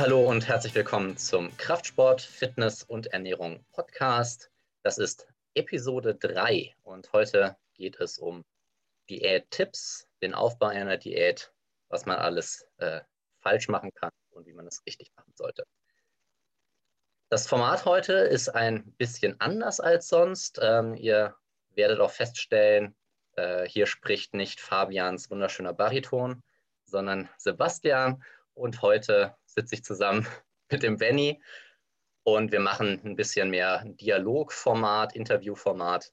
[0.00, 4.50] Hallo und herzlich willkommen zum Kraftsport, Fitness und Ernährung Podcast.
[4.82, 8.42] Das ist Episode 3 und heute geht es um
[9.10, 11.52] Diät-Tipps, den Aufbau einer Diät,
[11.90, 13.02] was man alles äh,
[13.40, 15.64] falsch machen kann und wie man es richtig machen sollte.
[17.28, 20.58] Das Format heute ist ein bisschen anders als sonst.
[20.62, 21.36] Ähm, ihr
[21.74, 22.96] werdet auch feststellen,
[23.36, 26.42] äh, hier spricht nicht Fabians wunderschöner Bariton,
[26.86, 28.24] sondern Sebastian.
[28.54, 30.26] Und heute sitze ich zusammen
[30.70, 31.42] mit dem Benny
[32.22, 36.12] und wir machen ein bisschen mehr Dialogformat, Interviewformat.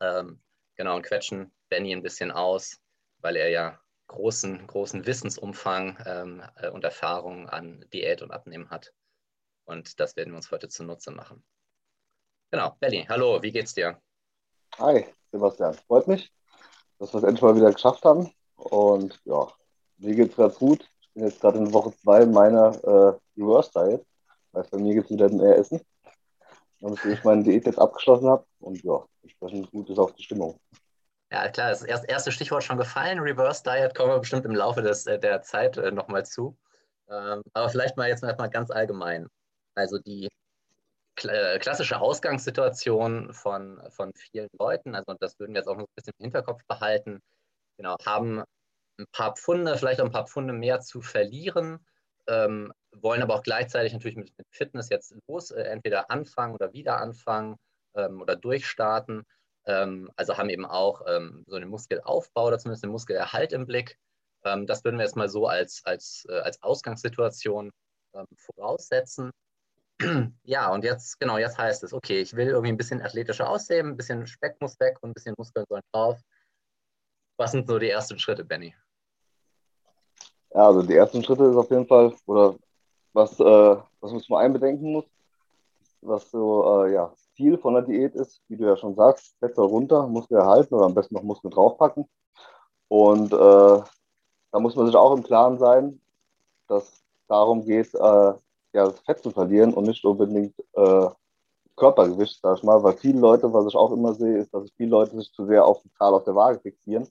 [0.00, 0.42] Ähm,
[0.76, 2.80] genau, und quetschen Benny ein bisschen aus,
[3.18, 8.92] weil er ja großen, großen Wissensumfang ähm, äh, und Erfahrung an Diät und Abnehmen hat.
[9.64, 11.44] Und das werden wir uns heute zunutze machen.
[12.50, 14.00] Genau, Benny, hallo, wie geht's dir?
[14.78, 15.74] Hi, Sebastian.
[15.74, 16.32] Freut mich,
[16.98, 18.32] dass wir es endlich mal wieder geschafft haben.
[18.56, 19.48] Und ja,
[19.98, 20.88] mir geht's ganz gut.
[21.14, 24.04] Ich bin jetzt gerade in Woche zwei meiner äh, Reverse Diet.
[24.52, 25.80] Heißt, bei mir gibt es wieder mehr Essen.
[26.80, 28.44] Und ich meine Diät jetzt abgeschlossen habe.
[28.58, 30.58] Und ja, entsprechend gut ist auch die Stimmung.
[31.30, 33.20] Ja, klar, das erste Stichwort schon gefallen.
[33.20, 36.56] Reverse Diet kommen wir bestimmt im Laufe des, äh, der Zeit äh, nochmal zu.
[37.08, 39.28] Ähm, aber vielleicht mal jetzt mal ganz allgemein.
[39.76, 40.28] Also die
[41.22, 45.94] äh, klassische Ausgangssituation von, von vielen Leuten, also das würden wir jetzt auch noch ein
[45.94, 47.20] bisschen im Hinterkopf behalten,
[47.76, 48.42] genau, haben
[48.98, 51.84] ein paar Pfunde, vielleicht auch ein paar Pfunde mehr zu verlieren,
[52.26, 56.72] ähm, wollen aber auch gleichzeitig natürlich mit, mit Fitness jetzt los, äh, entweder anfangen oder
[56.72, 57.56] wieder anfangen
[57.94, 59.24] ähm, oder durchstarten.
[59.66, 63.98] Ähm, also haben eben auch ähm, so einen Muskelaufbau oder zumindest einen Muskelerhalt im Blick.
[64.44, 67.70] Ähm, das würden wir jetzt mal so als, als, äh, als Ausgangssituation
[68.14, 69.30] ähm, voraussetzen.
[70.42, 73.88] ja, und jetzt, genau, jetzt heißt es, okay, ich will irgendwie ein bisschen athletischer aussehen,
[73.88, 76.20] ein bisschen Speck muss weg und ein bisschen Muskeln sollen drauf.
[77.36, 78.74] Was sind so die ersten Schritte, Benny?
[80.54, 82.54] Ja, also die ersten Schritte ist auf jeden Fall, oder
[83.12, 85.04] was, äh, was man zum einen bedenken muss,
[86.00, 89.56] was so, äh, ja, Ziel von der Diät ist, wie du ja schon sagst, Fett
[89.56, 92.08] soll runter, Muskel erhalten oder am besten noch Muskeln draufpacken.
[92.88, 96.00] Und äh, da muss man sich auch im Klaren sein,
[96.68, 98.38] dass darum geht, äh, ja,
[98.72, 101.08] das Fett zu verlieren und nicht unbedingt äh,
[101.76, 104.90] Körpergewicht, sag ich mal, weil viele Leute, was ich auch immer sehe, ist, dass viele
[104.90, 107.08] Leute sich zu sehr auf die Zahl auf der Waage fixieren.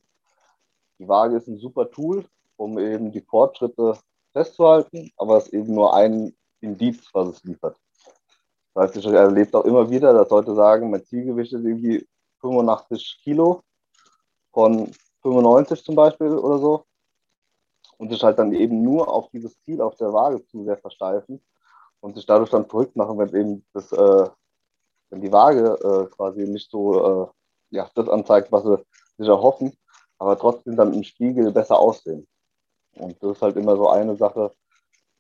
[1.00, 2.24] Die Waage ist ein super Tool,
[2.63, 3.97] um eben die Fortschritte
[4.31, 7.78] festzuhalten, aber es ist eben nur ein Indiz, was es liefert.
[8.74, 12.07] Das heißt, ich erlebe auch immer wieder, dass Leute sagen, mein Zielgewicht ist irgendwie
[12.41, 13.62] 85 Kilo
[14.52, 14.91] von
[15.22, 16.85] 95 zum Beispiel oder so.
[17.97, 21.41] Und sich halt dann eben nur auf dieses Ziel auf der Waage zu sehr versteifen
[22.00, 24.29] und sich dadurch dann verrückt machen, wenn eben das, äh,
[25.09, 27.28] wenn die Waage äh, quasi nicht so äh,
[27.69, 28.78] ja, das anzeigt, was sie
[29.18, 29.78] sich erhoffen,
[30.18, 32.28] aber trotzdem dann im Spiegel besser aussehen.
[32.96, 34.54] Und das ist halt immer so eine Sache,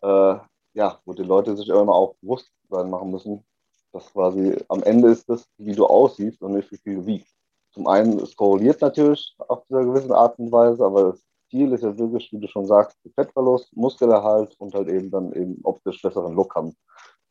[0.01, 0.35] äh,
[0.73, 3.43] ja, wo die Leute sich immer auch bewusst sein machen müssen,
[3.91, 7.35] dass quasi am Ende ist das, wie du aussiehst und nicht wie viel du wiegst.
[7.71, 11.83] Zum einen, es korreliert natürlich auf dieser gewissen Art und Weise, aber das Ziel ist
[11.83, 16.35] ja wirklich, wie du schon sagst, Fettverlust, Muskelerhalt und halt eben dann eben optisch besseren
[16.35, 16.75] Look haben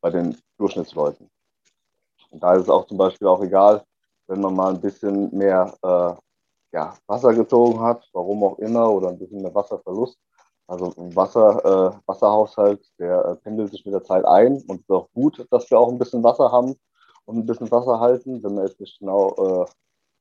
[0.01, 1.29] bei den Durchschnittsleuten.
[2.31, 3.85] Und da ist es auch zum Beispiel auch egal,
[4.27, 9.09] wenn man mal ein bisschen mehr äh, ja, Wasser gezogen hat, warum auch immer, oder
[9.09, 10.19] ein bisschen mehr Wasserverlust,
[10.73, 14.91] also Wasser, äh, Wasserhaushalt, der äh, pendelt sich mit der Zeit ein und es ist
[14.91, 16.75] auch gut, dass wir auch ein bisschen Wasser haben
[17.27, 19.67] und ein bisschen Wasser halten, wenn man jetzt nicht genau äh,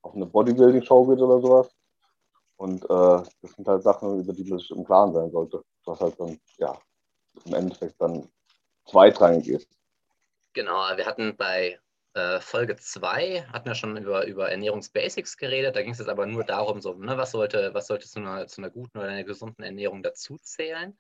[0.01, 1.69] auf eine Bodybuilding-Show geht oder sowas.
[2.57, 2.87] Und äh,
[3.41, 6.37] das sind halt Sachen, über die man sich im Klaren sein sollte, was halt dann,
[6.57, 6.77] ja,
[7.45, 8.27] im Endeffekt dann
[8.85, 9.69] zweitrangig ist.
[10.51, 11.79] Genau, wir hatten bei
[12.41, 15.75] Folge 2 hatten wir schon über, über Ernährungsbasics geredet.
[15.75, 18.47] Da ging es jetzt aber nur darum, so, ne, was, sollte, was sollte zu einer,
[18.47, 20.97] zu einer guten oder einer gesunden Ernährung dazuzählen.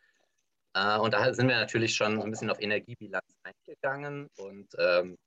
[0.73, 4.29] Äh, und da sind wir natürlich schon ein bisschen auf Energiebilanz eingegangen.
[4.37, 5.17] Und ähm,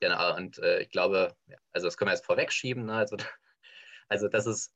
[0.00, 2.86] genau, und äh, ich glaube, ja, also das können wir jetzt vorwegschieben.
[2.86, 2.94] Ne?
[2.94, 3.16] Also,
[4.08, 4.74] also das ist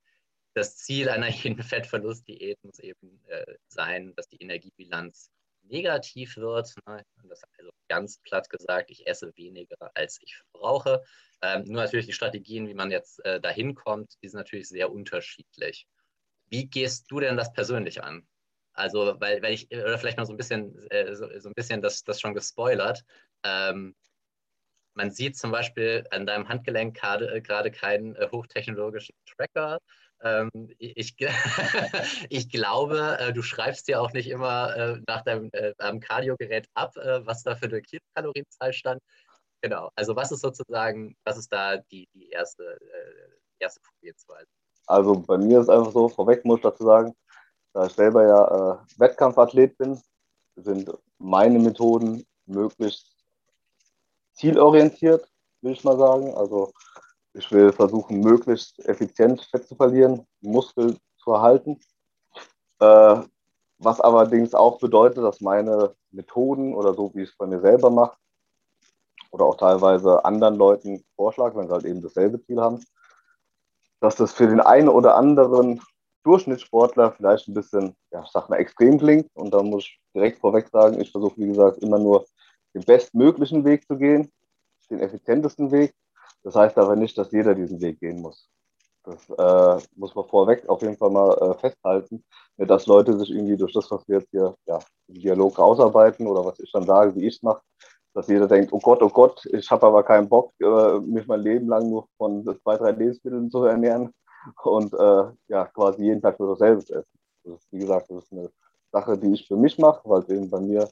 [0.54, 5.30] das Ziel einer jeden Fettverlustdiät muss eben äh, sein, dass die Energiebilanz
[5.68, 6.74] negativ wird.
[6.86, 7.02] Ne?
[7.24, 11.02] Das also ganz platt gesagt, ich esse weniger, als ich brauche.
[11.42, 14.90] Ähm, nur natürlich die Strategien, wie man jetzt äh, dahin kommt, die sind natürlich sehr
[14.90, 15.86] unterschiedlich.
[16.48, 18.26] Wie gehst du denn das persönlich an?
[18.72, 21.80] Also, weil, weil ich, oder vielleicht mal so ein bisschen, äh, so, so, ein bisschen
[21.80, 23.04] das, das schon gespoilert.
[23.42, 23.94] Ähm,
[24.94, 29.78] man sieht zum Beispiel an deinem Handgelenk gerade, äh, gerade keinen äh, hochtechnologischen Tracker,
[30.22, 31.16] ähm, ich,
[32.30, 36.96] ich glaube, äh, du schreibst dir auch nicht immer äh, nach deinem äh, Kardiogerät ab,
[36.96, 39.00] äh, was da für eine Kilokalorienzahl stand.
[39.62, 39.90] Genau.
[39.96, 44.48] Also was ist sozusagen, was ist da die, die erste, äh, erste Vorgehensweise?
[44.86, 47.14] Also bei mir ist einfach so, vorweg muss ich dazu sagen,
[47.72, 50.00] da ich selber ja äh, Wettkampfathlet bin,
[50.56, 53.12] sind meine Methoden möglichst
[54.32, 55.28] zielorientiert,
[55.62, 56.34] will ich mal sagen.
[56.34, 56.72] Also
[57.36, 61.78] ich will versuchen, möglichst effizient Fett zu verlieren, Muskel zu erhalten.
[62.80, 63.22] Äh,
[63.78, 67.90] was allerdings auch bedeutet, dass meine Methoden oder so, wie ich es bei mir selber
[67.90, 68.16] mache,
[69.30, 72.82] oder auch teilweise anderen Leuten vorschlage, wenn sie halt eben dasselbe Ziel haben,
[74.00, 75.82] dass das für den einen oder anderen
[76.22, 79.28] Durchschnittssportler vielleicht ein bisschen, ja, ich sag mal, extrem klingt.
[79.34, 82.26] Und da muss ich direkt vorweg sagen, ich versuche, wie gesagt, immer nur
[82.74, 84.32] den bestmöglichen Weg zu gehen,
[84.90, 85.94] den effizientesten Weg.
[86.46, 88.48] Das heißt aber nicht, dass jeder diesen Weg gehen muss.
[89.02, 92.24] Das äh, muss man vorweg auf jeden Fall mal äh, festhalten,
[92.56, 94.78] dass Leute sich irgendwie durch das, was wir jetzt hier ja,
[95.08, 97.62] im Dialog ausarbeiten oder was ich dann sage, wie ich es mache,
[98.14, 101.40] dass jeder denkt, oh Gott, oh Gott, ich habe aber keinen Bock, äh, mich mein
[101.40, 104.14] Leben lang nur von zwei, drei Lebensmitteln zu ernähren
[104.62, 107.18] und äh, ja, quasi jeden Tag nur dasselbe essen.
[107.42, 108.52] Das ist, wie gesagt, das ist eine
[108.92, 110.88] Sache, die ich für mich mache, weil es eben bei mir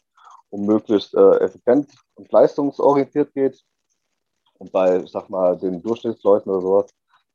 [0.51, 3.65] um möglichst äh, effizient und leistungsorientiert geht.
[4.59, 6.91] Und bei, sag mal, den Durchschnittsleuten oder sowas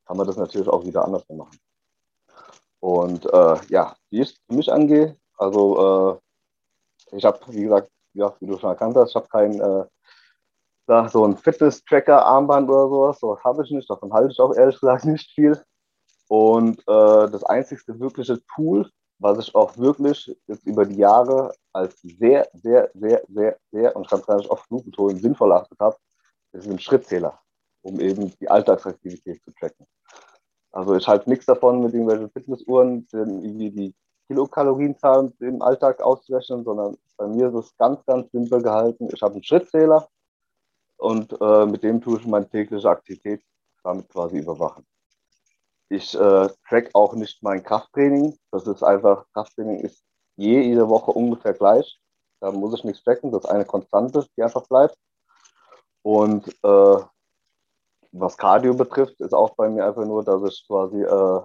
[0.06, 1.60] kann man das natürlich auch wieder anders machen.
[2.80, 6.19] Und äh, ja, wie es für mich angehe, also
[7.12, 9.86] äh, ich habe, wie gesagt, ja, wie du schon erkannt hast, ich habe kein äh,
[10.88, 14.80] da so ein Fitness-Tracker-Armband oder sowas, sowas habe ich nicht, davon halte ich auch ehrlich
[14.80, 15.62] gesagt nicht viel.
[16.27, 18.89] Und äh, das einzigste wirkliche Tool,
[19.19, 24.04] was ich auch wirklich jetzt über die Jahre als sehr, sehr, sehr, sehr, sehr, und
[24.04, 25.98] ich kann es gar nicht oft genug betonen, sinnvoll erachtet habe,
[26.54, 27.40] ist ein Schrittzähler,
[27.81, 29.86] um eben die Alltagsaktivität zu tracken.
[30.72, 33.96] Also ich halte nichts davon, mit irgendwelchen Fitnessuhren irgendwie die
[34.28, 39.10] Kilokalorienzahl im Alltag auszurechnen, sondern bei mir ist es ganz, ganz simpel gehalten.
[39.12, 40.07] Ich habe einen Schrittzähler
[40.98, 43.42] und äh, mit dem tue ich meine tägliche Aktivität
[43.84, 44.86] damit quasi überwachen.
[45.90, 48.38] Ich äh, track auch nicht mein Krafttraining.
[48.51, 50.04] Das ist einfach, Krafttraining ist
[50.36, 52.00] je, jede Woche ungefähr gleich.
[52.40, 53.31] Da muss ich nichts tracken.
[53.31, 54.96] Das ist eine Konstante, die einfach bleibt.
[56.01, 56.98] Und äh,
[58.12, 61.42] was Cardio betrifft, ist auch bei mir einfach nur, dass ich quasi äh,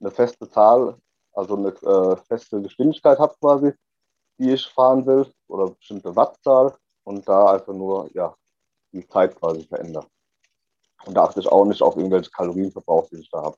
[0.00, 0.96] eine feste Zahl,
[1.32, 3.72] also eine äh, feste Geschwindigkeit habe quasi,
[4.38, 8.34] die ich fahren will, oder bestimmte Wattzahl und da einfach nur ja,
[8.92, 10.06] die Zeit quasi verändere.
[11.06, 13.56] Und da achte ich auch nicht auf irgendwelche Kalorienverbrauch, die ich da habe.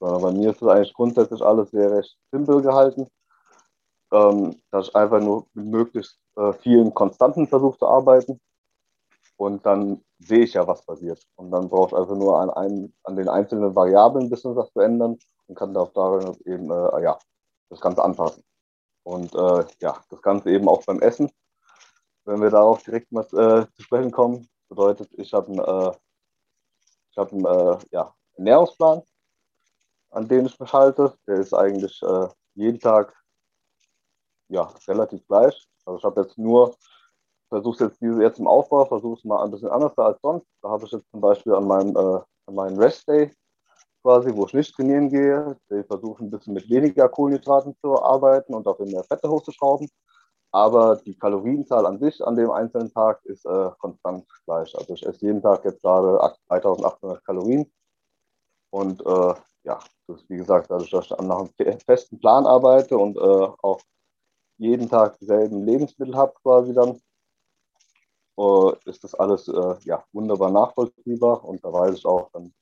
[0.00, 3.08] Sondern bei mir ist es eigentlich grundsätzlich alles sehr recht simpel gehalten,
[4.12, 8.40] ähm, dass ich einfach nur mit möglichst äh, vielen Konstanten versuche zu arbeiten.
[9.36, 11.22] Und dann sehe ich ja, was passiert.
[11.36, 14.72] Und dann brauche ich einfach nur an, ein, an den einzelnen Variablen ein bisschen was
[14.72, 17.18] zu ändern und kann darauf darin eben äh, ja,
[17.68, 18.44] das Ganze anpassen.
[19.02, 21.30] Und äh, ja, das Ganze eben auch beim Essen.
[22.24, 25.96] Wenn wir darauf direkt mal äh, zu sprechen kommen, bedeutet, ich habe einen, äh,
[27.10, 29.02] ich hab einen äh, ja, Ernährungsplan,
[30.10, 31.14] an den ich mich halte.
[31.26, 33.14] Der ist eigentlich äh, jeden Tag
[34.48, 35.68] ja, relativ gleich.
[35.84, 36.74] Also ich habe jetzt nur,
[37.54, 40.46] versuche jetzt diese jetzt im Aufbau, versuche es mal ein bisschen anders als sonst.
[40.60, 43.30] Da habe ich jetzt zum Beispiel an meinem, äh, an meinem Rest Day
[44.02, 45.56] quasi, wo ich nicht trainieren gehe,
[45.86, 49.88] versuche ein bisschen mit weniger Kohlenhydraten zu arbeiten und auch in mehr Fette hochzuschrauben.
[50.50, 54.76] Aber die Kalorienzahl an sich an dem einzelnen Tag ist äh, konstant gleich.
[54.76, 56.18] Also ich esse jeden Tag jetzt gerade
[56.48, 57.72] 3800 Kalorien.
[58.70, 59.78] Und äh, ja,
[60.08, 63.80] das ist wie gesagt, dadurch, dass ich nach einem festen Plan arbeite und äh, auch
[64.58, 67.00] jeden Tag dieselben Lebensmittel habe quasi dann,
[68.84, 72.52] ist das alles äh, ja, wunderbar nachvollziehbar und da weiß ich auch dann,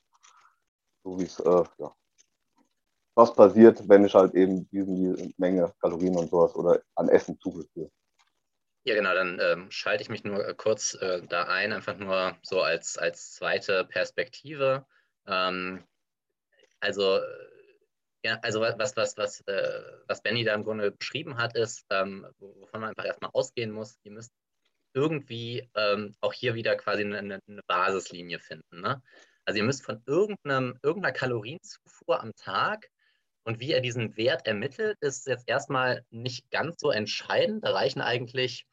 [1.03, 1.95] so wie es, äh, ja,
[3.15, 7.91] was passiert, wenn ich halt eben diesen Menge Kalorien und sowas oder an Essen zugeführe.
[8.85, 12.37] Ja, genau, dann ähm, schalte ich mich nur äh, kurz äh, da ein, einfach nur
[12.43, 14.85] so als, als zweite Perspektive.
[15.27, 15.85] Ähm,
[16.81, 17.21] also,
[18.25, 22.27] ja, also was, was, was, äh, was Benny da im Grunde beschrieben hat, ist, ähm,
[22.39, 24.33] wovon man einfach erstmal ausgehen muss, ihr müsst
[24.95, 28.81] irgendwie ähm, auch hier wieder quasi eine, eine Basislinie finden.
[28.81, 29.03] Ne?
[29.45, 32.89] Also ihr müsst von irgendeinem, irgendeiner Kalorienzufuhr am Tag
[33.45, 37.65] und wie er diesen Wert ermittelt, ist jetzt erstmal nicht ganz so entscheidend.
[37.65, 38.67] Da reichen eigentlich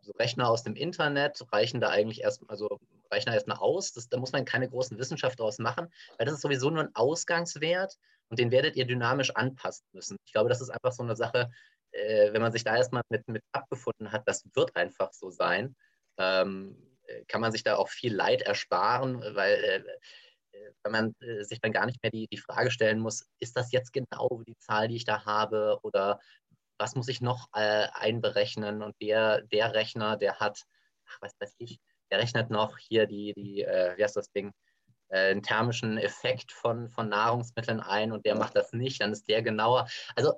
[0.00, 2.78] so Rechner aus dem Internet, reichen da eigentlich erst, also
[3.10, 3.92] reichen da erstmal aus.
[3.92, 5.88] Das, da muss man keine großen Wissenschaft daraus machen,
[6.18, 7.96] weil das ist sowieso nur ein Ausgangswert
[8.28, 10.16] und den werdet ihr dynamisch anpassen müssen.
[10.24, 11.50] Ich glaube, das ist einfach so eine Sache,
[11.92, 15.76] äh, wenn man sich da erstmal mit, mit abgefunden hat, das wird einfach so sein,
[16.18, 16.76] ähm,
[17.28, 19.84] kann man sich da auch viel Leid ersparen, weil äh,
[20.82, 23.72] wenn man äh, sich dann gar nicht mehr die, die Frage stellen muss, ist das
[23.72, 26.20] jetzt genau die Zahl, die ich da habe oder
[26.78, 30.62] was muss ich noch äh, einberechnen und der, der Rechner, der hat,
[31.06, 31.78] ach, was weiß ich,
[32.10, 34.52] der rechnet noch hier die, die äh, wie heißt das Ding,
[35.08, 39.28] äh, einen thermischen Effekt von, von Nahrungsmitteln ein und der macht das nicht, dann ist
[39.28, 39.88] der genauer.
[40.16, 40.34] Also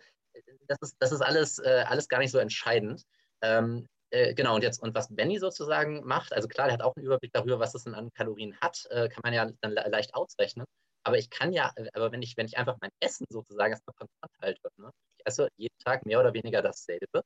[0.69, 3.03] das ist, das ist alles, äh, alles gar nicht so entscheidend.
[3.43, 6.97] Ähm, äh, genau, und jetzt, und was Benny sozusagen macht, also klar, der hat auch
[6.97, 9.89] einen Überblick darüber, was es denn an Kalorien hat, äh, kann man ja dann le
[9.89, 10.67] leicht ausrechnen.
[11.05, 13.95] Aber ich kann ja, äh, aber wenn ich, wenn ich einfach mein Essen sozusagen erstmal
[13.95, 14.91] konstant halte, ne?
[15.19, 17.23] ich esse jeden Tag mehr oder weniger dasselbe,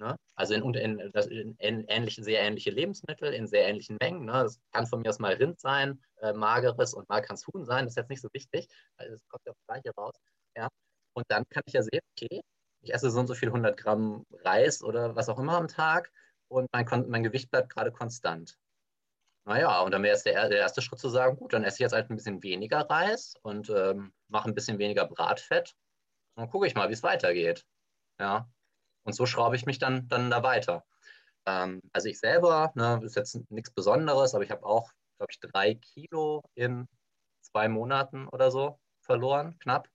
[0.00, 0.16] Ne?
[0.36, 4.26] Also in, in, in, in ähnliche, sehr ähnliche Lebensmittel, in sehr ähnlichen Mengen.
[4.26, 4.32] Ne?
[4.32, 7.64] Das kann von mir aus mal Rind sein, äh, mageres und mal kann es Huhn
[7.64, 7.84] sein.
[7.84, 10.14] Das ist jetzt nicht so wichtig, weil es kommt ja auch gleich raus.
[10.56, 10.68] Ja?
[11.14, 12.42] Und dann kann ich ja sehen, okay,
[12.80, 16.10] ich esse so und so viel 100 Gramm Reis oder was auch immer am Tag
[16.48, 18.58] und mein, mein Gewicht bleibt gerade konstant.
[19.44, 21.80] Naja, und dann wäre es der, der, erste Schritt zu sagen, gut, dann esse ich
[21.80, 25.74] jetzt halt ein bisschen weniger Reis und ähm, mache ein bisschen weniger Bratfett.
[26.34, 27.64] Und dann gucke ich mal, wie es weitergeht.
[28.20, 28.48] Ja,
[29.04, 30.84] und so schraube ich mich dann, dann da weiter.
[31.46, 35.40] Ähm, also ich selber, ne, ist jetzt nichts Besonderes, aber ich habe auch, glaube ich,
[35.40, 36.86] drei Kilo in
[37.40, 39.88] zwei Monaten oder so verloren, knapp.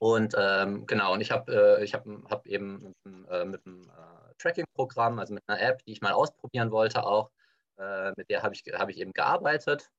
[0.00, 4.34] Und ähm, genau, und ich habe äh, hab, hab eben mit, äh, mit einem äh,
[4.38, 7.30] Tracking-Programm, also mit einer App, die ich mal ausprobieren wollte, auch,
[7.78, 9.90] äh, mit der habe ich, hab ich eben gearbeitet.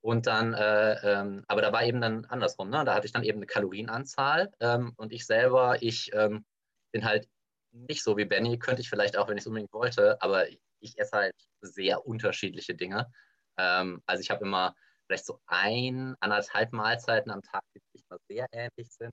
[0.00, 2.84] Und dann, äh, ähm, aber da war eben dann andersrum, ne?
[2.84, 6.44] da hatte ich dann eben eine Kalorienanzahl ähm, und ich selber, ich ähm,
[6.92, 7.26] bin halt
[7.72, 10.46] nicht so wie Benny, könnte ich vielleicht auch, wenn ich es unbedingt wollte, aber
[10.80, 13.10] ich esse halt sehr unterschiedliche Dinge.
[13.56, 14.74] Ähm, also ich habe immer
[15.06, 19.12] vielleicht so ein, anderthalb Mahlzeiten am Tag, die sich mal sehr ähnlich sind.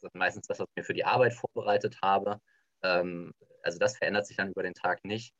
[0.00, 2.38] Das ist meistens das, was ich mir für die Arbeit vorbereitet habe.
[2.82, 5.34] Ähm, also das verändert sich dann über den Tag nicht.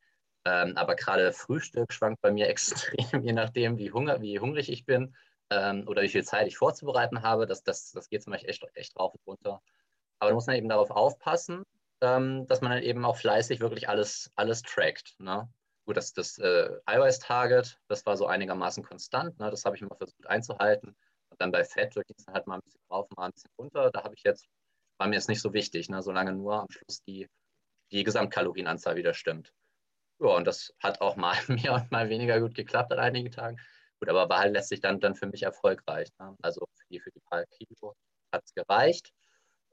[0.45, 4.85] Ähm, aber gerade Frühstück schwankt bei mir extrem, je nachdem, wie, Hunger, wie hungrig ich
[4.85, 5.15] bin
[5.49, 7.45] ähm, oder wie viel Zeit ich vorzubereiten habe.
[7.45, 9.61] Das, das, das geht zum Beispiel echt, echt rauf und runter.
[10.19, 11.63] Aber da muss man eben darauf aufpassen,
[12.01, 15.15] ähm, dass man dann eben auch fleißig wirklich alles, alles trackt.
[15.19, 15.49] Ne?
[15.85, 19.37] Gut, das, das äh, iOS-Target, das war so einigermaßen konstant.
[19.39, 19.49] Ne?
[19.49, 20.95] Das habe ich immer versucht einzuhalten.
[21.29, 23.51] Und dann bei Fett, da ging es halt mal ein bisschen rauf, mal ein bisschen
[23.57, 23.91] runter.
[23.91, 24.47] Da habe ich jetzt,
[24.97, 26.01] war mir jetzt nicht so wichtig, ne?
[26.01, 27.27] solange nur am Schluss die,
[27.91, 29.51] die Gesamtkalorienanzahl wieder stimmt.
[30.19, 33.59] Ja, und das hat auch mal mehr und mal weniger gut geklappt an einigen Tagen.
[33.99, 36.09] Gut, aber war halt letztlich dann, dann für mich erfolgreich.
[36.19, 36.35] Ne?
[36.41, 37.95] Also für die, für die paar Kilo
[38.31, 39.11] hat es gereicht.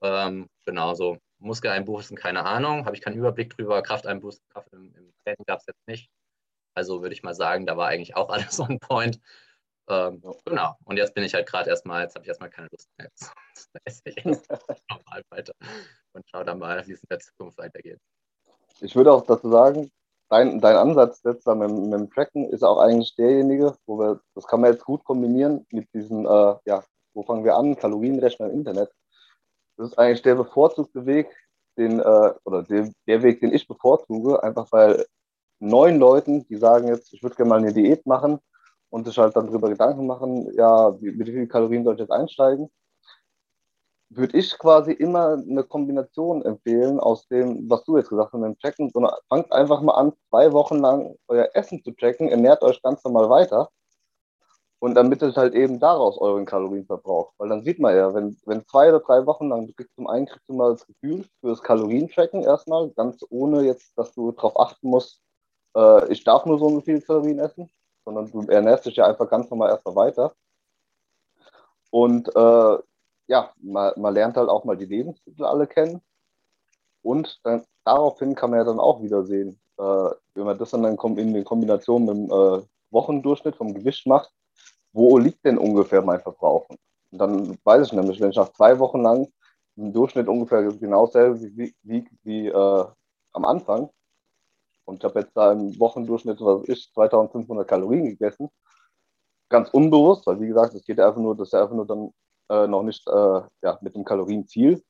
[0.02, 3.82] Ähm, genau, so Muskeleinbußen, keine Ahnung, habe ich keinen Überblick drüber.
[3.82, 6.10] Krafteinbußen, Kraft im, im Training gab es jetzt nicht.
[6.74, 9.20] Also würde ich mal sagen, da war eigentlich auch alles on point.
[9.88, 10.76] Ähm, genau.
[10.84, 13.08] Und jetzt bin ich halt gerade erstmal, jetzt habe ich erstmal keine Lust mehr.
[13.54, 15.52] Jetzt esse ich normal weiter
[16.12, 17.98] und schaue dann mal, wie es in der Zukunft weitergeht.
[18.80, 19.90] Ich würde auch dazu sagen,
[20.30, 24.20] dein, dein Ansatz jetzt da mit, mit, dem Tracken ist auch eigentlich derjenige, wo wir,
[24.34, 28.46] das kann man jetzt gut kombinieren mit diesem, äh, ja, wo fangen wir an, Kalorienrechner
[28.46, 28.90] im Internet.
[29.80, 31.34] Das ist eigentlich der bevorzugte Weg,
[31.78, 35.06] den, äh, oder der, der Weg, den ich bevorzuge, einfach weil
[35.58, 38.40] neun Leuten, die sagen jetzt, ich würde gerne mal eine Diät machen
[38.90, 42.10] und sich halt dann darüber Gedanken machen, ja, mit wie vielen Kalorien soll ich jetzt
[42.10, 42.68] einsteigen,
[44.10, 48.50] würde ich quasi immer eine Kombination empfehlen aus dem, was du jetzt gesagt hast, mit
[48.50, 52.62] dem Tracken, sondern fangt einfach mal an, zwei Wochen lang euer Essen zu tracken, ernährt
[52.62, 53.70] euch ganz normal weiter
[54.80, 57.32] und ermittelt halt eben daraus euren Kalorienverbrauch.
[57.38, 60.08] Weil dann sieht man ja, wenn, wenn zwei oder drei Wochen lang, du kriegst zum
[60.08, 64.32] einen kriegst du mal das Gefühl für das Kalorientracken erstmal, ganz ohne jetzt, dass du
[64.32, 65.20] darauf achten musst,
[65.76, 67.70] äh, ich darf nur so und viel Kalorien essen,
[68.06, 70.32] sondern du ernährst dich ja einfach ganz normal erstmal weiter.
[71.90, 72.78] Und äh,
[73.26, 76.00] ja, man, man lernt halt auch mal die Lebensmittel alle kennen.
[77.02, 80.84] Und dann, daraufhin kann man ja dann auch wieder sehen, äh, wenn man das dann
[80.84, 84.32] in Kombination mit dem äh, Wochendurchschnitt vom Gewicht macht,
[84.92, 86.68] wo liegt denn ungefähr mein Verbrauch?
[86.68, 89.28] Und dann weiß ich nämlich, wenn ich nach zwei Wochen lang
[89.76, 92.84] im Durchschnitt ungefähr genau selber wie, wie, wie äh,
[93.32, 93.90] am Anfang
[94.90, 98.50] und ich habe jetzt da im Wochendurchschnitt, was ich, 2500 Kalorien gegessen,
[99.48, 101.86] ganz unbewusst, weil wie gesagt, es geht ja einfach nur, das ist ja einfach nur
[101.86, 102.10] dann
[102.48, 104.82] äh, noch nicht äh, ja, mit dem Kalorienziel,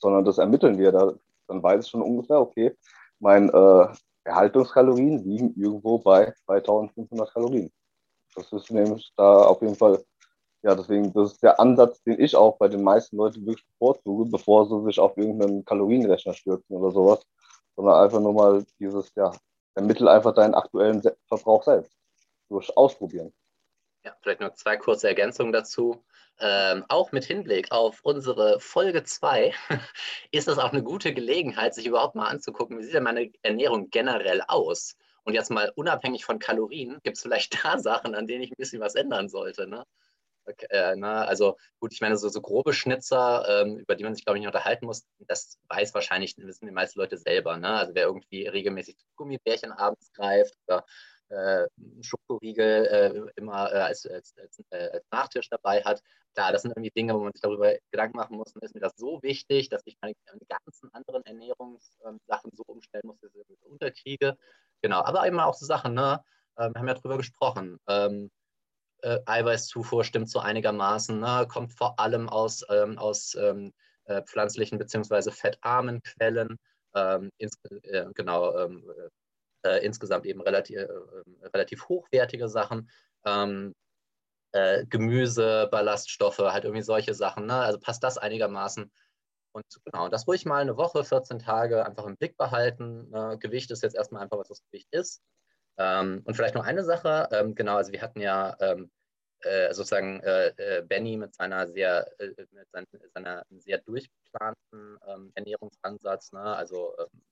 [0.00, 0.90] sondern das ermitteln wir.
[0.90, 1.14] Da,
[1.46, 2.76] dann weiß ich schon ungefähr, okay,
[3.20, 7.70] meine äh, Erhaltungskalorien liegen irgendwo bei 2500 Kalorien.
[8.36, 10.04] Das ist nämlich da auf jeden Fall,
[10.62, 14.30] ja, deswegen, das ist der Ansatz, den ich auch bei den meisten Leuten wirklich bevorzuge,
[14.30, 17.26] bevor sie sich auf irgendeinen Kalorienrechner stürzen oder sowas,
[17.76, 19.32] sondern einfach nur mal dieses, ja,
[19.74, 21.92] ermittel einfach deinen aktuellen Verbrauch selbst
[22.48, 23.32] durch Ausprobieren.
[24.04, 26.04] Ja, vielleicht noch zwei kurze Ergänzungen dazu.
[26.38, 29.52] Ähm, auch mit Hinblick auf unsere Folge 2
[30.30, 33.90] ist das auch eine gute Gelegenheit, sich überhaupt mal anzugucken, wie sieht denn meine Ernährung
[33.90, 34.96] generell aus?
[35.26, 38.56] Und jetzt mal unabhängig von Kalorien, gibt es vielleicht da Sachen, an denen ich ein
[38.56, 39.66] bisschen was ändern sollte.
[39.66, 39.84] Ne?
[40.48, 44.14] Okay, äh, na, also gut, ich meine, so, so grobe Schnitzer, ähm, über die man
[44.14, 47.56] sich, glaube ich, nicht unterhalten muss, das weiß wahrscheinlich, wissen die meisten Leute selber.
[47.56, 47.68] Ne?
[47.68, 50.84] Also wer irgendwie regelmäßig Gummibärchen abends greift oder
[51.28, 51.66] äh,
[52.02, 56.00] Schokoriegel äh, immer äh, als, als, als, äh, als, Nachtisch dabei hat.
[56.34, 58.54] Klar, das sind irgendwie Dinge, wo man sich darüber Gedanken machen muss.
[58.54, 62.62] Und ist mir das so wichtig, dass ich meine, meine ganzen anderen Ernährungssachen ähm, so
[62.66, 64.36] umstellen muss, dass ich das unterkriege.
[64.82, 66.22] Genau, aber eben auch so Sachen, ne?
[66.58, 67.78] Ähm, wir haben ja darüber gesprochen.
[67.88, 68.30] Ähm,
[69.02, 71.46] äh, Eiweißzufuhr stimmt so einigermaßen, ne?
[71.48, 73.72] kommt vor allem aus, ähm, aus ähm,
[74.04, 75.30] äh, pflanzlichen bzw.
[75.30, 76.58] fettarmen Quellen.
[76.94, 78.90] Ähm, ins, äh, genau, ähm,
[79.64, 80.88] äh, insgesamt eben relativ, äh,
[81.52, 82.88] relativ hochwertige Sachen.
[84.52, 87.44] Äh, Gemüse, Ballaststoffe, halt irgendwie solche Sachen.
[87.44, 87.54] Ne?
[87.54, 88.90] Also passt das einigermaßen.
[89.56, 93.08] Und genau, das ruhig mal eine Woche, 14 Tage einfach im Blick behalten.
[93.08, 93.38] Ne?
[93.40, 95.22] Gewicht ist jetzt erstmal einfach, was das Gewicht ist.
[95.78, 98.90] Ähm, und vielleicht noch eine Sache, ähm, genau, also wir hatten ja ähm,
[99.40, 102.84] äh, sozusagen äh, äh, Benny mit seiner sehr, äh, mit sein,
[103.14, 106.42] seiner sehr durchgeplanten ähm, Ernährungsansatz, ne?
[106.42, 107.22] also ähm,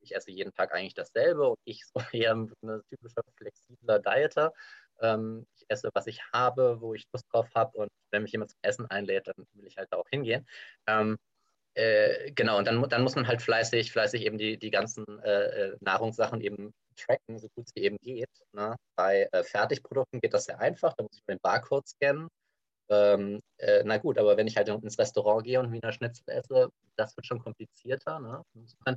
[0.00, 2.52] ich esse jeden Tag eigentlich dasselbe und ich so eher ein
[2.90, 4.52] typischer flexibler Dieter.
[5.00, 8.50] Ähm, ich esse, was ich habe, wo ich Lust drauf habe und wenn mich jemand
[8.50, 10.46] zum Essen einlädt, dann will ich halt da auch hingehen.
[11.74, 15.68] Äh, genau, und dann, dann muss man halt fleißig, fleißig eben die, die ganzen äh,
[15.70, 18.30] äh Nahrungssachen eben tracken, so gut es eben geht.
[18.52, 18.76] Ne?
[18.96, 22.28] Bei äh, Fertigprodukten geht das sehr einfach, da muss ich den Barcode scannen.
[22.88, 26.70] Ähm, äh, na gut, aber wenn ich halt ins Restaurant gehe und Wiener Schnitzel esse,
[26.96, 28.18] das wird schon komplizierter.
[28.18, 28.42] Ne?
[28.54, 28.96] Muss, man,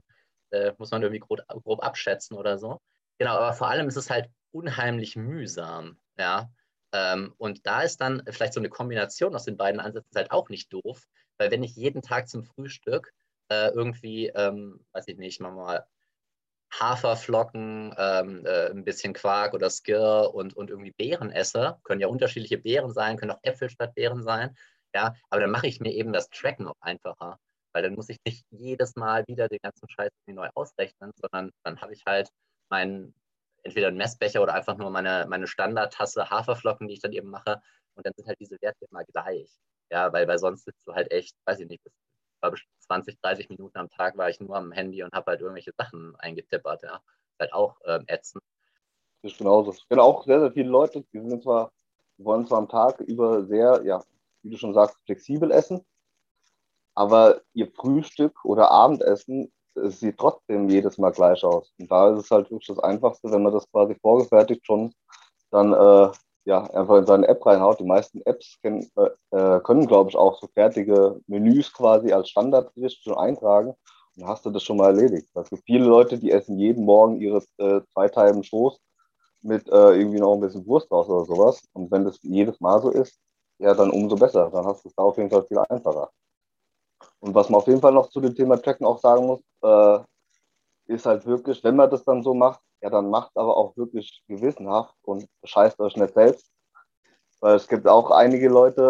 [0.50, 2.80] äh, muss man irgendwie grob, grob abschätzen oder so.
[3.20, 6.00] Genau, aber vor allem ist es halt unheimlich mühsam.
[6.18, 6.50] Ja?
[6.92, 10.50] Ähm, und da ist dann vielleicht so eine Kombination aus den beiden Ansätzen halt auch
[10.50, 11.06] nicht doof,
[11.38, 13.14] weil wenn ich jeden Tag zum Frühstück
[13.50, 15.86] äh, irgendwie, ähm, weiß ich nicht, mal
[16.80, 22.08] Haferflocken, ähm, äh, ein bisschen Quark oder Skir und, und irgendwie Beeren esse, können ja
[22.08, 24.56] unterschiedliche Beeren sein, können auch Äpfel statt Beeren sein,
[24.96, 27.38] ja, aber dann mache ich mir eben das Tracken auch einfacher,
[27.74, 31.80] weil dann muss ich nicht jedes Mal wieder den ganzen Scheiß neu ausrechnen, sondern dann
[31.82, 32.30] habe ich halt
[32.70, 33.14] meinen,
[33.64, 37.62] entweder einen Messbecher oder einfach nur meine, meine Standardtasse Haferflocken, die ich dann eben mache
[37.96, 39.50] und dann sind halt diese Werte immer gleich.
[39.90, 41.94] Ja, weil, weil sonst sitzt du halt echt, weiß ich nicht, bis
[42.88, 46.16] 20, 30 Minuten am Tag war ich nur am Handy und habe halt irgendwelche Sachen
[46.20, 46.84] eingetippert.
[46.84, 47.02] Ja.
[47.40, 48.44] Halt auch ähm, ätzend.
[49.22, 49.72] Das ist genauso.
[49.72, 51.72] Ich kenne auch sehr, sehr viele Leute, die sind zwar,
[52.18, 54.04] wollen zwar am Tag über sehr, ja,
[54.42, 55.86] wie du schon sagst, flexibel essen,
[56.94, 61.74] aber ihr Frühstück oder Abendessen es sieht trotzdem jedes Mal gleich aus.
[61.80, 64.94] Und da ist es halt wirklich das Einfachste, wenn man das quasi vorgefertigt schon
[65.52, 66.12] dann äh,
[66.46, 67.80] ja, einfach in seine App reinhaut.
[67.80, 72.30] Die meisten Apps können, äh, äh, können glaube ich, auch so fertige Menüs quasi als
[72.30, 73.70] Standardgericht schon eintragen.
[73.70, 75.30] Und dann hast du das schon mal erledigt.
[75.34, 78.80] Es gibt viele Leute, die essen jeden Morgen ihre äh, zwei Teilen Schoß
[79.42, 81.64] mit äh, irgendwie noch ein bisschen Wurst draus oder sowas.
[81.74, 83.20] Und wenn das jedes Mal so ist,
[83.60, 84.50] ja, dann umso besser.
[84.52, 86.10] Dann hast du es da auf jeden Fall viel einfacher.
[87.20, 90.00] Und was man auf jeden Fall noch zu dem Thema Tracken auch sagen muss, äh,
[90.94, 94.22] ist halt wirklich, wenn man das dann so macht, ja, dann macht aber auch wirklich
[94.28, 96.52] gewissenhaft und scheißt euch nicht selbst.
[97.40, 98.82] Weil es gibt auch einige Leute,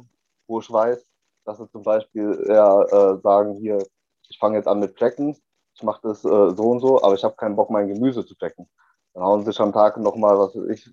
[0.00, 0.02] äh,
[0.46, 1.06] wo ich weiß,
[1.44, 3.86] dass sie zum Beispiel ja, äh, sagen, hier,
[4.30, 5.36] ich fange jetzt an mit Tracken,
[5.74, 8.34] ich mache das äh, so und so, aber ich habe keinen Bock, mein Gemüse zu
[8.34, 8.66] tracken.
[9.12, 10.90] Dann hauen sie sich am Tag nochmal, was weiß ich,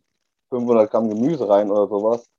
[0.49, 2.29] 500 Gramm Gemüse rein oder sowas.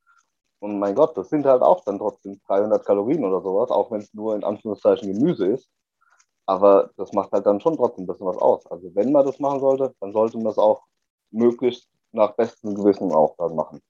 [0.59, 4.01] Und mein Gott, das sind halt auch dann trotzdem 300 Kalorien oder sowas, auch wenn
[4.01, 5.70] es nur in Anführungszeichen Gemüse ist.
[6.46, 8.66] Aber das macht halt dann schon trotzdem ein bisschen was aus.
[8.66, 10.83] Also wenn man das machen sollte, dann sollte man das auch
[11.31, 13.81] möglichst nach bestem Gewissen auch dann machen.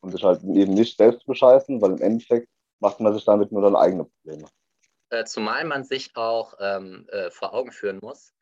[0.00, 2.48] Und sich halt eben nicht selbst bescheißen, weil im Endeffekt
[2.80, 4.46] macht man sich damit nur dann eigene Probleme.
[5.10, 8.32] Äh, zumal man sich auch ähm, äh, vor Augen führen muss,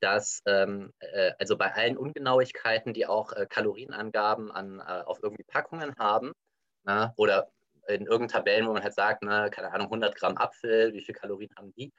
[0.00, 5.44] dass ähm, äh, also bei allen Ungenauigkeiten, die auch äh, Kalorienangaben an, äh, auf irgendwie
[5.44, 6.32] Packungen haben,
[6.82, 7.50] na, ne, oder
[7.86, 11.18] in irgendeinen Tabellen, wo man halt sagt, ne, keine Ahnung, 100 Gramm Apfel, wie viele
[11.18, 11.92] Kalorien haben die?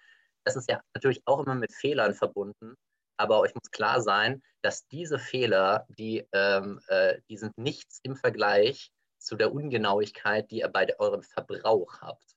[0.45, 2.75] Das ist ja natürlich auch immer mit Fehlern verbunden.
[3.17, 8.15] Aber euch muss klar sein, dass diese Fehler, die, ähm, äh, die sind nichts im
[8.15, 12.35] Vergleich zu der Ungenauigkeit, die ihr bei eurem Verbrauch habt.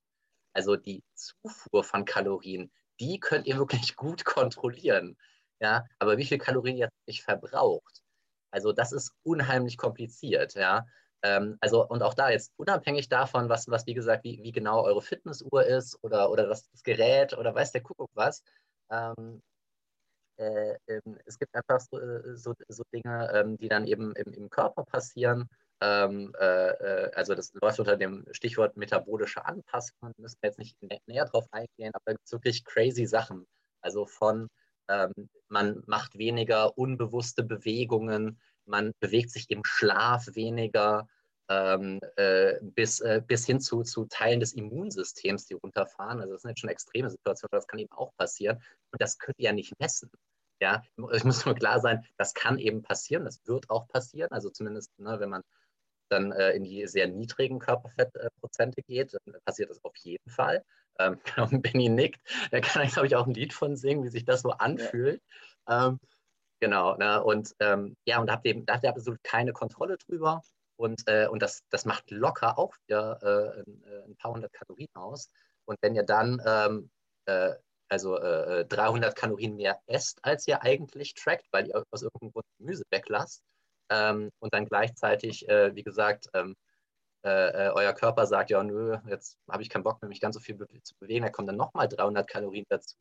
[0.54, 5.16] Also die Zufuhr von Kalorien, die könnt ihr wirklich gut kontrollieren.
[5.60, 8.02] Ja, aber wie viel Kalorien ihr nicht verbraucht,
[8.50, 10.54] also das ist unheimlich kompliziert.
[10.54, 10.86] Ja,
[11.22, 14.84] ähm, also und auch da jetzt unabhängig davon, was, was wie gesagt, wie, wie genau
[14.84, 18.42] eure Fitnessuhr ist oder, oder das, das Gerät oder weiß der Kuckuck was,
[18.90, 19.42] ähm,
[20.38, 24.32] äh, ähm, es gibt einfach so, äh, so, so Dinge, ähm, die dann eben im,
[24.32, 25.48] im Körper passieren.
[25.80, 30.12] Ähm, äh, äh, also das läuft unter dem Stichwort metabolische Anpassung.
[30.16, 30.76] Müssen wir jetzt nicht
[31.06, 33.46] näher drauf eingehen, aber da es wirklich crazy Sachen.
[33.80, 34.48] Also von
[34.88, 35.12] ähm,
[35.48, 41.08] man macht weniger unbewusste Bewegungen, man bewegt sich im Schlaf weniger,
[41.48, 46.20] ähm, äh, bis, äh, bis hin zu, zu Teilen des Immunsystems, die runterfahren.
[46.20, 48.58] Also das sind jetzt schon extreme Situationen, das kann eben auch passieren.
[48.92, 50.10] Und das könnt ihr ja nicht messen.
[50.60, 54.30] Ja, es muss nur klar sein, das kann eben passieren, das wird auch passieren.
[54.32, 55.42] Also zumindest, ne, wenn man
[56.10, 60.64] dann äh, in die sehr niedrigen Körperfettprozente geht, dann passiert das auf jeden Fall.
[60.98, 61.18] Ähm,
[61.62, 64.42] Benny nickt, da kann ich, glaube ich, auch ein Lied von singen, wie sich das
[64.42, 65.22] so anfühlt.
[65.68, 65.88] Ja.
[65.88, 66.00] Ähm,
[66.60, 69.96] genau, ne, und ähm, ja, und da habt ihr, da habt ihr absolut keine Kontrolle
[69.98, 70.42] drüber.
[70.78, 74.52] Und, äh, und das, das macht locker auch wieder äh, ein, äh, ein, paar hundert
[74.52, 75.28] Kalorien aus.
[75.64, 76.90] Und wenn ihr dann ähm,
[77.26, 77.54] äh,
[77.88, 82.44] also 300 äh, Kalorien mehr esst, als ihr eigentlich trackt, weil ihr aus irgendeinem Grund
[82.58, 83.42] Gemüse weglasst,
[83.90, 86.54] ähm, und dann gleichzeitig, äh, wie gesagt, ähm,
[87.24, 90.54] euer Körper sagt, ja, nö, jetzt habe ich keinen Bock mehr, mich ganz so viel
[90.54, 92.96] be zu bewegen, da kommen dann nochmal 300 Kalorien dazu.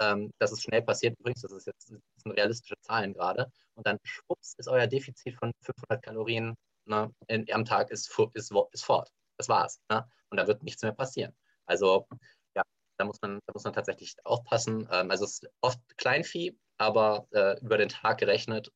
[0.00, 3.50] Ähm, das ist schnell passiert übrigens, das ist jetzt das sind realistische Zahlen gerade.
[3.74, 6.54] Und dann schwupps ist euer Defizit von 500 Kalorien
[6.86, 9.10] ne, in, am Tag ist, ist, ist fort.
[9.38, 9.80] Das war's.
[9.90, 10.06] Ne?
[10.30, 11.34] Und da wird nichts mehr passieren.
[11.66, 12.06] Also
[12.54, 12.62] ja,
[12.98, 14.88] da muss man, da muss man tatsächlich aufpassen.
[14.90, 18.70] Ähm, also es ist oft Kleinvieh, aber äh, über den Tag gerechnet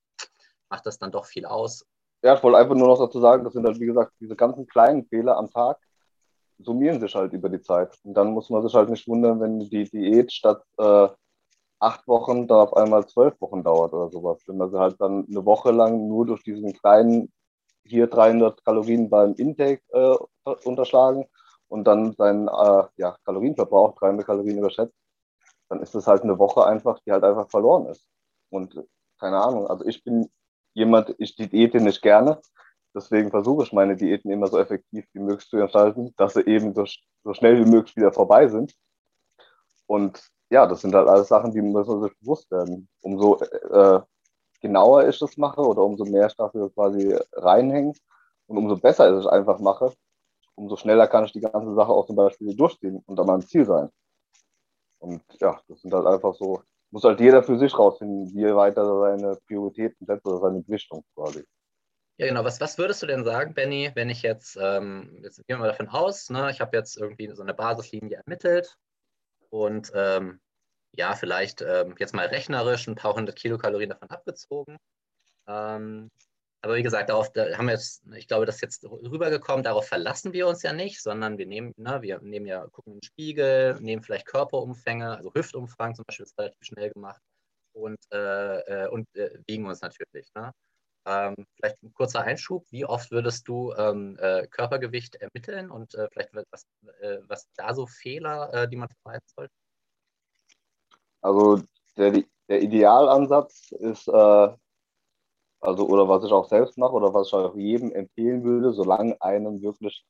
[0.68, 1.84] macht das dann doch viel aus.
[2.22, 4.66] Ja, ich wollte einfach nur noch dazu sagen, das sind halt, wie gesagt, diese ganzen
[4.66, 5.78] kleinen Fehler am Tag
[6.58, 7.98] summieren sich halt über die Zeit.
[8.04, 11.08] Und dann muss man sich halt nicht wundern, wenn die Diät statt äh,
[11.78, 14.42] acht Wochen da auf einmal zwölf Wochen dauert oder sowas.
[14.46, 17.32] Wenn man sie halt dann eine Woche lang nur durch diesen kleinen
[17.84, 20.16] hier 300 Kalorien beim Intake äh,
[20.64, 21.26] unterschlagen
[21.68, 24.94] und dann seinen äh, ja, Kalorienverbrauch 300 Kalorien überschätzt,
[25.68, 28.06] dann ist das halt eine Woche einfach, die halt einfach verloren ist.
[28.50, 28.82] Und
[29.18, 30.28] keine Ahnung, also ich bin
[30.74, 32.40] jemand, ich diete nicht gerne,
[32.96, 36.74] deswegen versuche ich meine Diäten immer so effektiv wie möglich zu gestalten, dass sie eben
[36.74, 36.84] so,
[37.22, 38.74] so schnell wie möglich wieder vorbei sind.
[39.86, 42.88] Und ja, das sind halt alles Sachen, die müssen sich bewusst werden.
[43.02, 44.00] Umso äh,
[44.60, 47.92] genauer ich das mache oder umso mehr ich dafür quasi reinhänge
[48.46, 49.92] und umso besser ich es einfach mache,
[50.54, 53.66] umso schneller kann ich die ganze Sache auch zum Beispiel durchziehen und an meinem Ziel
[53.66, 53.90] sein.
[54.98, 58.56] Und ja, das sind halt einfach so, muss halt jeder für sich rausfinden, wie er
[58.56, 61.44] weiter seine Prioritäten setzt oder seine Gewichtung quasi.
[62.18, 62.44] Ja, genau.
[62.44, 65.68] Was, was würdest du denn sagen, Benny, wenn ich jetzt, ähm, jetzt gehen wir mal
[65.68, 68.78] davon aus, ne, ich habe jetzt irgendwie so eine Basislinie ermittelt
[69.50, 70.40] und ähm,
[70.92, 74.78] ja, vielleicht ähm, jetzt mal rechnerisch ein paar hundert Kilokalorien davon abgezogen.
[75.46, 76.10] Ähm,
[76.62, 79.86] aber wie gesagt, darauf da haben wir jetzt, ich glaube, das ist jetzt rübergekommen, darauf
[79.86, 83.04] verlassen wir uns ja nicht, sondern wir nehmen, ne, wir nehmen ja, gucken in den
[83.06, 87.20] Spiegel, nehmen vielleicht Körperumfänge, also Hüftumfang zum Beispiel ist relativ schnell gemacht
[87.74, 90.28] und, äh, äh, und äh, wiegen uns natürlich.
[90.34, 90.52] Ne?
[91.06, 96.08] Ähm, vielleicht ein kurzer Einschub, wie oft würdest du ähm, äh, Körpergewicht ermitteln und äh,
[96.10, 96.66] vielleicht was,
[97.00, 99.52] äh, was da so Fehler, die man vermeiden sollte?
[101.20, 101.62] Also
[101.96, 104.48] der, der Idealansatz ist, äh,
[105.60, 109.20] also oder was ich auch selbst mache oder was ich auch jedem empfehlen würde, solange
[109.20, 110.04] einem wirklich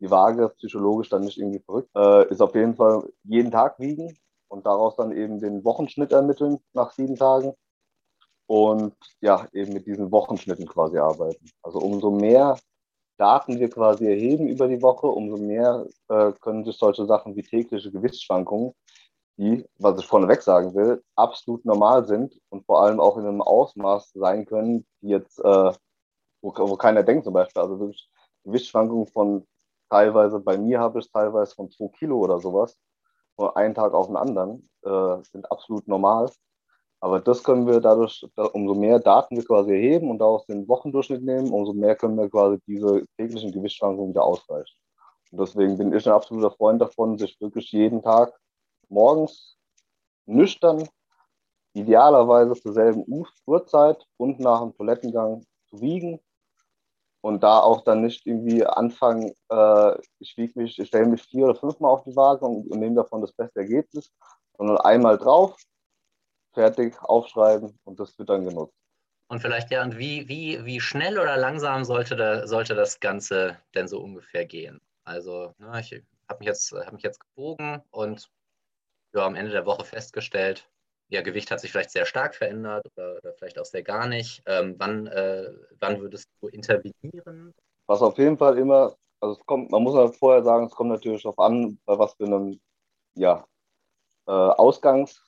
[0.00, 4.18] die Waage psychologisch dann nicht irgendwie verrückt, äh, ist auf jeden Fall jeden Tag wiegen
[4.48, 7.54] und daraus dann eben den Wochenschnitt ermitteln nach sieben Tagen
[8.48, 11.48] und ja, eben mit diesen Wochenschnitten quasi arbeiten.
[11.62, 12.58] Also umso mehr
[13.18, 17.42] Daten wir quasi erheben über die Woche, umso mehr äh, können sich solche Sachen wie
[17.42, 18.74] tägliche Gewichtsschwankungen
[19.38, 23.40] die, was ich vorneweg sagen will, absolut normal sind und vor allem auch in einem
[23.40, 25.72] Ausmaß sein können, die jetzt, äh,
[26.42, 27.62] wo, wo keiner denkt zum Beispiel.
[27.62, 28.10] Also wirklich
[28.44, 29.46] Gewichtsschwankungen von
[29.88, 32.76] teilweise, bei mir habe ich teilweise von 2 Kilo oder sowas,
[33.36, 36.30] von einem Tag auf den anderen, äh, sind absolut normal.
[37.00, 41.22] Aber das können wir dadurch, umso mehr Daten wir quasi erheben und daraus den Wochendurchschnitt
[41.22, 44.76] nehmen, umso mehr können wir quasi diese täglichen Gewichtsschwankungen wieder ausgleichen.
[45.30, 48.32] Und deswegen bin ich ein absoluter Freund davon, sich wirklich jeden Tag
[48.88, 49.56] morgens
[50.26, 50.88] nüchtern,
[51.74, 53.04] idealerweise zur selben
[53.46, 56.20] Uhrzeit und nach dem Toilettengang zu wiegen
[57.20, 61.44] und da auch dann nicht irgendwie anfangen, äh, ich wiege mich, ich stelle mich vier
[61.44, 64.10] oder fünfmal auf die Waage und, und nehme davon das beste Ergebnis,
[64.56, 65.56] sondern einmal drauf,
[66.52, 68.74] fertig, aufschreiben und das wird dann genutzt.
[69.28, 73.58] Und vielleicht ja, und wie, wie, wie schnell oder langsam sollte, da, sollte das Ganze
[73.74, 74.80] denn so ungefähr gehen?
[75.04, 78.30] Also, ne, ich habe mich, jetzt, hab mich jetzt gebogen und
[79.14, 80.68] ja, am Ende der Woche festgestellt,
[81.10, 84.42] ja, Gewicht hat sich vielleicht sehr stark verändert oder, oder vielleicht auch sehr gar nicht.
[84.46, 87.54] Ähm, wann, äh, wann würdest du intervenieren?
[87.86, 90.90] Was auf jeden Fall immer, also es kommt, man muss halt vorher sagen, es kommt
[90.90, 92.60] natürlich darauf an, bei was für einem
[93.14, 93.46] ja,
[94.26, 95.27] äh, Ausgangs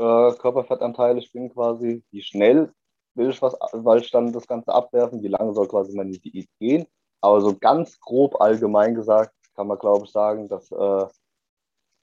[0.00, 2.72] äh, Körperfettanteil ich bin quasi, wie schnell
[3.14, 6.48] will ich was, weil ich dann das Ganze abwerfen, wie lange soll quasi meine Diät
[6.58, 6.86] gehen.
[7.20, 11.06] Aber so ganz grob allgemein gesagt kann man, glaube ich, sagen, dass äh,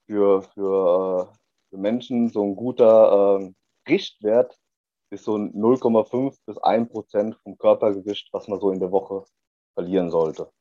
[0.06, 1.36] für, für, äh,
[1.70, 3.54] für Menschen so ein guter äh,
[3.90, 4.58] Richtwert
[5.10, 9.24] ist so 0,5 bis 1 Prozent vom Körpergewicht, was man so in der Woche
[9.74, 10.52] verlieren sollte.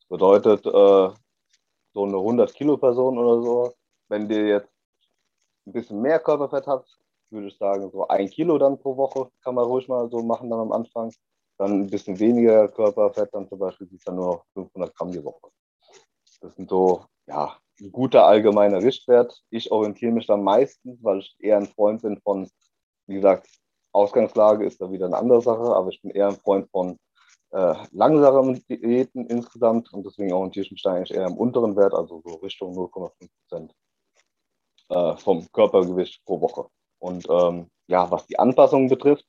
[0.00, 0.70] Das bedeutet, äh,
[1.94, 3.72] so eine 100 Kilo Person oder so,
[4.08, 4.77] wenn die jetzt
[5.68, 6.86] ein bisschen mehr Körperfett hat,
[7.30, 10.50] würde ich sagen, so ein Kilo dann pro Woche kann man ruhig mal so machen
[10.50, 11.12] dann am Anfang.
[11.58, 15.24] Dann ein bisschen weniger Körperfett, dann zum Beispiel ist dann nur noch 500 Gramm die
[15.24, 15.50] Woche.
[16.40, 19.42] Das sind so, ja, ein guter allgemeiner Richtwert.
[19.50, 22.48] Ich orientiere mich dann meistens, weil ich eher ein Freund bin von,
[23.06, 23.48] wie gesagt,
[23.92, 26.96] Ausgangslage ist da wieder eine andere Sache, aber ich bin eher ein Freund von
[27.50, 31.94] äh, langsamen Diäten insgesamt und deswegen orientiere ich mich da eigentlich eher im unteren Wert,
[31.94, 33.10] also so Richtung 0,5
[33.48, 33.74] Prozent
[34.88, 36.68] äh, vom Körpergewicht pro Woche.
[36.98, 39.26] Und ähm, ja, was die Anpassungen betrifft,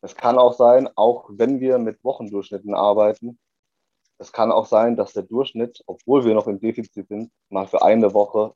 [0.00, 3.38] es kann auch sein, auch wenn wir mit Wochendurchschnitten arbeiten,
[4.18, 7.82] es kann auch sein, dass der Durchschnitt, obwohl wir noch im Defizit sind, mal für
[7.82, 8.54] eine Woche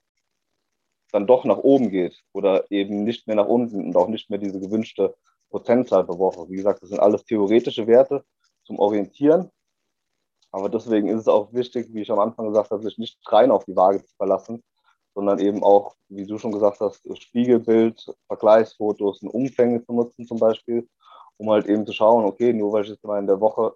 [1.13, 4.39] dann doch nach oben geht oder eben nicht mehr nach unten und auch nicht mehr
[4.39, 5.15] diese gewünschte
[5.51, 6.49] Prozentzahl pro Woche.
[6.49, 8.25] Wie gesagt, das sind alles theoretische Werte
[8.65, 9.51] zum Orientieren.
[10.51, 13.51] Aber deswegen ist es auch wichtig, wie ich am Anfang gesagt habe, sich nicht rein
[13.51, 14.63] auf die Waage zu verlassen,
[15.15, 20.39] sondern eben auch, wie du schon gesagt hast, Spiegelbild, Vergleichsfotos und Umfänge zu nutzen zum
[20.39, 20.89] Beispiel,
[21.37, 23.75] um halt eben zu schauen, okay, nur weil ich jetzt mal in der Woche,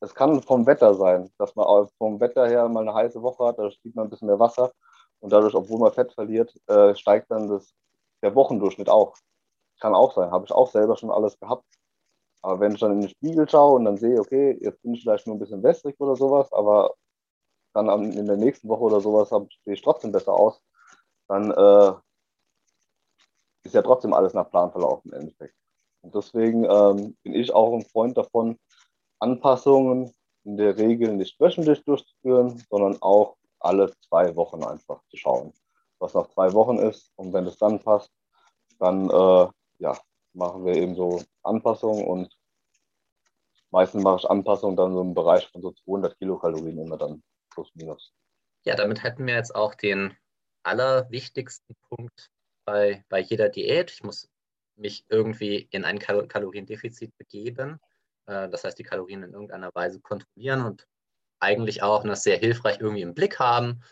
[0.00, 3.58] es kann vom Wetter sein, dass man vom Wetter her mal eine heiße Woche hat,
[3.58, 4.72] da spielt man ein bisschen mehr Wasser
[5.20, 7.74] und dadurch, obwohl man Fett verliert, äh, steigt dann das,
[8.22, 9.16] der Wochendurchschnitt auch.
[9.80, 11.64] Kann auch sein, habe ich auch selber schon alles gehabt.
[12.42, 15.02] Aber wenn ich dann in den Spiegel schaue und dann sehe, okay, jetzt bin ich
[15.02, 16.94] vielleicht nur ein bisschen wässrig oder sowas, aber
[17.72, 20.60] dann in der nächsten Woche oder sowas sehe ich trotzdem besser aus,
[21.28, 21.92] dann äh,
[23.64, 25.54] ist ja trotzdem alles nach Plan verlaufen im Endeffekt.
[26.02, 28.58] Und deswegen ähm, bin ich auch ein Freund davon,
[29.18, 30.12] Anpassungen
[30.44, 35.52] in der Regel nicht wöchentlich durchzuführen, sondern auch alle zwei Wochen einfach zu schauen,
[35.98, 37.12] was nach zwei Wochen ist.
[37.16, 38.10] Und wenn es dann passt,
[38.78, 39.98] dann äh, ja,
[40.32, 42.34] machen wir eben so Anpassungen und
[43.70, 47.70] meistens mache ich Anpassungen dann so im Bereich von so 200 Kilokalorien immer dann plus
[47.74, 48.12] minus.
[48.64, 50.16] Ja, damit hätten wir jetzt auch den
[50.62, 52.30] allerwichtigsten Punkt
[52.64, 53.90] bei, bei jeder Diät.
[53.90, 54.28] Ich muss
[54.76, 57.80] mich irgendwie in ein Kal Kaloriendefizit begeben.
[58.26, 60.86] Äh, das heißt, die Kalorien in irgendeiner Weise kontrollieren und
[61.40, 63.82] eigentlich auch das sehr hilfreich irgendwie im Blick haben.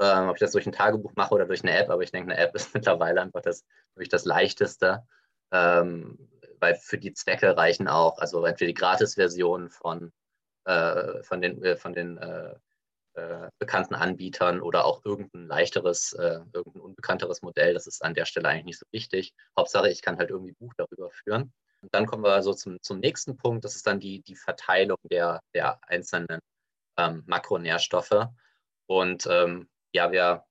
[0.00, 2.32] Ähm, ob ich das durch ein Tagebuch mache oder durch eine App, aber ich denke,
[2.32, 5.06] eine App ist mittlerweile einfach das, wirklich das Leichteste,
[5.52, 6.28] ähm,
[6.60, 10.12] weil für die Zwecke reichen auch, also entweder die Gratis-Version von,
[10.64, 12.54] äh, von den, äh, von den äh,
[13.14, 17.74] äh, bekannten Anbietern oder auch irgendein leichteres, äh, irgendein unbekannteres Modell.
[17.74, 19.34] Das ist an der Stelle eigentlich nicht so wichtig.
[19.56, 21.52] Hauptsache, ich kann halt irgendwie Buch darüber führen.
[21.82, 23.64] Und dann kommen wir also zum, zum nächsten Punkt.
[23.64, 26.38] Das ist dann die, die Verteilung der, der einzelnen
[26.96, 28.28] ähm, Makronährstoffe.
[28.86, 30.44] Und ähm, ja, wir,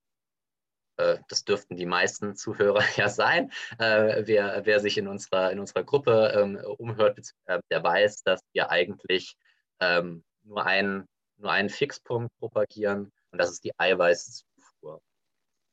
[0.97, 3.51] äh, das dürften die meisten Zuhörer ja sein.
[3.79, 8.69] Äh, wer, wer sich in unserer, in unserer Gruppe ähm, umhört, der weiß, dass wir
[8.69, 9.35] eigentlich
[9.79, 11.07] ähm, nur einen
[11.41, 15.01] nur einen Fixpunkt propagieren und das ist die Eiweißzufuhr.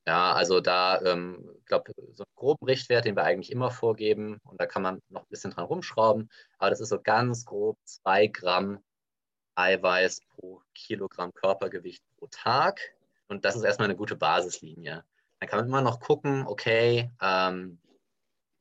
[0.06, 4.40] Ja, also da, ähm, ich glaube, so einen groben Richtwert, den wir eigentlich immer vorgeben
[4.44, 7.78] und da kann man noch ein bisschen dran rumschrauben, aber das ist so ganz grob
[7.84, 8.82] zwei Gramm
[9.56, 12.80] Eiweiß pro Kilogramm Körpergewicht pro Tag
[13.28, 15.04] und das ist erstmal eine gute Basislinie.
[15.40, 17.78] Dann kann man immer noch gucken, okay, ähm,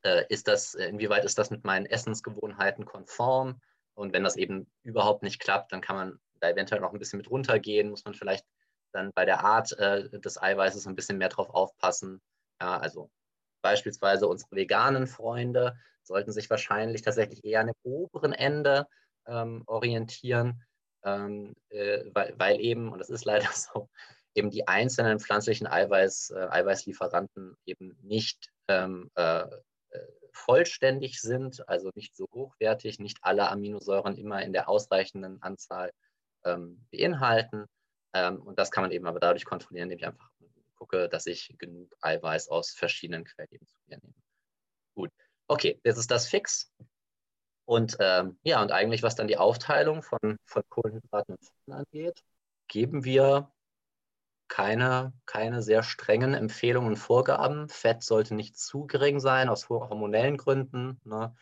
[0.04, 3.62] äh, ist das, inwieweit ist das mit meinen Essensgewohnheiten konform?
[3.94, 7.18] Und wenn das eben überhaupt nicht klappt, dann kann man da eventuell noch ein bisschen
[7.18, 8.46] mit runtergehen, muss man vielleicht
[8.94, 12.22] dann bei der Art äh, des Eiweißes ein bisschen mehr drauf aufpassen.
[12.62, 13.10] Ja, also
[13.62, 18.88] beispielsweise unsere veganen Freunde sollten sich wahrscheinlich tatsächlich eher an dem oberen Ende
[19.28, 20.64] ähm, orientieren,
[21.04, 23.90] ähm, äh, weil, weil, eben, und das ist leider so,
[24.34, 30.00] eben die einzelnen pflanzlichen Eiweiß, äh, Eiweißlieferanten eben nicht ähm, äh, äh,
[30.32, 35.92] vollständig sind, also nicht so hochwertig, nicht alle Aminosäuren immer in der ausreichenden Anzahl
[36.92, 37.66] beinhalten.
[38.14, 40.32] Ähm, und das kann man eben aber dadurch kontrollieren, indem ich einfach
[40.76, 44.14] gucke, dass ich genug Eiweiß aus verschiedenen Quellen eben zu mir nehme.
[44.96, 45.12] Gut,
[45.48, 46.72] okay, jetzt ist das fix.
[47.66, 52.24] Und ähm, ja, und eigentlich, was dann die Aufteilung von, von Kohlenhydraten und Fetten angeht,
[52.70, 53.52] geben wir
[54.48, 57.68] keine, keine sehr strengen Empfehlungen und Vorgaben.
[57.68, 61.02] Fett sollte nicht zu gering sein, aus hormonellen Gründen.
[61.04, 61.36] Ne?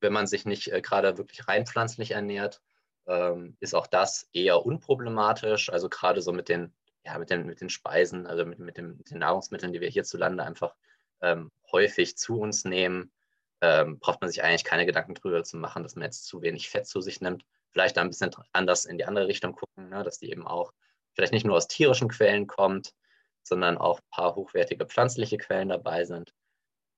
[0.00, 2.60] Wenn man sich nicht äh, gerade wirklich rein pflanzlich ernährt,
[3.06, 5.70] ähm, ist auch das eher unproblematisch.
[5.70, 6.72] Also gerade so mit den,
[7.04, 9.88] ja, mit den, mit den Speisen, also mit, mit, dem, mit den Nahrungsmitteln, die wir
[9.88, 10.74] hierzulande einfach
[11.20, 13.12] ähm, häufig zu uns nehmen,
[13.60, 16.68] ähm, braucht man sich eigentlich keine Gedanken drüber zu machen, dass man jetzt zu wenig
[16.68, 17.44] Fett zu sich nimmt.
[17.70, 20.72] Vielleicht da ein bisschen anders in die andere Richtung gucken, ne, dass die eben auch
[21.14, 22.94] vielleicht nicht nur aus tierischen Quellen kommt,
[23.42, 26.34] sondern auch ein paar hochwertige pflanzliche Quellen dabei sind.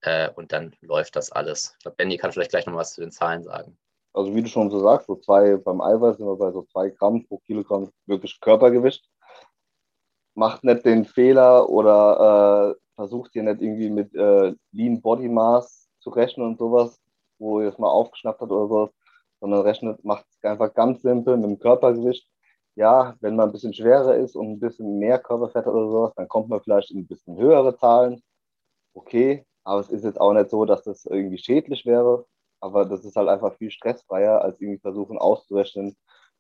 [0.01, 1.75] Äh, und dann läuft das alles.
[1.75, 3.79] Ich glaube, Benny kann vielleicht gleich noch was zu den Zahlen sagen
[4.15, 6.91] also wie du schon so sagst, so zwei, beim Eiweiß sind wir bei so zwei
[6.91, 9.05] Gramm pro Kilogramm wirklich Körpergewicht.
[10.35, 15.89] Macht nicht den Fehler oder äh, versucht hier nicht irgendwie mit äh, Lean Body Mass
[16.01, 17.01] zu rechnen und sowas,
[17.39, 18.91] wo ihr es mal aufgeschnappt hat oder sowas,
[19.41, 22.29] sondern rechnet, macht es einfach ganz simpel mit dem Körpergewicht.
[22.77, 26.29] Ja, wenn man ein bisschen schwerer ist und ein bisschen mehr Körperfett oder sowas, dann
[26.29, 28.23] kommt man vielleicht in ein bisschen höhere Zahlen.
[28.95, 32.27] Okay, aber es ist jetzt auch nicht so, dass das irgendwie schädlich wäre.
[32.65, 35.95] Aber das ist halt einfach viel stressfreier, als irgendwie versuchen auszurechnen,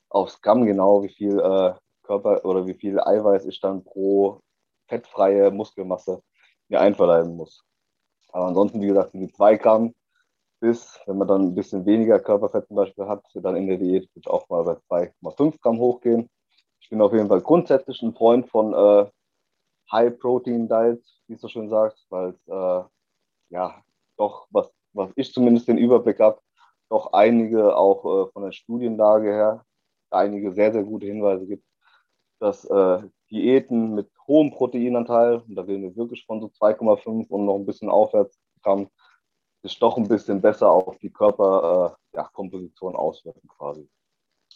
[0.08, 4.40] aufs Gramm genau, wie viel äh, Körper oder wie viel Eiweiß ich dann pro
[4.88, 6.22] fettfreie Muskelmasse
[6.68, 7.62] mir einverleiben muss.
[8.32, 9.94] Aber ansonsten, wie gesagt, die 2 Gramm
[10.60, 14.08] bis, wenn man dann ein bisschen weniger Körperfett zum Beispiel hat, dann in der Diät
[14.14, 16.30] ich auch mal bei 2,5 Gramm hochgehen.
[16.80, 19.10] Ich bin auf jeden Fall grundsätzlich ein Freund von äh,
[19.92, 22.84] High-Protein-Diets, wie es so schön sagt, weil es äh,
[23.50, 23.84] ja
[24.16, 26.40] doch, was, was ich zumindest den Überblick habe,
[26.88, 29.64] doch einige auch äh, von der Studienlage her,
[30.10, 31.64] einige sehr, sehr gute Hinweise gibt,
[32.40, 37.44] dass äh, Diäten mit hohem Proteinanteil, und da reden wir wirklich von so 2,5 und
[37.44, 38.88] noch ein bisschen aufwärts Gramm,
[39.62, 43.88] sich doch ein bisschen besser auf die Körperkomposition äh, ja, auswirken quasi.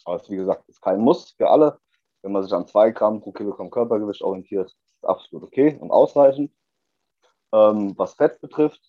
[0.05, 1.79] Aber es, wie gesagt, ist kein Muss für alle.
[2.21, 6.51] Wenn man sich an 2 Gramm pro Kilogramm Körpergewicht orientiert, ist absolut okay und ausreichend.
[7.51, 8.81] Ähm, was Fett betrifft,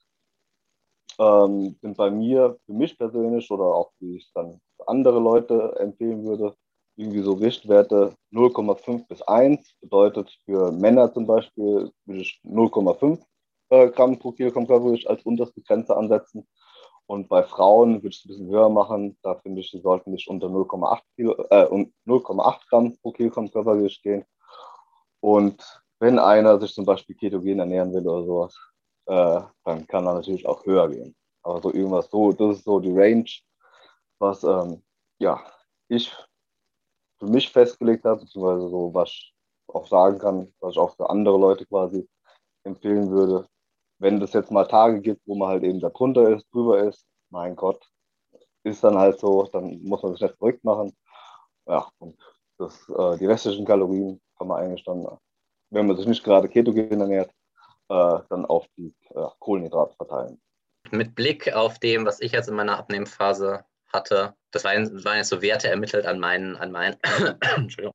[1.18, 5.77] ähm, sind bei mir, für mich persönlich oder auch wie ich dann für andere Leute
[5.79, 6.55] empfehlen würde,
[6.96, 9.75] irgendwie so Richtwerte 0,5 bis 1.
[9.81, 13.20] Bedeutet für Männer zum Beispiel würde ich 0,5
[13.70, 16.46] äh, Gramm pro Kilogramm Körpergewicht als unterste Grenze ansetzen.
[17.07, 19.18] Und bei Frauen würde ich es ein bisschen höher machen.
[19.23, 24.25] Da finde ich, sie sollten nicht unter 0,8 äh, 0,8 Gramm pro Kilogramm Körpergewicht gehen.
[25.20, 28.70] Und wenn einer sich zum Beispiel ketogen ernähren will oder sowas,
[29.11, 31.16] äh, dann kann er natürlich auch höher gehen.
[31.42, 33.29] Aber so irgendwas so, das ist so die Range,
[34.20, 34.83] was ähm,
[35.18, 35.42] ja,
[35.88, 36.14] ich
[37.18, 39.35] für mich festgelegt habe, beziehungsweise so, was ich
[39.66, 42.09] auch sagen kann, was ich auch für andere Leute quasi
[42.64, 43.49] empfehlen würde.
[43.99, 47.05] Wenn es jetzt mal Tage gibt, wo man halt eben da drunter ist, drüber ist,
[47.31, 47.85] mein Gott,
[48.62, 50.92] ist dann halt so, dann muss man sich nicht verrückt machen.
[51.66, 52.16] Ja, und
[52.59, 55.07] das, äh, die restlichen Kalorien kann man eigentlich dann,
[55.70, 57.33] wenn man sich nicht gerade ketogen ernährt,
[57.90, 60.40] äh, dann auf die äh, Kohlenhydrate verteilen.
[60.90, 65.29] Mit Blick auf dem, was ich jetzt in meiner Abnehmphase hatte, das waren, waren jetzt
[65.29, 66.96] so Werte ermittelt an meinen, an meinen,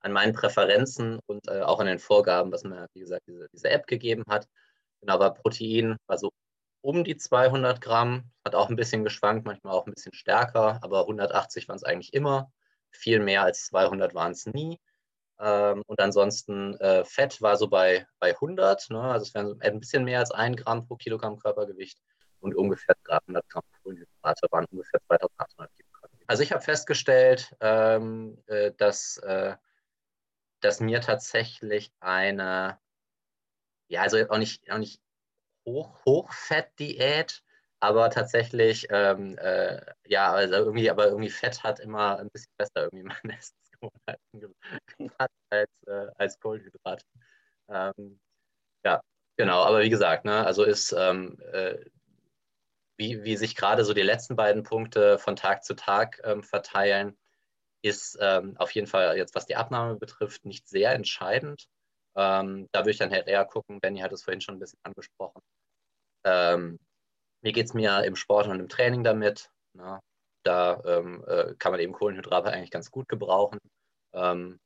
[0.00, 3.70] an meinen Präferenzen und äh, auch an den Vorgaben, was mir, wie gesagt, diese, diese
[3.70, 4.48] App gegeben hat.
[5.00, 6.30] Genau, aber Protein war so
[6.82, 11.00] um die 200 Gramm, hat auch ein bisschen geschwankt, manchmal auch ein bisschen stärker, aber
[11.02, 12.52] 180 waren es eigentlich immer.
[12.90, 14.78] Viel mehr als 200 waren es nie.
[15.38, 19.00] Ähm, und ansonsten äh, Fett war so bei, bei 100, ne?
[19.02, 22.00] also es wären ein bisschen mehr als ein Gramm pro Kilogramm Körpergewicht
[22.40, 26.10] und ungefähr 300 Gramm Kohlenhydrate waren ungefähr 2800 Kilogramm.
[26.26, 29.56] Also ich habe festgestellt, ähm, äh, dass, äh,
[30.60, 32.78] dass mir tatsächlich eine,
[33.88, 35.00] ja, also auch nicht, auch nicht
[35.66, 37.42] Hoch, Hochfett-Diät,
[37.80, 42.84] aber tatsächlich, ähm, äh, ja, also irgendwie, aber irgendwie Fett hat immer ein bisschen besser
[42.84, 43.38] irgendwie meine
[44.06, 44.56] Essensgewohnheiten
[44.98, 47.02] gemacht als, äh, als Kohlenhydrat.
[47.68, 48.20] Ähm,
[48.84, 49.00] ja,
[49.36, 51.78] genau, aber wie gesagt, ne, also ist ähm, äh,
[52.96, 57.16] wie, wie sich gerade so die letzten beiden Punkte von Tag zu Tag ähm, verteilen,
[57.82, 61.68] ist ähm, auf jeden Fall jetzt, was die Abnahme betrifft, nicht sehr entscheidend.
[62.16, 64.80] Ähm, da würde ich dann halt eher gucken, Benny hat es vorhin schon ein bisschen
[64.82, 65.42] angesprochen.
[66.24, 66.78] Ähm,
[67.42, 69.50] mir geht es mir im Sport und im Training damit.
[69.74, 70.00] Ne?
[70.46, 73.58] Da ähm, äh, kann man eben Kohlenhydrate eigentlich ganz gut gebrauchen.
[74.12, 74.60] Ähm,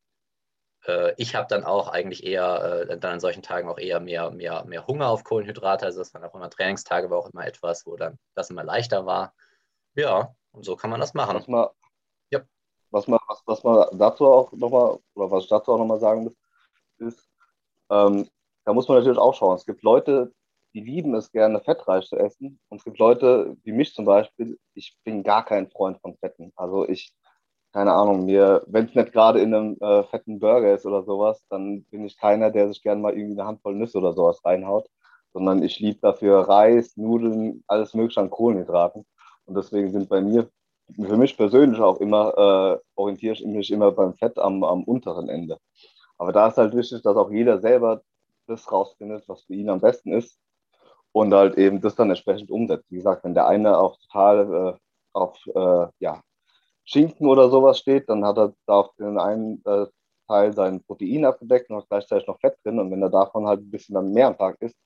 [0.87, 4.31] äh, ich habe dann auch eigentlich eher, äh, dann an solchen Tagen auch eher mehr,
[4.31, 5.87] mehr, mehr Hunger auf Kohlenhydrate.
[5.87, 9.07] Also das waren auch immer Trainingstage, war auch immer etwas, wo dann das immer leichter
[9.07, 9.35] war.
[9.95, 11.37] Ja, und so kann man das machen.
[11.37, 11.69] Was man,
[12.31, 12.41] ja.
[12.91, 16.25] was man, was, was man dazu auch nochmal, oder was ich dazu auch nochmal sagen
[16.25, 16.37] muss,
[16.99, 17.29] ist,
[17.91, 18.29] ähm,
[18.65, 19.57] da muss man natürlich auch schauen.
[19.57, 20.33] Es gibt Leute,
[20.75, 22.61] die lieben es gerne, fettreich zu essen.
[22.69, 26.53] Und es gibt Leute, wie mich zum Beispiel, ich bin gar kein Freund von Fetten.
[26.57, 27.15] Also ich
[27.73, 31.45] keine Ahnung, mir, wenn es nicht gerade in einem äh, fetten Burger ist oder sowas,
[31.51, 34.89] dann bin ich keiner, der sich gerne mal irgendwie eine Handvoll Nüsse oder sowas reinhaut,
[35.33, 39.07] sondern ich liebe dafür Reis, Nudeln, alles mögliche an Kohlenhydraten.
[39.45, 40.51] Und deswegen sind bei mir,
[40.97, 45.29] für mich persönlich auch immer, äh, orientiere ich mich immer beim Fett am, am unteren
[45.29, 45.59] Ende.
[46.19, 48.03] Aber da ist halt wichtig, dass auch jeder selber
[48.49, 50.41] das rausfindet, was für ihn am besten ist
[51.13, 52.87] und halt eben das dann entsprechend umsetzt.
[52.91, 54.79] Wie gesagt, wenn der eine auch total äh,
[55.13, 56.21] auf äh, ja,
[56.85, 59.87] Schinken oder sowas steht, dann hat er da auf den einen äh,
[60.29, 62.79] Teil sein Protein abgedeckt und hat gleichzeitig noch Fett drin.
[62.79, 64.77] Und wenn er davon halt ein bisschen dann mehr am Tag isst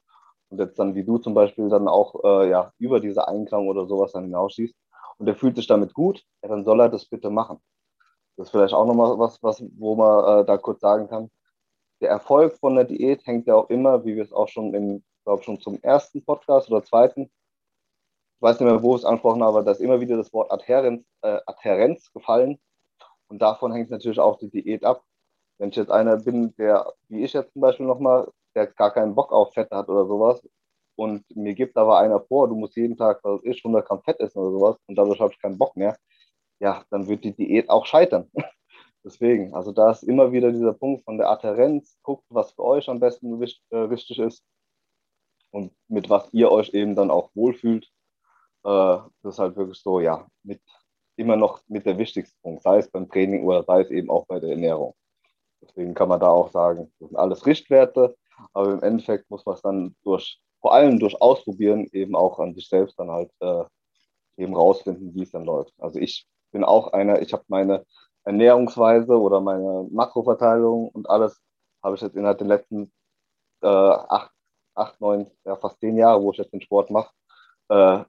[0.48, 3.86] und jetzt dann wie du zum Beispiel dann auch äh, ja, über diese Einklang oder
[3.86, 4.74] sowas dann hinausschießt
[5.18, 7.58] und er fühlt sich damit gut, ja, dann soll er das bitte machen.
[8.36, 11.30] Das ist vielleicht auch nochmal was, was, wo man äh, da kurz sagen kann.
[12.00, 15.04] der Erfolg von der Diät hängt ja auch immer, wie wir es auch schon im,
[15.24, 19.62] glaube schon zum ersten Podcast oder zweiten, ich weiß nicht mehr, wo es angesprochen aber
[19.62, 22.58] da ist immer wieder das Wort Adherenz, äh, Adherenz gefallen.
[23.28, 25.02] Und davon hängt natürlich auch die Diät ab.
[25.58, 29.14] Wenn ich jetzt einer bin, der, wie ich jetzt zum Beispiel nochmal, der gar keinen
[29.14, 30.42] Bock auf Fett hat oder sowas,
[30.96, 34.20] und mir gibt aber einer vor, du musst jeden Tag, was ich, 100 Gramm Fett
[34.20, 35.96] essen oder sowas, und dadurch habe ich keinen Bock mehr,
[36.60, 38.30] ja, dann wird die Diät auch scheitern.
[39.04, 42.88] Deswegen, also da ist immer wieder dieser Punkt von der Adherenz, guckt, was für euch
[42.88, 44.44] am besten äh, wichtig ist
[45.54, 47.84] und mit was ihr euch eben dann auch wohlfühlt.
[48.64, 50.60] Äh, das ist halt wirklich so, ja, mit
[51.16, 54.26] immer noch mit der wichtigste Punkt, sei es beim Training oder sei es eben auch
[54.26, 54.94] bei der Ernährung.
[55.62, 58.16] Deswegen kann man da auch sagen, das sind alles Richtwerte,
[58.52, 62.54] aber im Endeffekt muss man es dann durch, vor allem durch Ausprobieren eben auch an
[62.54, 63.62] sich selbst dann halt äh,
[64.36, 65.72] eben rausfinden, wie es dann läuft.
[65.78, 67.86] Also ich bin auch einer, ich habe meine
[68.24, 71.40] Ernährungsweise oder meine Makroverteilung und alles
[71.80, 72.92] habe ich jetzt innerhalb der letzten
[73.62, 74.33] äh, acht,
[74.74, 77.12] acht, neun, ja fast zehn Jahre, wo ich jetzt den Sport mache,
[77.68, 78.04] äh,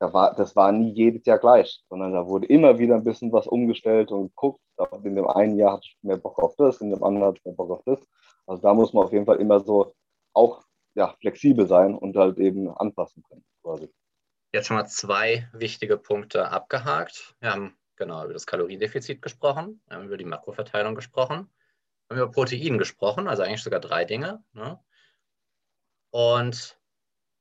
[0.00, 3.30] da war, das war nie jedes Jahr gleich, sondern da wurde immer wieder ein bisschen
[3.32, 4.60] was umgestellt und geguckt.
[5.04, 7.44] In dem einen Jahr hatte ich mehr Bock auf das, in dem anderen hatte ich
[7.44, 8.00] mehr Bock auf das.
[8.46, 9.94] Also da muss man auf jeden Fall immer so
[10.32, 10.64] auch
[10.94, 13.44] ja, flexibel sein und halt eben anpassen können.
[13.62, 13.92] Quasi.
[14.52, 17.36] Jetzt schon mal zwei wichtige Punkte abgehakt.
[17.40, 21.50] Wir haben genau über das Kaloriendefizit gesprochen, wir haben über die Makroverteilung gesprochen,
[22.08, 24.42] wir haben über Protein gesprochen, also eigentlich sogar drei Dinge.
[24.54, 24.80] Ne?
[26.10, 26.78] Und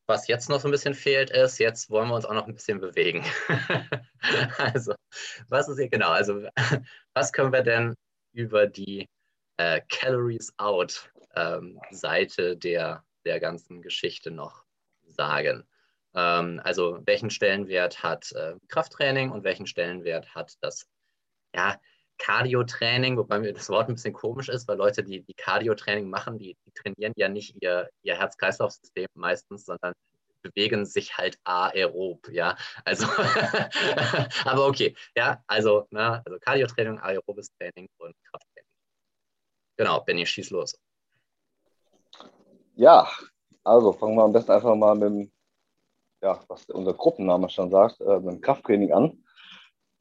[0.07, 2.53] was jetzt noch so ein bisschen fehlt, ist, jetzt wollen wir uns auch noch ein
[2.53, 3.23] bisschen bewegen.
[4.57, 4.95] also,
[5.47, 6.09] was ist hier genau?
[6.09, 6.47] Also,
[7.13, 7.93] was können wir denn
[8.33, 9.07] über die
[9.57, 14.65] äh, Calories Out ähm, Seite der, der ganzen Geschichte noch
[15.05, 15.67] sagen?
[16.15, 20.87] Ähm, also, welchen Stellenwert hat äh, Krafttraining und welchen Stellenwert hat das
[21.55, 21.79] ja,
[22.19, 26.37] Cardio-Training, wobei mir das Wort ein bisschen komisch ist, weil Leute, die, die Cardio-Training machen,
[26.37, 29.93] die, die, trainieren ja nicht ihr, ihr Herz-Kreislauf-System meistens, sondern
[30.41, 32.55] bewegen sich halt aerob, ja.
[32.85, 33.07] Also,
[34.45, 38.69] aber okay, ja, also, ne, also Cardio-Training, aerobes Training und Krafttraining.
[39.77, 40.77] Genau, Benny, schieß los.
[42.75, 43.09] Ja,
[43.63, 45.31] also fangen wir am besten einfach mal mit dem,
[46.21, 49.23] ja, was unser Gruppenname schon sagt, äh, mit dem Krafttraining an.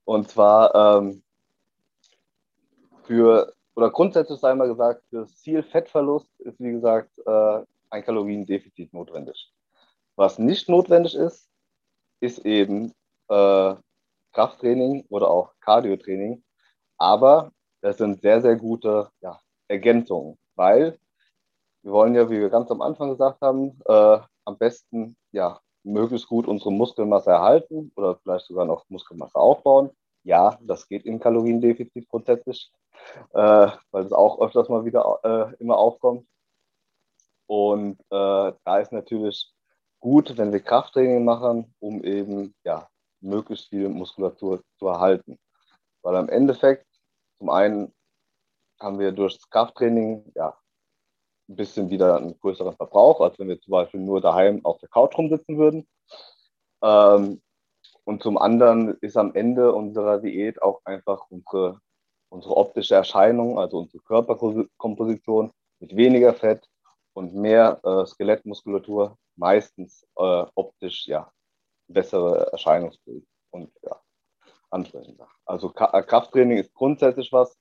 [0.05, 1.23] Und zwar ähm,
[3.09, 8.93] für, oder grundsätzlich sei mal gesagt, für Ziel Fettverlust ist, wie gesagt, äh, ein Kaloriendefizit
[8.93, 9.51] notwendig.
[10.15, 11.49] Was nicht notwendig ist,
[12.21, 12.93] ist eben
[13.29, 13.75] äh,
[14.33, 16.45] Krafttraining oder auch Cardiotraining.
[16.99, 17.51] Aber
[17.81, 20.99] das sind sehr, sehr gute ja, Ergänzungen, weil
[21.83, 26.29] wir wollen ja, wie wir ganz am Anfang gesagt haben, äh, am besten ja, möglichst
[26.29, 29.91] gut unsere Muskelmasse erhalten oder vielleicht sogar noch Muskelmasse aufbauen.
[30.25, 32.71] Ja, das geht im Kaloriendefizit grundsätzlich,
[33.33, 36.27] äh, weil es auch öfters mal wieder äh, immer aufkommt.
[37.47, 39.51] Und äh, da ist natürlich
[40.01, 42.89] gut, wenn wir Krafttraining machen, um eben ja,
[43.21, 45.39] möglichst viel Muskulatur zu erhalten.
[46.03, 46.87] Weil am Endeffekt,
[47.39, 47.95] zum einen
[48.81, 50.57] haben wir durch das Krafttraining ja,
[51.49, 54.89] ein bisschen wieder einen größeren Verbrauch, als wenn wir zum Beispiel nur daheim auf der
[54.89, 55.89] Couch rumsitzen würden.
[56.83, 57.41] Ähm,
[58.09, 61.79] und zum anderen ist am Ende unserer Diät auch einfach unsere,
[62.31, 66.67] unsere optische Erscheinung, also unsere Körperkomposition mit weniger Fett
[67.13, 71.31] und mehr äh, Skelettmuskulatur meistens äh, optisch ja
[71.87, 74.01] bessere Erscheinungsbild und ja
[74.71, 75.29] ansprechender.
[75.45, 77.59] Also Ka äh, Krafttraining ist grundsätzlich was,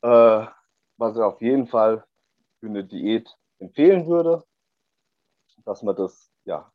[0.00, 0.46] äh,
[0.96, 2.02] was ich auf jeden Fall
[2.60, 4.42] für eine Diät empfehlen würde,
[5.66, 6.72] dass man das ja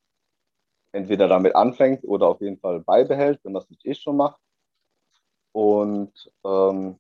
[0.93, 4.39] entweder damit anfängt oder auf jeden Fall beibehält, wenn es nicht eh schon macht.
[5.51, 6.13] Und
[6.45, 6.99] ähm,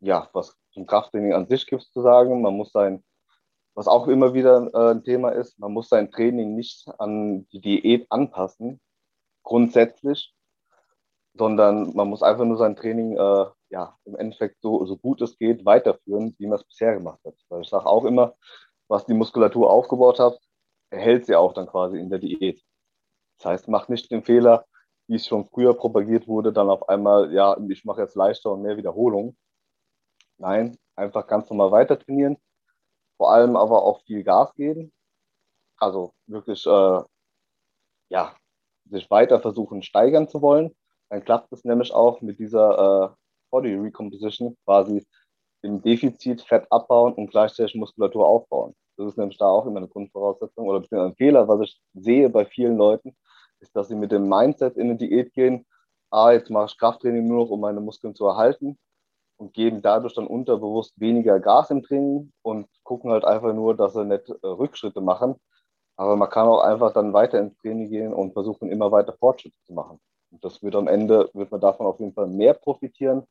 [0.00, 3.02] ja, was zum Krafttraining an sich gibt es zu sagen, man muss sein
[3.78, 7.60] was auch immer wieder äh, ein Thema ist, man muss sein Training nicht an die
[7.60, 8.80] Diät anpassen,
[9.44, 10.34] grundsätzlich,
[11.34, 15.38] sondern man muss einfach nur sein Training äh, ja, im Endeffekt so, so gut es
[15.38, 17.34] geht weiterführen, wie man es bisher gemacht hat.
[17.50, 18.34] Weil ich sage auch immer,
[18.88, 20.40] was die Muskulatur aufgebaut hat,
[20.90, 22.62] erhält sie auch dann quasi in der Diät.
[23.38, 24.66] Das heißt, macht nicht den Fehler,
[25.06, 28.62] wie es schon früher propagiert wurde, dann auf einmal, ja, ich mache jetzt leichter und
[28.62, 29.36] mehr Wiederholung.
[30.38, 32.36] Nein, einfach ganz normal weiter trainieren
[33.18, 34.92] vor allem aber auch viel Gas geben.
[35.76, 37.00] Also wirklich, äh,
[38.08, 38.36] ja,
[38.86, 40.74] sich weiter versuchen steigern zu wollen.
[41.10, 43.16] Dann klappt es nämlich auch mit dieser äh,
[43.50, 45.06] Body Recomposition quasi
[45.62, 48.74] im Defizit Fett abbauen und gleichzeitig Muskulatur aufbauen.
[48.98, 52.44] Das ist nämlich da auch immer eine Grundvoraussetzung oder ein Fehler, was ich sehe bei
[52.44, 53.16] vielen Leuten,
[53.60, 55.64] ist, dass sie mit dem Mindset in eine Diät gehen,
[56.10, 58.76] ah, jetzt mache ich Krafttraining nur noch, um meine Muskeln zu erhalten
[59.36, 63.94] und geben dadurch dann unterbewusst weniger Gas im Training und gucken halt einfach nur, dass
[63.94, 65.36] sie nicht äh, Rückschritte machen.
[65.96, 69.56] Aber man kann auch einfach dann weiter ins Training gehen und versuchen, immer weiter Fortschritte
[69.64, 70.00] zu machen.
[70.30, 73.24] Und das wird am Ende, wird man davon auf jeden Fall mehr profitieren,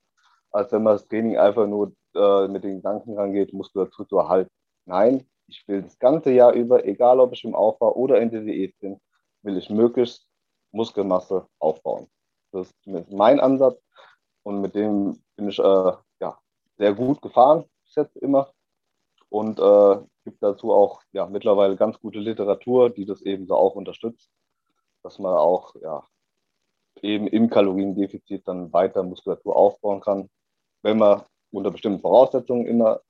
[0.51, 4.51] als wenn man das Training einfach nur äh, mit den Gedanken rangeht, Muskulatur zu erhalten.
[4.85, 8.41] Nein, ich will das ganze Jahr über, egal ob ich im Aufbau oder in der
[8.41, 8.99] Diät bin,
[9.41, 10.27] will ich möglichst
[10.71, 12.07] Muskelmasse aufbauen.
[12.51, 13.81] Das ist mein Ansatz
[14.43, 16.37] und mit dem bin ich äh, ja,
[16.77, 18.51] sehr gut gefahren bis jetzt immer
[19.29, 24.29] und äh, gibt dazu auch ja, mittlerweile ganz gute Literatur, die das ebenso auch unterstützt,
[25.03, 26.03] dass man auch ja,
[27.01, 30.29] eben im Kaloriendefizit dann weiter Muskulatur aufbauen kann,
[30.81, 33.01] wenn man unter bestimmten Voraussetzungen immer,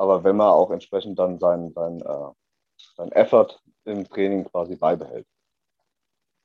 [0.00, 2.30] aber wenn man auch entsprechend dann seinen sein, äh,
[2.96, 5.26] sein Effort im Training quasi beibehält.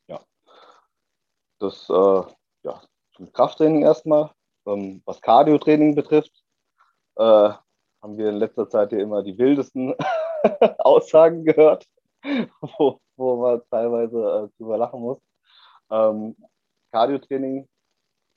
[0.08, 0.20] Ja,
[1.60, 2.24] das äh,
[2.64, 2.82] ja,
[3.16, 4.32] zum Krafttraining erstmal.
[4.66, 6.34] Ähm, was Cardio-Training betrifft,
[7.16, 9.96] äh, haben wir in letzter Zeit hier immer die wildesten
[10.80, 11.86] Aussagen gehört,
[12.78, 15.22] wo, wo man teilweise äh, drüber lachen muss.
[15.90, 16.36] Ähm,
[16.92, 17.70] Cardio-Training,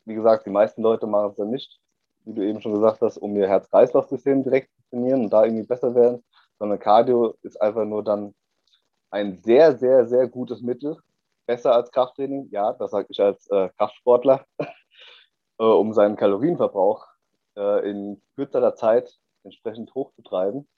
[0.04, 1.80] wie gesagt, die meisten Leute machen es dann nicht,
[2.24, 5.94] wie du eben schon gesagt hast, um ihr Herz-Kreislauf-System direkt trainieren und da irgendwie besser
[5.94, 6.24] werden,
[6.58, 8.34] sondern Cardio ist einfach nur dann
[9.10, 10.98] ein sehr, sehr, sehr gutes Mittel,
[11.46, 14.44] besser als Krafttraining, ja, das sage ich als äh, Kraftsportler,
[15.58, 17.06] äh, um seinen Kalorienverbrauch
[17.56, 20.68] äh, in kürzerer Zeit entsprechend hochzutreiben.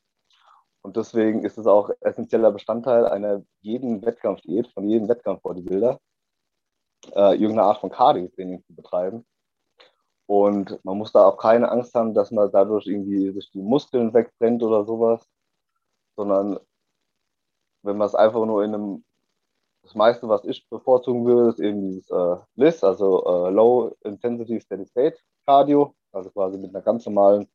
[0.83, 6.01] Und deswegen ist es auch essentieller Bestandteil einer jeden Wettkampfdiät, von jedem Wettkampf-Bodybuilder,
[7.15, 9.27] äh, irgendeine Art von Cardio-Training zu betreiben.
[10.31, 14.15] Und man muss da auch keine Angst haben, dass man dadurch irgendwie sich die Muskeln
[14.15, 15.29] wegbrennt oder sowas,
[16.15, 16.61] sondern
[17.83, 19.05] wenn man es einfach nur in einem
[19.83, 24.61] das meiste, was ich bevorzugen würde, ist eben dieses äh, LIS, also äh, Low Intensity
[24.61, 27.49] Steady State Cardio, also quasi mit einer ganz normalen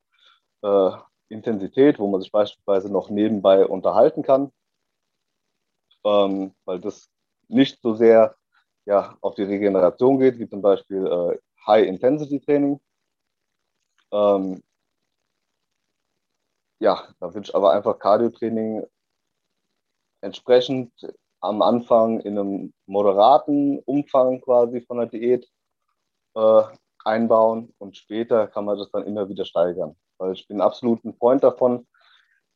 [0.62, 0.92] äh,
[1.30, 4.52] Intensität, wo man sich beispielsweise noch nebenbei unterhalten kann,
[6.04, 7.08] ähm, weil das
[7.48, 8.36] nicht so sehr
[8.86, 12.80] ja, auf die Regeneration geht, wie zum Beispiel äh, High Intensity Training.
[14.12, 14.64] Ähm,
[16.80, 18.86] ja, da würde ich aber einfach Cardio-Training
[20.22, 20.92] entsprechend
[21.42, 25.48] am Anfang in einem moderaten Umfang quasi von der Diät
[26.36, 26.64] äh,
[27.04, 29.96] einbauen und später kann man das dann immer wieder steigern.
[30.18, 31.88] Weil ich bin absolut ein Freund davon,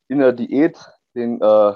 [0.08, 0.78] in der Diät
[1.14, 1.74] den äh,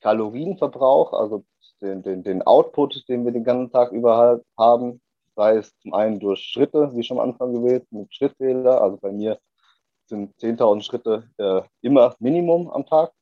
[0.00, 1.44] Kalorienverbrauch, also
[1.80, 5.00] den, den, den Output, den wir den ganzen Tag über haben,
[5.38, 9.12] sei es zum einen durch Schritte, wie schon am Anfang gewählt, mit Schrittwähler, also bei
[9.12, 9.38] mir
[10.06, 13.12] sind 10.000 Schritte äh, immer Minimum am Tag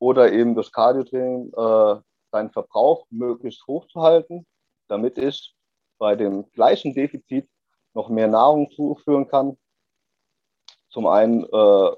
[0.00, 2.00] oder eben durch Cardiotraining äh,
[2.32, 4.46] seinen Verbrauch möglichst hoch zu halten,
[4.88, 5.54] damit ich
[5.98, 7.48] bei dem gleichen Defizit
[7.94, 9.56] noch mehr Nahrung zuführen kann.
[10.90, 11.90] Zum einen, äh,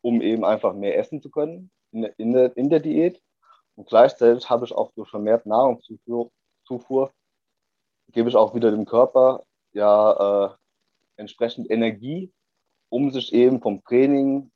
[0.00, 3.20] um eben einfach mehr essen zu können in der, in der, in der Diät.
[3.74, 6.30] Und gleichzeitig habe ich auch durch vermehrt Nahrungszufuhr,
[6.64, 7.12] Zufuhr,
[8.12, 10.50] gebe ich auch wieder dem Körper ja äh,
[11.16, 12.32] entsprechend Energie,
[12.88, 14.50] um sich eben vom Training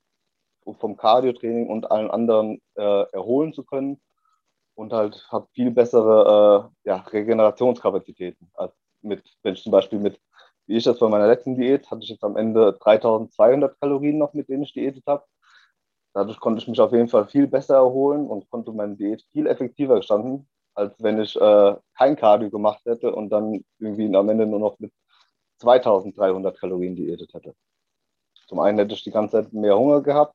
[0.78, 4.01] vom Cardio-Training und allen anderen äh, erholen zu können
[4.74, 8.51] und halt habe viel bessere äh, ja, Regenerationskapazitäten.
[8.55, 8.72] Als
[9.03, 10.20] mit, wenn ich zum Beispiel mit,
[10.66, 14.34] wie ich das bei meiner letzten Diät, hatte ich jetzt am Ende 3200 Kalorien noch,
[14.34, 15.24] mit denen ich diätet habe.
[16.12, 19.46] Dadurch konnte ich mich auf jeden Fall viel besser erholen und konnte meine Diät viel
[19.46, 24.46] effektiver gestalten, als wenn ich äh, kein Cardio gemacht hätte und dann irgendwie am Ende
[24.46, 24.92] nur noch mit
[25.58, 27.54] 2300 Kalorien diätet hätte.
[28.48, 30.34] Zum einen hätte ich die ganze Zeit mehr Hunger gehabt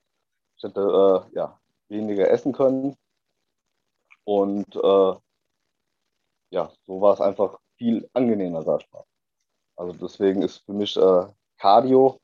[0.58, 1.60] ich hätte äh, ja,
[1.90, 2.96] weniger essen können.
[4.24, 5.16] Und äh,
[6.52, 9.04] ja, so war es einfach viel angenehmer, sag ich mal.
[9.76, 11.28] Also deswegen ist für mich äh,
[11.58, 12.20] Cardio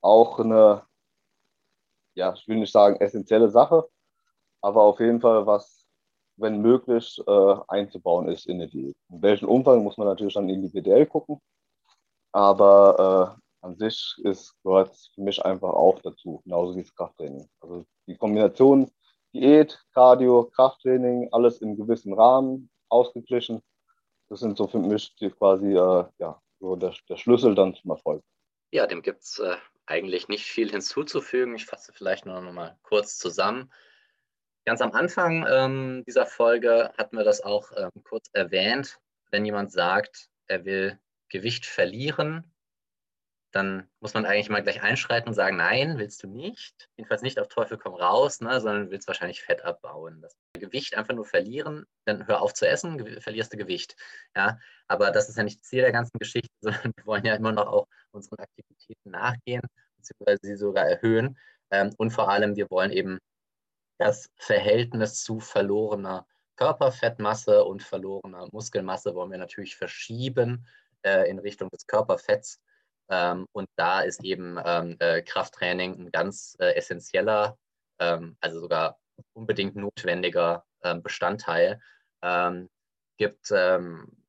[0.00, 0.86] auch eine,
[2.14, 3.88] ja, ich will nicht sagen essentielle Sache,
[4.62, 5.83] aber auf jeden Fall was,
[6.36, 8.96] wenn möglich, äh, einzubauen ist in die Diät.
[9.08, 11.40] In welchem Umfang muss man natürlich dann individuell gucken,
[12.32, 17.48] aber äh, an sich ist, gehört für mich einfach auch dazu, genauso wie das Krafttraining.
[17.60, 18.90] Also die Kombination
[19.32, 23.62] Diät, Cardio, Krafttraining, alles im gewissen Rahmen, ausgeglichen.
[24.28, 28.22] Das sind so für mich quasi äh, ja, so der, der Schlüssel dann zum Erfolg.
[28.70, 29.56] Ja, dem gibt es äh,
[29.86, 31.54] eigentlich nicht viel hinzuzufügen.
[31.56, 33.72] Ich fasse vielleicht nur noch mal kurz zusammen.
[34.66, 38.98] Ganz am Anfang ähm, dieser Folge hatten wir das auch ähm, kurz erwähnt.
[39.30, 40.98] Wenn jemand sagt, er will
[41.28, 42.54] Gewicht verlieren,
[43.54, 46.88] dann muss man eigentlich mal gleich einschreiten und sagen, nein, willst du nicht.
[46.96, 50.22] Jedenfalls nicht auf Teufel komm raus, ne, sondern willst wahrscheinlich Fett abbauen.
[50.22, 53.96] Das Gewicht einfach nur verlieren, dann hör auf zu essen, verlierst du Gewicht.
[54.34, 54.58] Ja,
[54.88, 57.66] aber das ist ja nicht Ziel der ganzen Geschichte, sondern wir wollen ja immer noch
[57.66, 59.62] auch unseren Aktivitäten nachgehen,
[59.98, 61.38] beziehungsweise sie sogar erhöhen.
[61.70, 63.18] Ähm, und vor allem, wir wollen eben
[63.98, 66.26] das Verhältnis zu verlorener
[66.56, 70.66] Körperfettmasse und verlorener Muskelmasse wollen wir natürlich verschieben
[71.02, 72.60] äh, in Richtung des Körperfetts.
[73.08, 77.58] Ähm, und da ist eben ähm, äh, Krafttraining ein ganz äh, essentieller,
[77.98, 78.98] ähm, also sogar
[79.32, 81.80] unbedingt notwendiger ähm, Bestandteil.
[82.22, 82.70] Ähm,
[83.16, 84.24] gibt, ähm,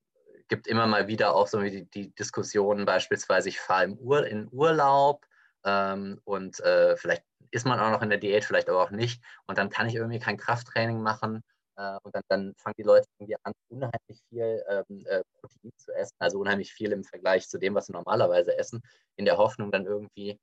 [0.47, 4.49] gibt immer mal wieder auch so die, die Diskussionen, beispielsweise, ich fahre im Ur in
[4.51, 5.25] Urlaub
[5.65, 9.23] und äh, vielleicht ist man auch noch in der Diät, vielleicht aber auch nicht.
[9.47, 11.41] Und dann kann ich irgendwie kein Krafttraining machen.
[11.77, 15.93] Äh, und dann, dann, fangen die Leute irgendwie an, unheimlich viel ähm, äh, Protein zu
[15.93, 18.81] essen, also unheimlich viel im Vergleich zu dem, was sie normalerweise essen,
[19.15, 20.39] in der Hoffnung, dann irgendwie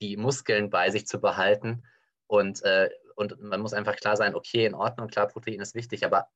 [0.00, 1.84] die Muskeln bei sich zu behalten.
[2.26, 6.04] Und, äh, und man muss einfach klar sein, okay, in Ordnung, klar, Protein ist wichtig,
[6.04, 6.28] aber,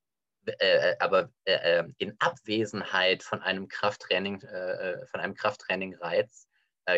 [0.45, 6.47] äh, aber äh, äh, in Abwesenheit von einem Krafttraining, von einem Krafttraining-Reiz,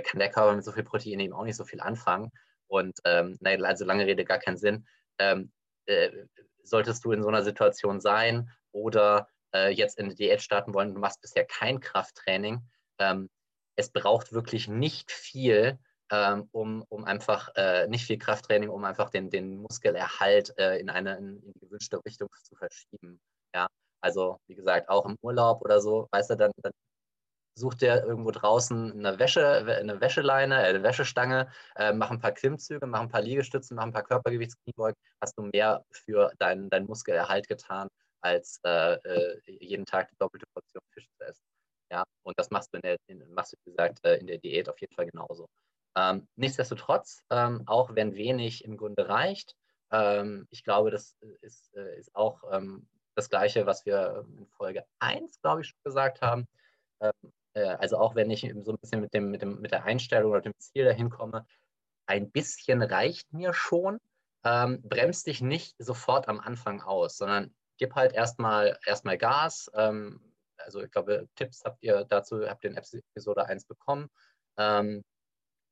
[0.02, 2.32] kann der Körper mit so viel Protein eben auch nicht so viel anfangen.
[2.68, 4.88] Und ähm, also lange Rede, gar keinen Sinn.
[5.18, 5.52] Ähm,
[5.86, 6.10] äh,
[6.64, 10.94] solltest du in so einer Situation sein oder äh, jetzt in die Diät starten wollen,
[10.94, 12.62] du machst bisher kein Krafttraining.
[13.00, 13.30] Ähm,
[13.76, 15.80] es braucht wirklich nicht viel,
[16.12, 20.90] ähm, um, um einfach, äh, nicht viel Krafttraining, um einfach den, den Muskelerhalt äh, in
[20.90, 23.20] eine in die gewünschte Richtung zu verschieben.
[23.56, 23.68] Ja,
[24.02, 26.74] also wie gesagt, auch im Urlaub oder so, weißt du, dann, dann
[27.60, 29.46] such dir irgendwo draußen eine, Wäsche,
[29.80, 33.84] eine Wäscheleine, äh, eine Wäschestange, äh, mach ein paar Klimmzüge, mach ein paar Liegestützen, mach
[33.84, 37.90] ein paar Körpergewichtskniebeugen, hast du mehr für deinen dein Muskelerhalt getan,
[38.22, 41.44] als äh, äh, jeden Tag die doppelte Portion Fisch zu essen.
[41.92, 44.38] Ja, und das machst du, in der, in, machst du wie gesagt, äh, in der
[44.38, 45.48] Diät auf jeden Fall genauso.
[45.96, 49.56] Ähm, nichtsdestotrotz, ähm, auch wenn wenig im Grunde reicht,
[49.92, 55.42] ähm, ich glaube, das ist, ist auch ähm, das Gleiche, was wir in Folge 1,
[55.42, 56.48] glaube ich, schon gesagt haben.
[57.60, 60.32] Äh, also auch wenn ich so ein bisschen mit, dem, mit, dem, mit der Einstellung
[60.32, 61.46] oder dem Ziel dahin komme,
[62.06, 64.00] ein bisschen reicht mir schon,
[64.44, 69.70] ähm, bremst dich nicht sofort am Anfang aus, sondern gib halt erstmal erstmal Gas.
[69.74, 70.22] Ähm,
[70.58, 74.10] also ich glaube, Tipps habt ihr dazu, habt ihr in Episode 1 bekommen.
[74.58, 75.04] Ähm,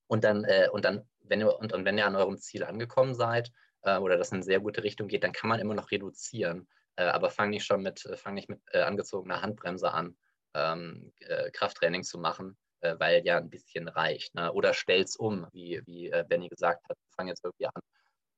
[0.07, 3.15] und dann, äh, und dann, wenn ihr, und, und wenn ihr an eurem Ziel angekommen
[3.15, 5.91] seid äh, oder das in eine sehr gute Richtung geht, dann kann man immer noch
[5.91, 6.67] reduzieren.
[6.95, 10.15] Äh, aber fang nicht schon mit, fang nicht mit äh, angezogener Handbremse an
[10.57, 14.33] ähm, äh, Krafttraining zu machen, äh, weil ja ein bisschen reicht.
[14.35, 14.51] Ne?
[14.51, 17.81] Oder stell's um, wie, wie äh, Benny gesagt hat, fang jetzt irgendwie an.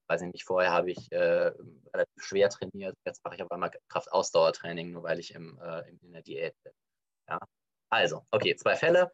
[0.08, 1.52] Weiß ich nicht, vorher habe ich äh,
[1.94, 6.12] relativ schwer trainiert, jetzt mache ich auf einmal Kraftausdauertraining, nur weil ich im, äh, in
[6.12, 6.74] der Diät bin.
[7.30, 7.40] Ja?
[7.90, 9.12] Also, okay, zwei Fälle.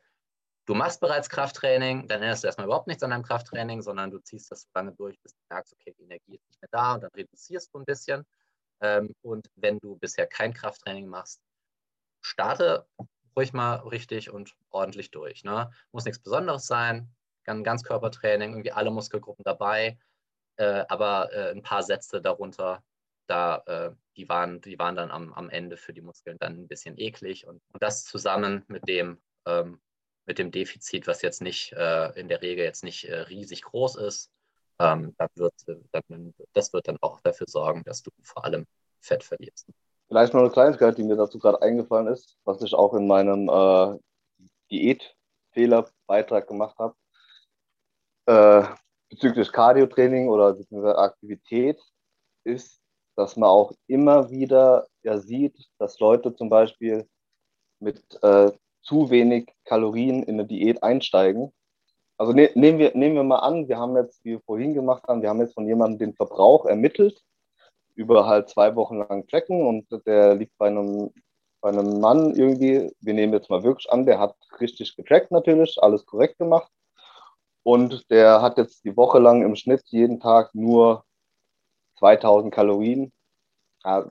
[0.66, 4.20] Du machst bereits Krafttraining, dann erinnerst du erstmal überhaupt nichts an deinem Krafttraining, sondern du
[4.20, 6.96] ziehst das so lange durch, bis du merkst, okay, die Energie ist nicht mehr da
[6.96, 8.26] und dann reduzierst du ein bisschen.
[8.82, 11.40] Ähm, und wenn du bisher kein Krafttraining machst,
[12.26, 12.88] starte
[13.36, 15.44] ruhig mal richtig und ordentlich durch.
[15.44, 15.70] Ne?
[15.92, 17.14] Muss nichts Besonderes sein,
[17.44, 20.00] kann Ganzkörpertraining, irgendwie alle Muskelgruppen dabei,
[20.58, 22.84] äh, aber äh, ein paar Sätze darunter,
[23.28, 26.68] da, äh, die, waren, die waren dann am, am Ende für die Muskeln dann ein
[26.68, 27.46] bisschen eklig.
[27.46, 29.80] Und, und das zusammen mit dem, ähm,
[30.26, 33.98] mit dem Defizit, was jetzt nicht äh, in der Regel jetzt nicht äh, riesig groß
[33.98, 34.32] ist,
[34.80, 35.54] ähm, dann wird,
[35.92, 38.66] dann, das wird dann auch dafür sorgen, dass du vor allem
[39.00, 39.68] Fett verlierst.
[40.08, 43.50] Vielleicht noch eine Kleinigkeit, die mir dazu gerade eingefallen ist, was ich auch in meinem
[43.50, 43.98] äh,
[44.72, 46.96] Diätfehlerbeitrag gemacht habe.
[48.28, 48.68] Äh,
[49.10, 50.58] bezüglich Cardio-Training oder
[50.98, 51.82] Aktivität
[52.44, 52.82] ist,
[53.16, 57.08] dass man auch immer wieder ja sieht, dass Leute zum Beispiel
[57.80, 58.52] mit äh,
[58.82, 61.52] zu wenig Kalorien in eine Diät einsteigen.
[62.18, 65.04] Also ne, nehmen, wir, nehmen wir mal an, wir haben jetzt, wie wir vorhin gemacht
[65.08, 67.25] haben, wir haben jetzt von jemandem den Verbrauch ermittelt
[67.96, 71.12] über halt zwei Wochen lang tracken und der liegt bei einem,
[71.62, 75.78] bei einem Mann irgendwie, wir nehmen jetzt mal wirklich an, der hat richtig getrackt natürlich,
[75.82, 76.72] alles korrekt gemacht
[77.64, 81.06] und der hat jetzt die Woche lang im Schnitt jeden Tag nur
[82.00, 83.12] 2000 Kalorien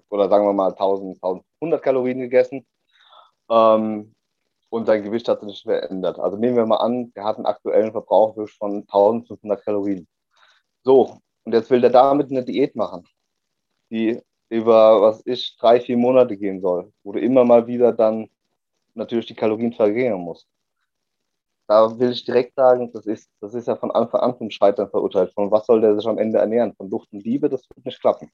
[0.08, 2.66] oder sagen wir mal 1000, 1100 Kalorien gegessen.
[3.50, 4.14] Ähm,
[4.70, 6.18] und sein Gewicht hat sich verändert.
[6.18, 10.08] Also nehmen wir mal an, der hat einen aktuellen Verbrauch von 1500 Kalorien.
[10.84, 13.04] So, und jetzt will der damit eine Diät machen
[13.94, 18.28] die über, was ich, drei, vier Monate gehen soll, wo du immer mal wieder dann
[18.94, 20.46] natürlich die Kalorien verringern musst.
[21.66, 24.90] Da will ich direkt sagen, das ist, das ist ja von Anfang an zum Scheitern
[24.90, 25.32] verurteilt.
[25.32, 26.74] Von was soll der sich am Ende ernähren?
[26.74, 28.30] Von Luft und Liebe, das wird nicht klappen.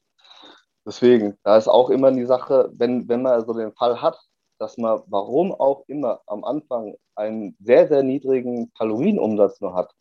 [0.84, 4.18] Deswegen, da ist auch immer die Sache, wenn, wenn man so den Fall hat,
[4.58, 9.94] dass man, warum auch immer, am Anfang einen sehr, sehr niedrigen Kalorienumsatz nur hat,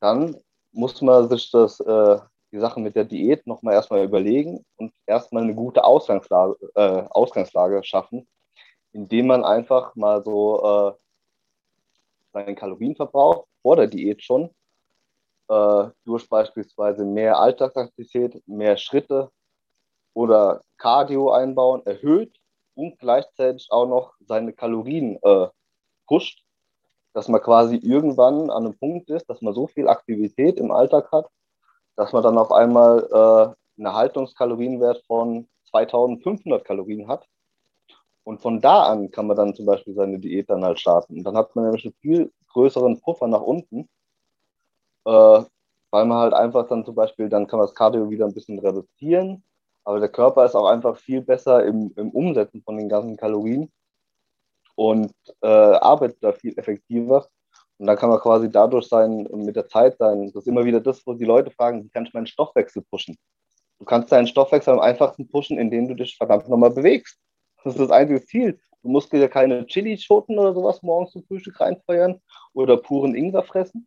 [0.00, 0.36] dann
[0.72, 2.18] muss man sich das äh,
[2.56, 7.84] die Sache mit der Diät nochmal erstmal überlegen und erstmal eine gute Ausgangslage, äh, Ausgangslage
[7.84, 8.26] schaffen,
[8.92, 10.92] indem man einfach mal so, äh,
[12.32, 14.50] seinen Kalorienverbrauch vor der Diät schon
[15.48, 19.30] äh, durch beispielsweise mehr Alltagsaktivität, mehr Schritte
[20.14, 22.34] oder Cardio einbauen erhöht
[22.74, 25.48] und gleichzeitig auch noch seine Kalorien äh,
[26.06, 26.42] pusht,
[27.12, 31.12] dass man quasi irgendwann an einem Punkt ist, dass man so viel Aktivität im Alltag
[31.12, 31.28] hat,
[31.96, 37.26] dass man dann auf einmal äh, einen Haltungskalorienwert von 2500 Kalorien hat.
[38.24, 41.18] Und von da an kann man dann zum Beispiel seine Diät dann halt starten.
[41.18, 43.88] Und dann hat man nämlich einen viel größeren Puffer nach unten,
[45.04, 45.10] äh,
[45.90, 48.58] weil man halt einfach dann zum Beispiel, dann kann man das Cardio wieder ein bisschen
[48.58, 49.44] reduzieren,
[49.84, 53.70] aber der Körper ist auch einfach viel besser im, im Umsetzen von den ganzen Kalorien
[54.74, 57.28] und äh, arbeitet da viel effektiver.
[57.78, 60.80] Und dann kann man quasi dadurch sein, mit der Zeit sein, das ist immer wieder
[60.80, 63.16] das, wo die Leute fragen, wie kann ich meinen Stoffwechsel pushen?
[63.78, 67.18] Du kannst deinen Stoffwechsel am einfachsten pushen, indem du dich verdammt nochmal bewegst.
[67.62, 68.58] Das ist das einzige Ziel.
[68.82, 72.20] Du musst dir keine Chili-Schoten oder sowas morgens zum Frühstück reinfeuern
[72.54, 73.86] oder puren Ingwer fressen.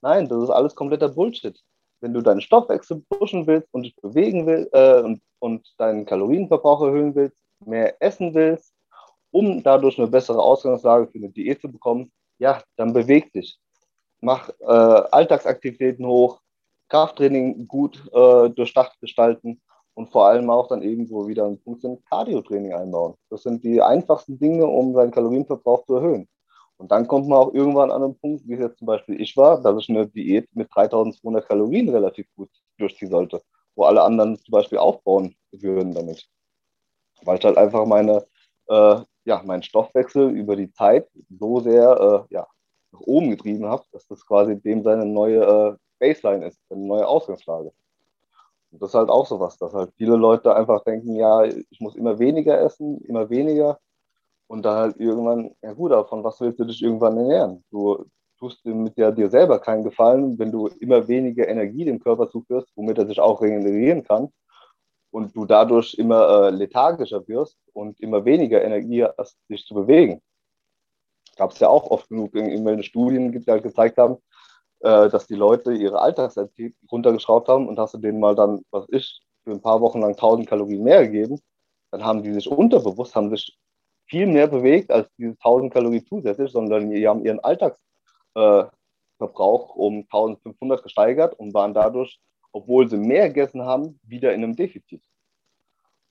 [0.00, 1.60] Nein, das ist alles kompletter Bullshit.
[2.00, 6.82] Wenn du deinen Stoffwechsel pushen willst und dich bewegen willst äh, und, und deinen Kalorienverbrauch
[6.82, 8.72] erhöhen willst, mehr essen willst,
[9.30, 13.58] um dadurch eine bessere Ausgangslage für eine Diät zu bekommen, ja, dann beweg dich.
[14.20, 16.40] Mach äh, Alltagsaktivitäten hoch,
[16.88, 19.60] Krafttraining gut äh, durchdacht gestalten
[19.94, 23.14] und vor allem auch dann irgendwo wieder ein funktionelles Cardio-Training einbauen.
[23.30, 26.28] Das sind die einfachsten Dinge, um seinen Kalorienverbrauch zu erhöhen.
[26.78, 29.36] Und dann kommt man auch irgendwann an einen Punkt, wie es jetzt zum Beispiel ich
[29.36, 33.42] war, dass ich eine Diät mit 3200 Kalorien relativ gut durchziehen sollte,
[33.74, 36.24] wo alle anderen zum Beispiel aufbauen würden damit.
[37.22, 38.24] Weil ich halt einfach meine,
[38.68, 41.06] äh, ja, meinen Stoffwechsel über die Zeit
[41.38, 42.46] so sehr äh, ja,
[42.92, 47.06] nach oben getrieben habe, dass das quasi dem seine neue äh, Baseline ist, eine neue
[47.06, 47.70] Ausgangslage.
[48.70, 51.78] Und das ist halt auch so was, dass halt viele Leute einfach denken, ja, ich
[51.78, 53.78] muss immer weniger essen, immer weniger
[54.46, 57.62] und dann halt irgendwann, ja gut, aber von was willst du dich irgendwann ernähren?
[57.70, 58.06] Du
[58.38, 62.72] tust mit der, dir selber keinen Gefallen, wenn du immer weniger Energie dem Körper zuführst,
[62.76, 64.30] womit er sich auch regenerieren kann.
[65.10, 70.20] Und du dadurch immer äh, lethargischer wirst und immer weniger Energie hast, dich zu bewegen.
[71.36, 74.16] Gab es ja auch oft genug in irgendwelchen Studien, die halt gezeigt haben,
[74.80, 78.86] äh, dass die Leute ihre Alltagsaktivität runtergeschraubt haben und hast du denen mal dann, was
[78.90, 81.40] ich, für ein paar Wochen lang 1000 Kalorien mehr gegeben,
[81.90, 83.58] dann haben die sich unterbewusst, haben sich
[84.06, 88.76] viel mehr bewegt als diese 1000 Kalorien zusätzlich, sondern die haben ihren Alltagsverbrauch
[89.76, 92.20] äh, um 1500 gesteigert und waren dadurch,
[92.58, 95.02] obwohl sie mehr gegessen haben, wieder in einem Defizit.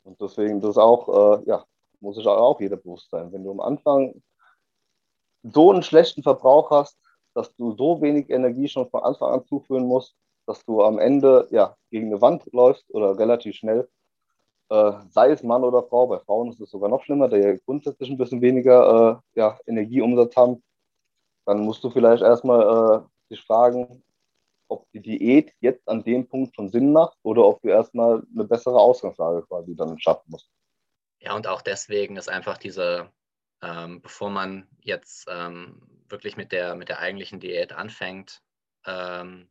[0.03, 1.65] Und deswegen, das auch, äh, ja,
[1.99, 3.31] muss sich auch jeder bewusst sein.
[3.33, 4.21] Wenn du am Anfang
[5.43, 6.97] so einen schlechten Verbrauch hast,
[7.33, 11.47] dass du so wenig Energie schon von Anfang an zuführen musst, dass du am Ende
[11.51, 13.89] ja, gegen eine Wand läufst oder relativ schnell,
[14.69, 17.57] äh, sei es Mann oder Frau, bei Frauen ist es sogar noch schlimmer, da ja
[17.65, 20.63] grundsätzlich ein bisschen weniger äh, ja, Energieumsatz haben,
[21.45, 24.03] dann musst du vielleicht erstmal äh, dich fragen,
[24.69, 28.43] ob die Diät jetzt an dem Punkt schon Sinn macht oder ob du erstmal eine
[28.43, 30.49] bessere Ausgangslage quasi dann schaffen musst.
[31.19, 33.11] Ja, und auch deswegen ist einfach diese,
[33.61, 38.41] ähm, bevor man jetzt ähm, wirklich mit der, mit der eigentlichen Diät anfängt,
[38.85, 39.49] ähm,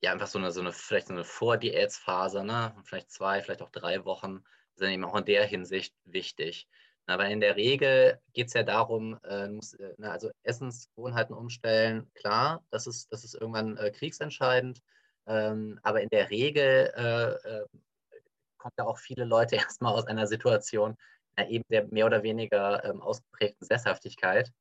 [0.00, 2.74] ja, einfach so eine, so eine, vielleicht so eine Vordiätsphase, ne?
[2.84, 4.44] vielleicht zwei, vielleicht auch drei Wochen,
[4.74, 6.68] sind eben auch in der Hinsicht wichtig.
[7.08, 12.62] Aber in der Regel geht es ja darum, äh, muss, äh, also Essensgewohnheiten umstellen, klar,
[12.70, 14.82] das ist, das ist irgendwann äh, kriegsentscheidend,
[15.26, 17.66] ähm, aber in der Regel äh, äh
[18.58, 20.96] kommen ja auch viele Leute erstmal aus einer Situation
[21.48, 24.52] eben der mehr oder weniger ähm, ausgeprägten Sesshaftigkeit.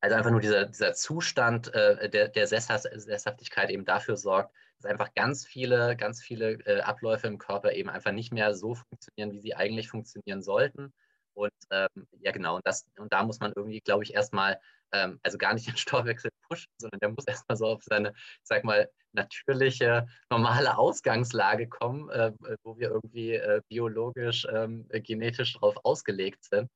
[0.00, 5.14] Also einfach nur dieser, dieser Zustand äh, der, der Sesshaftigkeit eben dafür sorgt, dass einfach
[5.14, 9.40] ganz viele, ganz viele äh, Abläufe im Körper eben einfach nicht mehr so funktionieren, wie
[9.40, 10.92] sie eigentlich funktionieren sollten.
[11.34, 14.60] Und ähm, ja, genau, und, das, und da muss man irgendwie, glaube ich, erstmal,
[14.92, 18.40] ähm, also gar nicht den Stoffwechsel pushen, sondern der muss erstmal so auf seine, ich
[18.44, 22.32] sag mal, natürliche, normale Ausgangslage kommen, äh,
[22.64, 26.70] wo wir irgendwie äh, biologisch, ähm, genetisch darauf ausgelegt sind.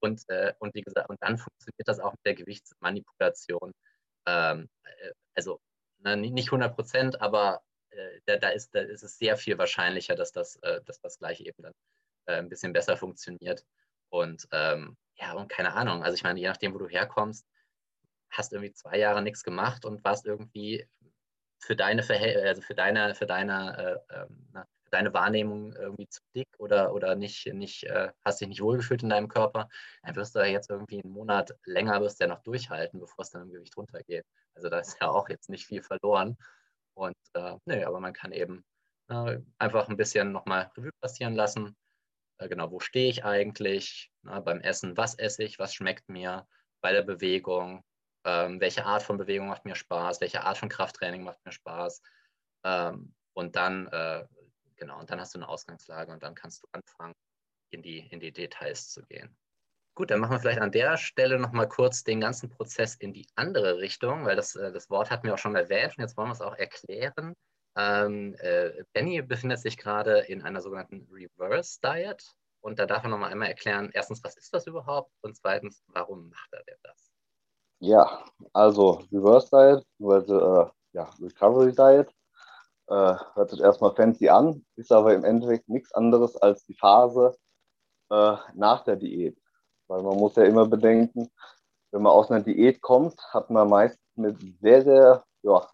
[0.00, 3.72] Und, äh, und wie gesagt, und dann funktioniert das auch mit der Gewichtsmanipulation.
[4.26, 5.60] Ähm, äh, also
[5.98, 9.58] na, ne, nicht 100 Prozent, aber äh, da, da, ist, da ist es sehr viel
[9.58, 11.72] wahrscheinlicher, dass das, äh, dass das gleich eben dann
[12.26, 13.64] ein bisschen besser funktioniert.
[14.10, 17.46] Und ähm, ja, und keine Ahnung, also ich meine, je nachdem, wo du herkommst,
[18.30, 20.86] hast irgendwie zwei Jahre nichts gemacht und warst irgendwie
[21.58, 26.48] für deine Verhält also für deine, für deine äh, ähm, deine Wahrnehmung irgendwie zu dick
[26.58, 29.68] oder, oder nicht, nicht äh, hast dich nicht wohlgefühlt in deinem Körper,
[30.02, 33.22] dann wirst du ja jetzt irgendwie einen Monat länger wirst du ja noch durchhalten, bevor
[33.22, 34.24] es dann im Gewicht runtergeht.
[34.54, 36.36] Also da ist ja auch jetzt nicht viel verloren.
[36.94, 38.64] Und äh, nee, aber man kann eben
[39.08, 41.76] äh, einfach ein bisschen nochmal Revue passieren lassen.
[42.40, 44.10] Äh, genau, wo stehe ich eigentlich?
[44.22, 46.48] Na, beim Essen, was esse ich, was schmeckt mir?
[46.80, 47.84] Bei der Bewegung,
[48.24, 52.02] ähm, welche Art von Bewegung macht mir Spaß, welche Art von Krafttraining macht mir Spaß.
[52.64, 54.24] Ähm, und dann, äh,
[54.76, 57.14] genau, und dann hast du eine Ausgangslage und dann kannst du anfangen,
[57.70, 59.36] in die, in die Details zu gehen.
[59.94, 63.26] Gut, dann machen wir vielleicht an der Stelle nochmal kurz den ganzen Prozess in die
[63.34, 66.28] andere Richtung, weil das, äh, das Wort hatten wir auch schon erwähnt und jetzt wollen
[66.28, 67.34] wir es auch erklären.
[67.76, 72.24] Ähm, äh, Benny befindet sich gerade in einer sogenannten Reverse Diet
[72.60, 76.28] und da darf er nochmal einmal erklären, erstens, was ist das überhaupt und zweitens, warum
[76.30, 77.10] macht er denn das?
[77.78, 82.08] Ja, also Reverse Diet, also, äh, ja, Recovery Diet,
[82.88, 87.36] äh, hört sich erstmal fancy an, ist aber im Endeffekt nichts anderes als die Phase
[88.10, 89.38] äh, nach der Diät.
[89.86, 91.30] Weil man muss ja immer bedenken,
[91.92, 95.68] wenn man aus einer Diät kommt, hat man meist mit sehr, sehr ja,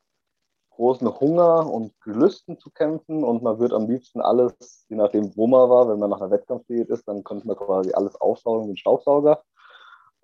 [0.77, 5.47] großen Hunger und Gelüsten zu kämpfen und man wird am liebsten alles, je nachdem, wo
[5.47, 8.73] man war, wenn man nach einer Wettkampfdiät ist, dann könnte man quasi alles aufsaugen wie
[8.73, 9.43] ein Staubsauger.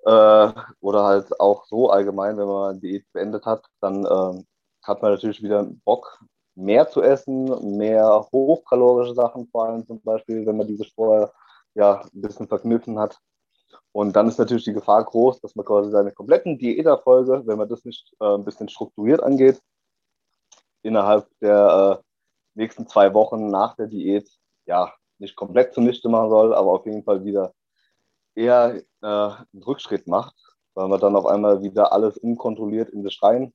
[0.05, 4.43] Äh, oder halt auch so allgemein, wenn man eine Diät beendet hat, dann äh,
[4.83, 6.21] hat man natürlich wieder Bock,
[6.55, 11.33] mehr zu essen, mehr hochkalorische Sachen vor allem zum Beispiel, wenn man diese vorher
[11.75, 13.19] ja, ein bisschen verkniffen hat.
[13.93, 17.69] Und dann ist natürlich die Gefahr groß, dass man quasi seine kompletten Diäterfolge, wenn man
[17.69, 19.61] das nicht äh, ein bisschen strukturiert angeht,
[20.83, 22.03] innerhalb der äh,
[22.55, 24.31] nächsten zwei Wochen nach der Diät,
[24.67, 27.55] ja, nicht komplett zunichte machen soll, aber auf jeden Fall wieder
[28.35, 30.35] eher äh, einen Rückschritt macht,
[30.75, 33.53] weil man dann auf einmal wieder alles unkontrolliert in das Schrein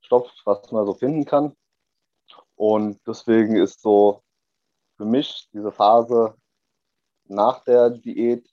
[0.00, 1.54] stopft, was man so finden kann.
[2.54, 4.22] Und deswegen ist so
[4.96, 6.34] für mich diese Phase
[7.24, 8.48] nach der Diät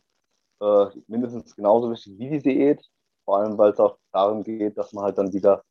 [0.60, 2.86] äh, mindestens genauso wichtig wie die Diät.
[3.26, 5.64] Vor allem, weil es auch darum geht, dass man halt dann wieder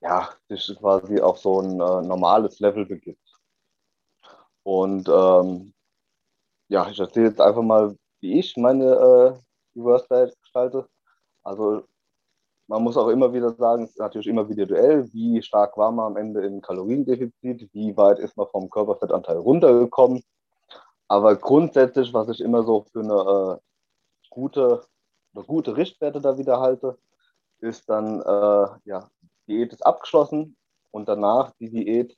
[0.00, 3.20] ja, sich quasi auf so ein äh, normales Level begibt.
[4.62, 5.72] Und ähm,
[6.68, 10.88] ja, ich erzähle jetzt einfach mal, wie ich meine äh, Reverse Diet gestalte.
[11.42, 11.84] Also
[12.68, 16.06] man muss auch immer wieder sagen, es ist natürlich immer individuell, wie stark war man
[16.06, 20.22] am Ende im Kaloriendefizit, wie weit ist man vom Körperfettanteil runtergekommen.
[21.08, 24.84] Aber grundsätzlich, was ich immer so für eine äh, gute,
[25.34, 26.98] eine gute Richtwerte da wieder halte,
[27.60, 29.08] ist dann, äh, ja,
[29.48, 30.56] Diät ist abgeschlossen
[30.90, 32.16] und danach die Diät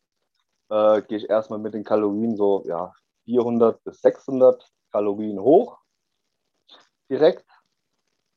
[0.68, 2.92] äh, gehe ich erstmal mit den Kalorien so, ja,
[3.24, 5.78] 400 bis 600 Kalorien hoch,
[7.08, 7.46] direkt.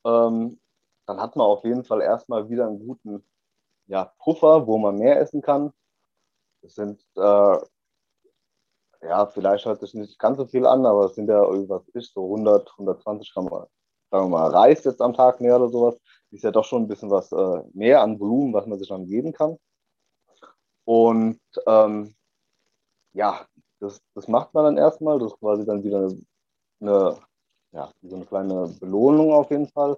[0.05, 0.59] Ähm,
[1.05, 3.25] dann hat man auf jeden Fall erstmal wieder einen guten
[3.87, 5.73] ja, Puffer, wo man mehr essen kann.
[6.61, 7.57] Das sind, äh,
[9.01, 12.13] ja, vielleicht hört sich nicht ganz so viel an, aber es sind ja, was ist,
[12.13, 13.67] so 100, 120 Gramm,
[14.13, 15.99] sagen wir mal, Reis jetzt am Tag mehr oder sowas.
[16.29, 19.07] Ist ja doch schon ein bisschen was äh, mehr an Volumen, was man sich dann
[19.07, 19.57] geben kann.
[20.85, 22.13] Und ähm,
[23.13, 23.47] ja,
[23.79, 25.17] das, das macht man dann erstmal.
[25.17, 26.21] Das ist quasi dann wieder eine,
[26.81, 27.17] eine,
[27.71, 29.97] ja, so eine kleine Belohnung auf jeden Fall.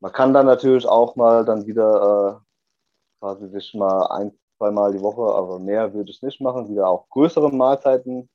[0.00, 5.02] Man kann dann natürlich auch mal dann wieder äh, quasi sich mal ein, zweimal die
[5.02, 8.30] Woche, aber mehr würde ich nicht machen, wieder auch größere Mahlzeiten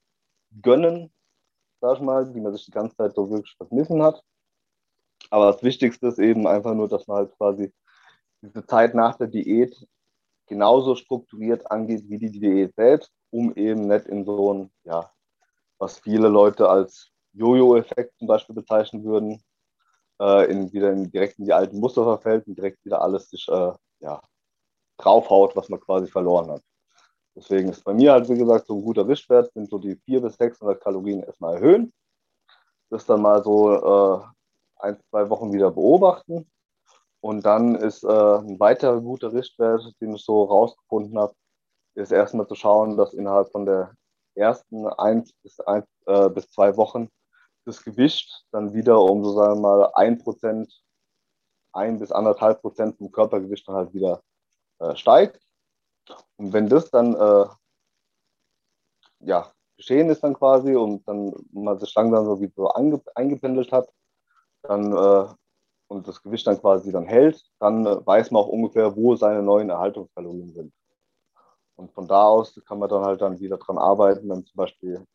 [0.62, 1.12] gönnen,
[1.82, 4.24] sag ich mal, die man sich die ganze Zeit so wirklich vermissen hat.
[5.30, 7.74] Aber das Wichtigste ist eben einfach nur, dass man halt quasi
[8.42, 9.76] diese Zeit nach der Diät
[10.48, 15.12] genauso strukturiert angeht wie die Diät selbst, um eben nicht in so ein, ja,
[15.80, 19.44] was viele Leute als Jojo-Effekt zum Beispiel bezeichnen würden,
[20.22, 23.48] äh, in, wieder in, direkt in die alten Muster verfällt und direkt wieder alles sich
[23.50, 24.22] äh, ja,
[24.98, 26.62] draufhaut, was man quasi verloren hat.
[27.36, 30.32] Deswegen ist bei mir halt, wie gesagt, so ein guter Wischwert, sind so die 400
[30.32, 31.94] bis 600 Kalorien erstmal erhöhen.
[32.90, 34.24] Das dann mal so äh,
[35.30, 36.50] Wochen wieder beobachten.
[37.22, 41.34] Und dann ist äh, ein weiterer guter Richtwert, den ich so rausgefunden habe,
[41.96, 43.96] ist erstmal zu schauen, dass innerhalb von der
[44.36, 47.10] ersten eins bis, eins, äh, bis zwei Wochen
[47.66, 50.72] das Gewicht dann wieder um so sagen wir mal ein Prozent,
[51.74, 54.22] ein bis anderthalb Prozent vom Körpergewicht dann halt wieder
[54.80, 55.42] äh, steigt.
[56.38, 57.46] Und wenn das dann äh,
[59.22, 63.90] ja, geschehen ist dann quasi und dann man sich langsam so wie so eingependelt hat,
[64.68, 65.34] dann äh,
[65.88, 69.42] und das Gewicht dann quasi dann hält, dann äh, weiß man auch ungefähr, wo seine
[69.42, 70.74] neuen Erhaltungskalorien sind.
[71.76, 75.06] Und von da aus kann man dann halt dann wieder dran arbeiten, dann zum Beispiel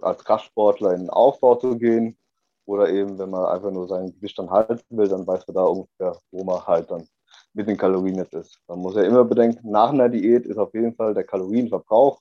[0.00, 2.18] als Kraftsportler in den Aufbau zu gehen
[2.66, 5.64] oder eben, wenn man einfach nur sein Gewicht dann halten will, dann weiß man da
[5.64, 7.06] ungefähr, wo man halt dann
[7.52, 8.60] mit den Kalorien jetzt ist.
[8.68, 12.20] Man muss ja immer bedenken, nach einer Diät ist auf jeden Fall der Kalorienverbrauch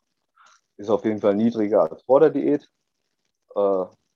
[0.78, 2.64] ist auf jeden Fall niedriger als vor der Diät,
[3.56, 3.60] äh,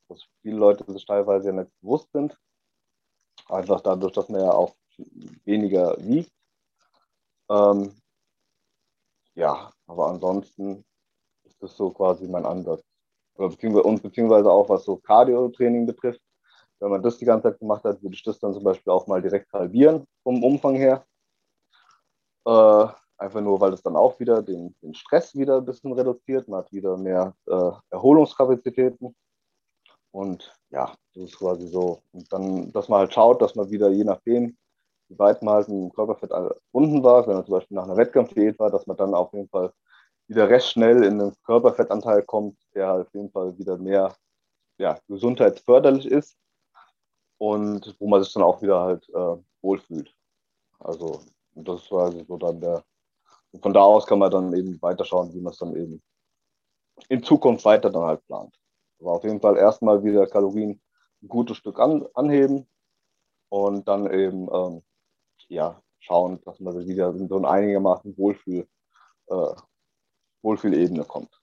[0.07, 2.37] was viele Leute sich teilweise ja nicht bewusst sind.
[3.49, 4.75] Einfach dadurch, dass man ja auch
[5.45, 6.31] weniger wiegt.
[7.49, 7.93] Ähm,
[9.35, 10.85] ja, aber ansonsten
[11.43, 12.83] ist das so quasi mein Ansatz
[13.35, 16.21] oder beziehungsweise, und beziehungsweise auch was so Cardio-Training betrifft.
[16.79, 19.07] Wenn man das die ganze Zeit gemacht hat, würde ich das dann zum Beispiel auch
[19.07, 21.05] mal direkt halbieren vom Umfang her.
[22.45, 22.87] Äh,
[23.17, 26.47] einfach nur, weil es dann auch wieder den, den, Stress wieder ein bisschen reduziert.
[26.47, 29.15] Man hat wieder mehr äh, Erholungskapazitäten.
[30.13, 32.03] Und ja, das ist quasi so.
[32.11, 34.55] Und dann, dass man halt schaut, dass man wieder, je nachdem,
[35.09, 36.31] wie weit man halt im Körperfett
[36.71, 39.49] unten war, wenn man zum Beispiel nach einer Wettkampfdiät war, dass man dann auf jeden
[39.49, 39.73] Fall
[40.27, 44.15] wieder recht schnell in den Körperfettanteil kommt, der halt auf jeden Fall wieder mehr
[44.77, 46.37] ja, gesundheitsförderlich ist
[47.39, 50.13] und wo man sich dann auch wieder halt äh, wohlfühlt.
[50.79, 51.21] Also
[51.55, 52.83] das war also so dann der.
[53.61, 56.01] Von da aus kann man dann eben weiterschauen, wie man es dann eben
[57.09, 58.55] in Zukunft weiter dann halt plant.
[59.03, 60.81] Aber auf jeden Fall erstmal wieder Kalorien
[61.21, 62.69] ein gutes Stück an, anheben
[63.49, 64.81] und dann eben ähm,
[65.49, 68.65] ja, schauen, dass man wieder in so ein einigermaßen Wohlfühl,
[69.27, 69.55] äh,
[70.41, 71.41] Wohlfühlebene kommt.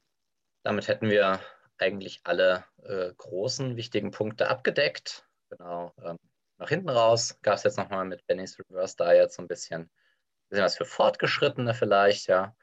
[0.62, 1.38] Damit hätten wir
[1.76, 5.26] eigentlich alle äh, großen, wichtigen Punkte abgedeckt.
[5.50, 5.92] Genau.
[6.02, 6.16] Ähm,
[6.56, 9.90] nach hinten raus gab es jetzt nochmal mit Benny's Reverse Diet so ein bisschen,
[10.48, 12.54] bisschen was für Fortgeschrittene vielleicht, ja.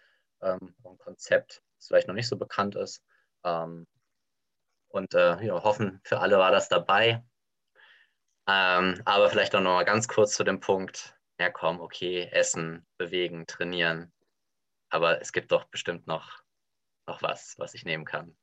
[0.41, 3.03] Ähm, ein Konzept, das vielleicht noch nicht so bekannt ist.
[3.43, 3.87] Ähm,
[4.89, 7.23] und äh, ja, hoffen, für alle war das dabei.
[8.47, 13.45] Ähm, aber vielleicht auch nochmal ganz kurz zu dem Punkt, ja komm, okay, essen, bewegen,
[13.45, 14.13] trainieren.
[14.89, 16.43] Aber es gibt doch bestimmt noch,
[17.07, 18.37] noch was, was ich nehmen kann,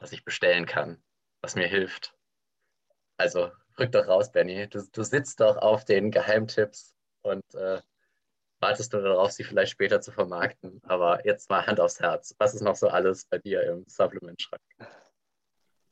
[0.00, 1.02] was ich bestellen kann,
[1.42, 2.14] was mir hilft.
[3.16, 4.68] Also rück doch raus, Benny.
[4.68, 7.82] Du, du sitzt doch auf den Geheimtipps und äh,
[8.60, 10.80] wartest nur darauf, sie vielleicht später zu vermarkten.
[10.84, 12.34] Aber jetzt mal Hand aufs Herz.
[12.38, 14.62] Was ist noch so alles bei dir im Supplement-Schrank?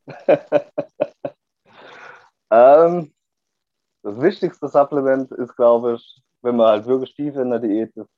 [2.51, 3.13] ähm,
[4.03, 8.11] das wichtigste Supplement ist, glaube ich, wenn man halt wirklich tief in der Diät ist,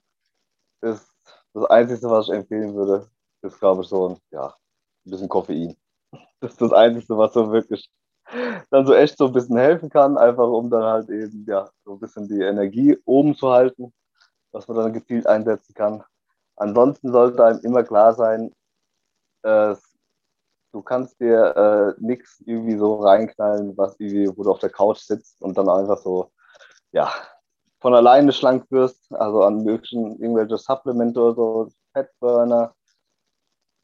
[0.83, 1.13] ist
[1.55, 3.09] das Einzige, was ich empfehlen würde,
[3.43, 5.77] ist, glaube ich, so ein, ja, ein bisschen Koffein.
[6.41, 7.91] Das ist das Einzige, was so wirklich
[8.71, 11.95] dann so echt so ein bisschen helfen kann, einfach um dann halt eben, ja, so
[11.95, 13.93] ein bisschen die Energie oben zu halten,
[14.53, 16.05] was man dann gezielt einsetzen kann.
[16.57, 18.53] Ansonsten sollte einem immer klar sein,
[19.43, 19.75] äh,
[20.79, 24.99] du kannst dir äh, nichts irgendwie so reinknallen, was irgendwie, wo du auf der Couch
[24.99, 26.31] sitzt und dann einfach so,
[26.93, 27.13] ja,
[27.81, 32.75] von alleine schlank wirst, also an möglichen irgendwelche Supplemente oder so, Fettburner,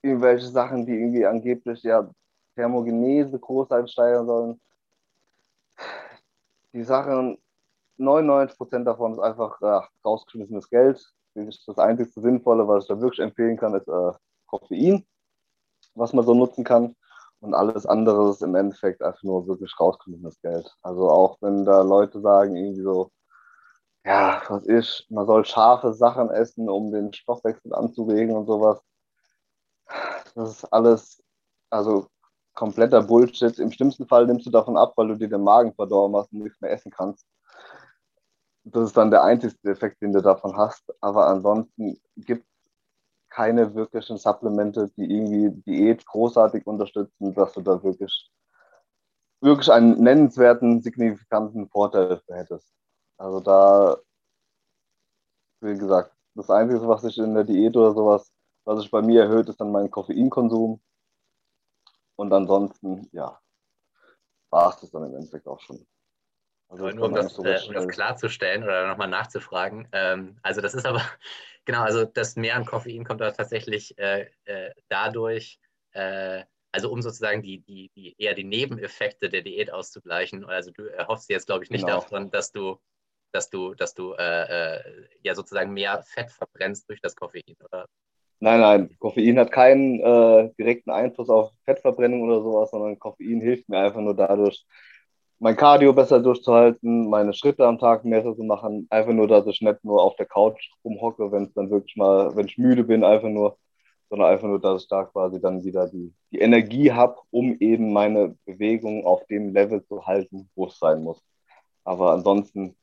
[0.02, 2.08] irgendwelche Sachen, die irgendwie angeblich ja
[2.54, 4.60] Thermogenese großartig steigern sollen.
[6.72, 7.38] Die Sachen,
[7.98, 11.04] 99% davon ist einfach ja, rausgeschmissenes Geld.
[11.34, 14.12] Das einzige Sinnvolle, was ich da wirklich empfehlen kann, ist äh,
[14.46, 15.04] Koffein
[15.94, 16.96] was man so nutzen kann.
[17.40, 20.74] Und alles andere ist im Endeffekt einfach nur wirklich rausgenommenes Geld.
[20.82, 23.10] Also auch wenn da Leute sagen, irgendwie so,
[24.04, 28.82] ja, was ist, man soll scharfe Sachen essen, um den Stoffwechsel anzuregen und sowas.
[30.34, 31.22] Das ist alles,
[31.70, 32.08] also
[32.54, 33.58] kompletter Bullshit.
[33.58, 36.40] Im schlimmsten Fall nimmst du davon ab, weil du dir den Magen verdorben hast und
[36.40, 37.26] nichts mehr essen kannst.
[38.64, 40.84] Das ist dann der einzige Effekt, den du davon hast.
[41.00, 42.46] Aber ansonsten gibt
[43.34, 48.30] keine wirklichen Supplemente, die irgendwie Diät großartig unterstützen, dass du da wirklich,
[49.40, 52.72] wirklich einen nennenswerten, signifikanten Vorteil hättest.
[53.18, 53.96] Also da,
[55.60, 58.32] wie gesagt, das Einzige, was sich in der Diät oder sowas,
[58.64, 60.80] was sich bei mir erhöht, ist dann mein Koffeinkonsum.
[62.16, 63.40] Und ansonsten, ja,
[64.50, 65.84] war es das dann im Endeffekt auch schon.
[66.74, 69.88] Also nur um das, äh, um das klarzustellen oder nochmal nachzufragen.
[69.92, 71.02] Ähm, also das ist aber,
[71.64, 75.58] genau, also das Mehr an Koffein kommt da tatsächlich äh, äh, dadurch,
[75.92, 80.44] äh, also um sozusagen die, die, die, eher die Nebeneffekte der Diät auszugleichen.
[80.44, 82.00] Also du erhoffst jetzt, glaube ich, nicht genau.
[82.00, 82.78] davon, dass du,
[83.32, 84.80] dass du, dass du äh, äh,
[85.22, 87.86] ja sozusagen mehr Fett verbrennst durch das Koffein, oder?
[88.40, 93.68] Nein, nein, Koffein hat keinen äh, direkten Einfluss auf Fettverbrennung oder sowas, sondern Koffein hilft
[93.68, 94.66] mir einfach nur dadurch,
[95.44, 98.86] mein Cardio besser durchzuhalten, meine Schritte am Tag mehr zu machen.
[98.88, 102.34] Einfach nur, dass ich nicht nur auf der Couch rumhocke, wenn es dann wirklich mal,
[102.34, 103.58] wenn ich müde bin, einfach nur,
[104.08, 107.92] sondern einfach nur, dass ich da quasi dann wieder die, die Energie habe, um eben
[107.92, 111.22] meine Bewegung auf dem Level zu halten, wo es sein muss.
[111.84, 112.74] Aber ansonsten,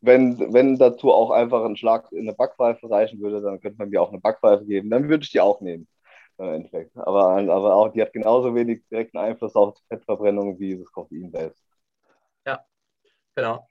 [0.00, 3.90] wenn, wenn dazu auch einfach ein Schlag in eine Backpfeife reichen würde, dann könnte man
[3.90, 5.88] mir auch eine Backpfeife geben, dann würde ich die auch nehmen
[6.38, 6.96] im Endeffekt.
[6.96, 11.30] Aber, aber auch, die hat genauso wenig direkten Einfluss auf die Fettverbrennung wie das Koffein
[11.30, 11.64] selbst.
[12.46, 12.64] Ja,
[13.34, 13.68] genau.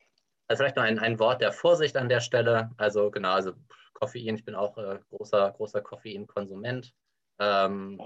[0.48, 2.72] Also vielleicht noch ein, ein Wort der Vorsicht an der Stelle.
[2.78, 3.54] Also genau, also
[3.94, 6.94] Koffein, ich bin auch äh, großer, großer Koffeinkonsument.
[7.40, 8.02] Ähm,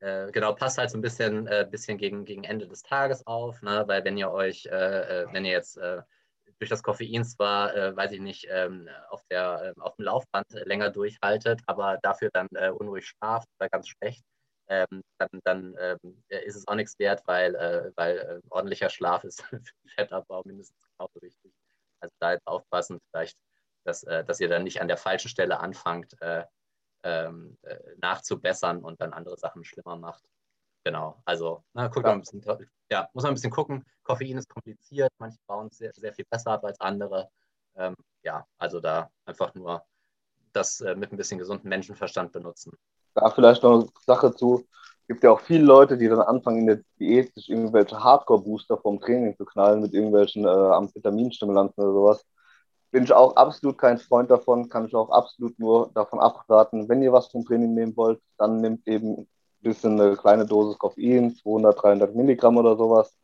[0.00, 3.62] äh, genau, passt halt so ein bisschen, äh, bisschen gegen, gegen Ende des Tages auf,
[3.62, 3.84] ne?
[3.86, 6.02] weil wenn ihr euch, äh, äh, wenn ihr jetzt äh,
[6.58, 10.46] durch das Koffein zwar, äh, weiß ich nicht, ähm, auf, der, äh, auf dem Laufband
[10.50, 14.24] länger durchhaltet, aber dafür dann äh, unruhig schlaft oder ganz schlecht,
[14.68, 19.24] ähm, dann, dann ähm, ist es auch nichts wert, weil, äh, weil äh, ordentlicher Schlaf
[19.24, 19.60] ist für
[19.96, 21.52] Fettabbau mindestens genauso wichtig.
[22.00, 23.38] Also da jetzt aufpassen, vielleicht,
[23.84, 26.44] dass, äh, dass ihr dann nicht an der falschen Stelle anfangt, äh,
[27.04, 30.22] ähm, äh, nachzubessern und dann andere Sachen schlimmer macht.
[30.88, 32.12] Genau, also na, guckt ja.
[32.12, 32.42] ein bisschen,
[32.90, 33.84] ja, muss man ein bisschen gucken.
[34.04, 37.28] Koffein ist kompliziert, manche bauen es sehr, sehr viel besser ab als andere.
[37.76, 39.84] Ähm, ja, also da einfach nur
[40.54, 42.72] das äh, mit ein bisschen gesunden Menschenverstand benutzen.
[43.12, 44.66] Da vielleicht noch eine Sache zu.
[45.02, 48.78] Es gibt ja auch viele Leute, die dann anfangen in der Diät sich irgendwelche Hardcore-Booster
[48.78, 52.24] vom Training zu knallen mit irgendwelchen äh, Amphetaminstimulanten oder sowas.
[52.92, 56.88] Bin ich auch absolut kein Freund davon, kann ich auch absolut nur davon abraten.
[56.88, 59.28] Wenn ihr was vom Training nehmen wollt, dann nehmt eben
[59.62, 63.16] bisschen eine kleine Dosis Koffein, 200, 300 Milligramm oder sowas,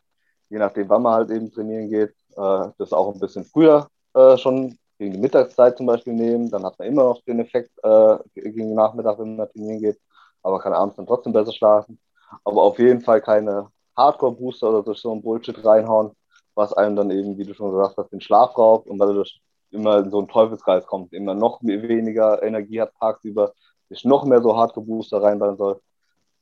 [0.49, 2.15] je nachdem, wann man halt eben trainieren geht.
[2.37, 6.65] Äh, das auch ein bisschen früher äh, schon gegen die Mittagszeit zum Beispiel nehmen, dann
[6.65, 10.01] hat man immer noch den Effekt äh, gegen den Nachmittag, wenn man trainieren geht,
[10.43, 11.99] aber kann abends dann trotzdem besser schlafen.
[12.45, 16.13] Aber auf jeden Fall keine Hardcore-Booster oder durch so ein Bullshit reinhauen,
[16.55, 19.25] was einem dann eben, wie du schon gesagt hast, den Schlaf raubt und weil du
[19.71, 23.53] immer in so einen Teufelskreis kommt, immer noch weniger Energie hat tagsüber,
[23.89, 25.81] sich noch mehr so Hardcore-Booster reinballen soll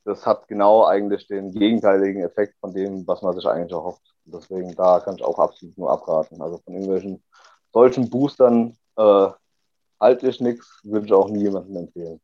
[0.05, 4.01] das hat genau eigentlich den gegenteiligen Effekt von dem, was man sich eigentlich erhofft.
[4.25, 6.41] Deswegen da kann ich auch absolut nur abraten.
[6.41, 7.23] Also von irgendwelchen
[7.71, 9.29] solchen Boostern äh,
[9.99, 12.21] halte ich nichts, würde ich auch nie jemandem empfehlen.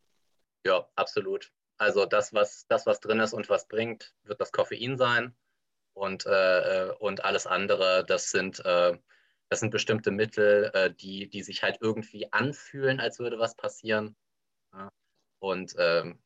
[0.66, 1.52] Ja, absolut.
[1.78, 5.36] Also das, was, das, was drin ist und was bringt, wird das Koffein sein.
[5.94, 8.98] Und, äh, und alles andere, das sind, äh,
[9.50, 14.16] das sind bestimmte Mittel, äh, die, die sich halt irgendwie anfühlen, als würde was passieren.
[15.40, 16.20] Und ähm,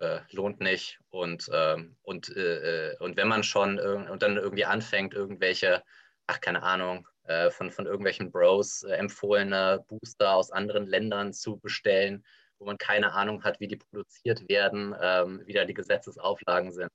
[0.00, 0.98] äh, lohnt nicht.
[1.10, 5.82] Und, ähm, und, äh, äh und wenn man schon und dann irgendwie anfängt, irgendwelche,
[6.26, 11.58] ach keine Ahnung, äh, von, von irgendwelchen Bros äh, empfohlene Booster aus anderen Ländern zu
[11.58, 12.24] bestellen,
[12.58, 16.92] wo man keine Ahnung hat, wie die produziert werden, ähm, wie da die Gesetzesauflagen sind.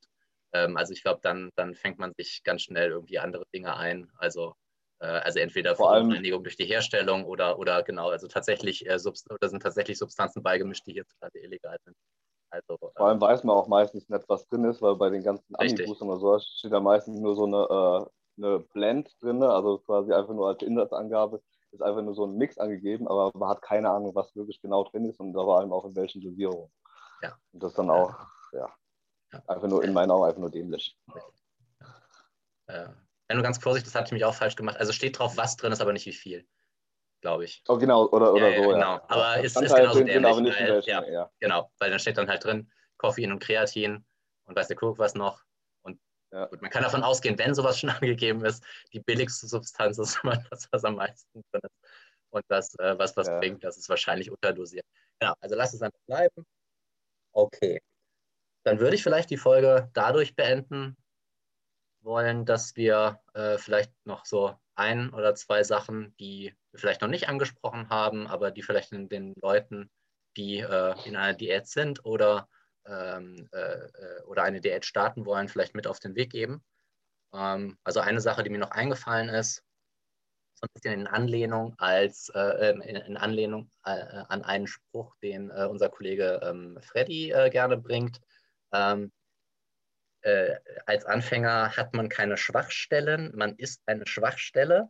[0.53, 4.11] Ähm, also ich glaube, dann, dann fängt man sich ganz schnell irgendwie andere Dinge ein.
[4.17, 4.55] Also
[4.99, 8.97] äh, also entweder Verunreinigung durch die Herstellung oder, oder genau, also tatsächlich äh,
[9.29, 11.95] oder sind tatsächlich Substanzen beigemischt, die hierzulande illegal sind.
[12.49, 15.55] Also, Vor allem weiß man auch meistens nicht, was drin ist, weil bei den ganzen
[15.55, 20.13] Ami-Boostern oder so steht da meistens nur so eine, äh, eine Blend drin, also quasi
[20.13, 21.41] einfach nur als Inhaltsangabe
[21.75, 24.83] ist einfach nur so ein Mix angegeben, aber man hat keine Ahnung, was wirklich genau
[24.85, 26.71] drin ist und vor allem auch in welchen Dosierungen.
[27.21, 27.37] Ja.
[27.51, 28.15] Und das dann auch,
[28.53, 28.73] ja,
[29.31, 29.43] ja.
[29.47, 30.97] einfach nur in meinen Augen einfach nur dämlich.
[31.07, 31.21] Ja.
[32.67, 32.89] Äh,
[33.27, 34.77] wenn du ganz vorsichtig, das hatte ich mich auch falsch gemacht.
[34.77, 36.47] Also steht drauf, was drin ist, aber nicht wie viel
[37.25, 37.63] glaube ich.
[37.67, 38.69] Oh, genau, oder, oder ja, so.
[38.69, 40.13] Ja, genau, aber ist, ist genauso dämlich.
[40.13, 43.39] Drin, aber nicht weil, ja, ja, Genau, weil dann steht dann halt drin Koffein und
[43.39, 44.05] Kreatin
[44.45, 45.43] und weiß der Kuckuck was noch.
[45.81, 45.99] Und
[46.51, 48.63] gut, man kann davon ausgehen, wenn sowas schon angegeben ist,
[48.93, 51.75] die billigste Substanz ist immer das, was am meisten drin ist.
[52.29, 54.85] Und das, äh, was was bringt, das ist wahrscheinlich unterdosiert.
[55.19, 56.45] Genau, also lass es einfach bleiben.
[57.33, 57.81] Okay.
[58.63, 60.95] Dann würde ich vielleicht die Folge dadurch beenden
[62.01, 67.29] wollen, dass wir äh, vielleicht noch so ein oder zwei Sachen, die vielleicht noch nicht
[67.29, 69.89] angesprochen haben, aber die vielleicht in den Leuten,
[70.37, 72.47] die äh, in einer Diät sind oder,
[72.85, 76.63] ähm, äh, äh, oder eine Diät starten wollen, vielleicht mit auf den Weg geben.
[77.33, 79.63] Ähm, also eine Sache, die mir noch eingefallen ist,
[80.55, 85.49] so ein bisschen in Anlehnung als äh, ähm, in, Anlehnung äh, an einen Spruch, den
[85.51, 88.21] äh, unser Kollege ähm, Freddy gerne bringt.
[88.71, 89.11] Ähm,
[90.25, 90.55] äh,
[90.87, 94.89] als Anfänger hat man keine Schwachstellen, man ist eine Schwachstelle.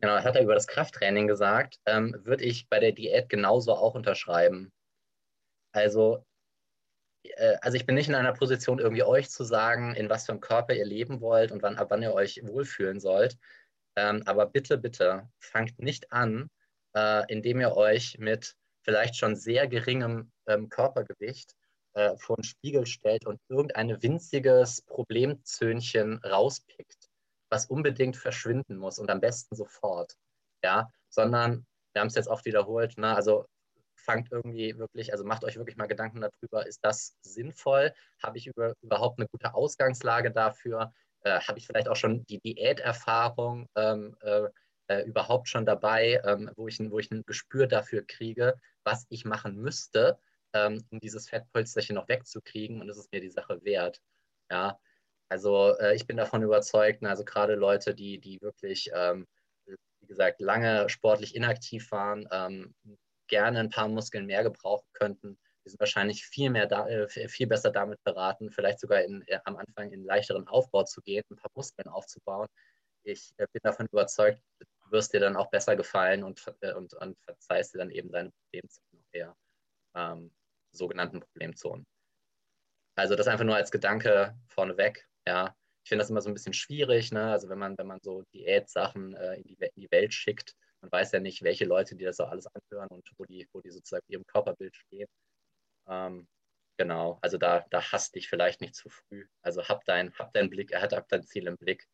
[0.00, 3.94] Genau, hat er über das Krafttraining gesagt, ähm, würde ich bei der Diät genauso auch
[3.94, 4.70] unterschreiben.
[5.72, 6.24] Also,
[7.22, 10.32] äh, also ich bin nicht in einer Position, irgendwie euch zu sagen, in was für
[10.32, 13.38] einem Körper ihr leben wollt und wann, ab wann ihr euch wohlfühlen sollt.
[13.96, 16.50] Ähm, aber bitte, bitte, fangt nicht an,
[16.94, 21.54] äh, indem ihr euch mit vielleicht schon sehr geringem ähm, Körpergewicht
[21.94, 27.05] äh, vor den Spiegel stellt und irgendein winziges Problemzöhnchen rauspickt,
[27.48, 30.16] was unbedingt verschwinden muss und am besten sofort.
[30.62, 33.14] Ja, sondern wir haben es jetzt oft wiederholt, ne?
[33.14, 33.46] also
[33.94, 37.92] fangt irgendwie wirklich, also macht euch wirklich mal Gedanken darüber, ist das sinnvoll?
[38.22, 40.92] Habe ich über, überhaupt eine gute Ausgangslage dafür?
[41.22, 44.48] Äh, Habe ich vielleicht auch schon die Diäterfahrung ähm, äh,
[44.88, 48.54] äh, überhaupt schon dabei, ähm, wo, ich, wo ich ein Gespür dafür kriege,
[48.84, 50.18] was ich machen müsste,
[50.52, 54.00] ähm, um dieses Fettpolsterchen noch wegzukriegen und es ist mir die Sache wert.
[54.50, 54.78] Ja,
[55.28, 59.26] also äh, ich bin davon überzeugt, also gerade Leute, die, die wirklich, ähm,
[59.66, 62.74] wie gesagt, lange sportlich inaktiv waren, ähm,
[63.28, 67.48] gerne ein paar Muskeln mehr gebrauchen könnten, die sind wahrscheinlich viel, mehr da, äh, viel
[67.48, 71.36] besser damit beraten, vielleicht sogar in, äh, am Anfang in leichteren Aufbau zu gehen, ein
[71.36, 72.46] paar Muskeln aufzubauen.
[73.02, 76.94] Ich äh, bin davon überzeugt, du wirst dir dann auch besser gefallen und, äh, und,
[76.94, 79.36] und verzeihst dir dann eben deine Probleme noch eher.
[79.96, 80.30] Ähm,
[80.72, 81.86] sogenannten Problemzonen.
[82.96, 85.08] Also das einfach nur als Gedanke vorneweg.
[85.26, 87.30] Ja, ich finde das immer so ein bisschen schwierig, ne?
[87.30, 90.92] Also wenn man, wenn man so Diätsachen äh, in, die, in die Welt schickt, man
[90.92, 93.70] weiß ja nicht, welche Leute, die das auch alles anhören und wo die, wo die
[93.70, 95.08] sozusagen ihrem Körperbild stehen.
[95.88, 96.28] Ähm,
[96.76, 99.26] genau, also da, da hasst dich vielleicht nicht zu früh.
[99.42, 101.88] Also hab, dein, hab deinen Blick, er hat hab dein Ziel im Blick.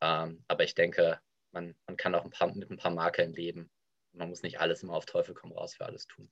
[0.00, 1.20] Ähm, aber ich denke,
[1.52, 3.70] man, man kann auch ein paar, mit ein paar Makeln leben.
[4.12, 6.30] Man muss nicht alles immer auf Teufel komm raus für alles tun.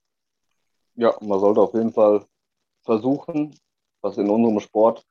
[0.95, 2.27] Ja, man sollte auf jeden Fall
[2.83, 3.59] versuchen,
[4.01, 5.07] was in unserem Sport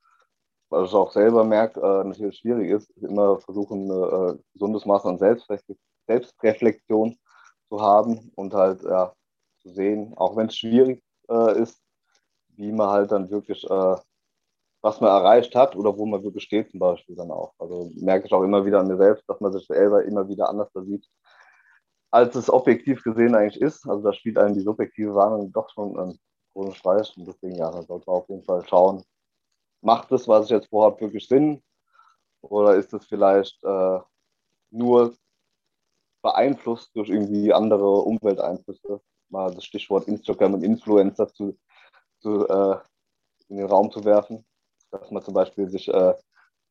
[0.70, 5.04] weil ich auch selber merke, äh, natürlich schwierig ist, immer versuchen, ein äh, gesundes Maß
[5.04, 5.18] an
[6.06, 7.18] Selbstreflexion
[7.68, 9.12] zu haben und halt ja,
[9.62, 11.82] zu sehen, auch wenn es schwierig äh, ist,
[12.56, 13.96] wie man halt dann wirklich, äh,
[14.82, 17.52] was man erreicht hat oder wo man wirklich steht zum Beispiel dann auch.
[17.58, 20.48] Also merke ich auch immer wieder an mir selbst, dass man sich selber immer wieder
[20.48, 21.06] anders sieht,
[22.10, 23.86] als es objektiv gesehen eigentlich ist.
[23.88, 26.18] Also da spielt einem die subjektive Warnung doch schon einen
[26.54, 29.04] großen Streich und deswegen ja, da sollte man auf jeden Fall schauen,
[29.82, 31.62] macht das, was ich jetzt vorhabe, wirklich Sinn?
[32.42, 33.98] Oder ist es vielleicht äh,
[34.70, 35.14] nur
[36.22, 39.00] beeinflusst durch irgendwie andere Umwelteinflüsse?
[39.28, 41.58] Mal das Stichwort Instagram und Influencer zu,
[42.20, 42.78] zu äh,
[43.48, 44.44] in den Raum zu werfen,
[44.90, 46.14] dass man zum Beispiel sich äh,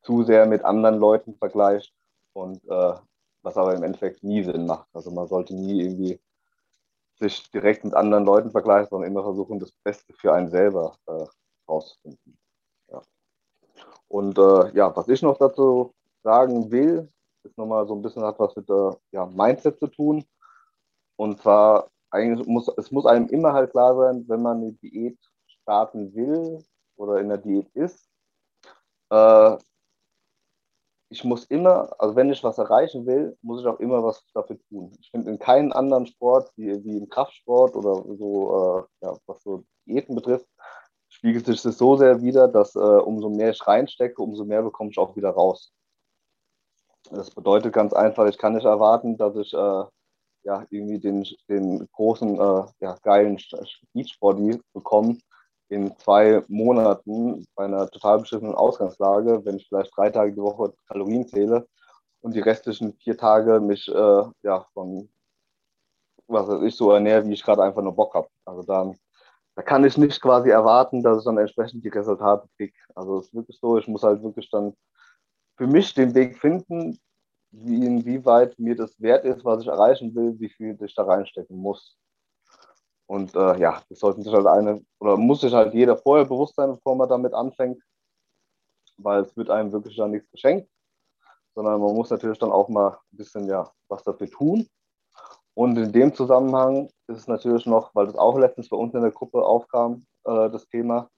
[0.01, 1.93] zu sehr mit anderen Leuten vergleicht
[2.33, 2.93] und äh,
[3.41, 4.87] was aber im Endeffekt nie Sinn macht.
[4.93, 6.19] Also man sollte nie irgendwie
[7.15, 11.25] sich direkt mit anderen Leuten vergleichen, sondern immer versuchen, das Beste für einen selber äh,
[11.67, 12.37] rauszufinden.
[14.09, 17.09] Und äh, ja, was ich noch dazu sagen will,
[17.43, 20.25] ist nochmal so ein bisschen hat was mit der ja, Mindset zu tun.
[21.15, 25.17] Und zwar, eigentlich muss, es muss einem immer halt klar sein, wenn man eine Diät
[25.45, 26.63] starten will
[26.97, 28.09] oder in der Diät ist,
[29.11, 29.57] äh,
[31.11, 34.59] ich muss immer, also wenn ich was erreichen will, muss ich auch immer was dafür
[34.69, 34.91] tun.
[34.99, 39.41] Ich finde in keinem anderen Sport, wie, wie im Kraftsport oder so, äh, ja, was
[39.41, 40.47] so Diäten betrifft,
[41.19, 44.89] spiegelt sich das so sehr wieder, dass äh, umso mehr ich reinstecke, umso mehr bekomme
[44.89, 45.73] ich auch wieder raus.
[47.11, 49.83] Das bedeutet ganz einfach, ich kann nicht erwarten, dass ich äh,
[50.43, 53.37] ja, irgendwie den, den großen, äh, ja, geilen
[53.93, 55.17] Beachbody bekomme
[55.67, 60.73] in zwei Monaten bei einer total beschissenen Ausgangslage, wenn ich vielleicht drei Tage die Woche
[60.87, 61.67] Kalorien zähle
[62.21, 65.09] und die restlichen vier Tage mich äh, ja, von
[66.27, 68.29] was weiß ich so ernähre, wie ich gerade einfach nur Bock habe.
[68.45, 68.97] Also dann
[69.59, 72.73] da kann ich nicht quasi erwarten, dass ich dann entsprechend die Resultate kriege.
[72.95, 74.73] Also es ist wirklich so, ich muss halt wirklich dann
[75.57, 76.97] für mich den Weg finden,
[77.51, 81.57] wie, inwieweit mir das wert ist, was ich erreichen will, wie viel ich da reinstecken
[81.57, 81.97] muss.
[83.05, 86.55] Und äh, ja, das sollten sich halt eine, oder muss sich halt jeder vorher bewusst
[86.55, 87.83] sein, bevor man damit anfängt,
[88.95, 90.69] weil es wird einem wirklich dann nichts geschenkt,
[91.53, 94.69] sondern man muss natürlich dann auch mal ein bisschen ja was dafür tun.
[95.59, 99.01] Und in dem Zusammenhang ist es natürlich noch, weil das auch letztens bei uns in
[99.01, 101.09] der Gruppe aufkam, äh, das Thema,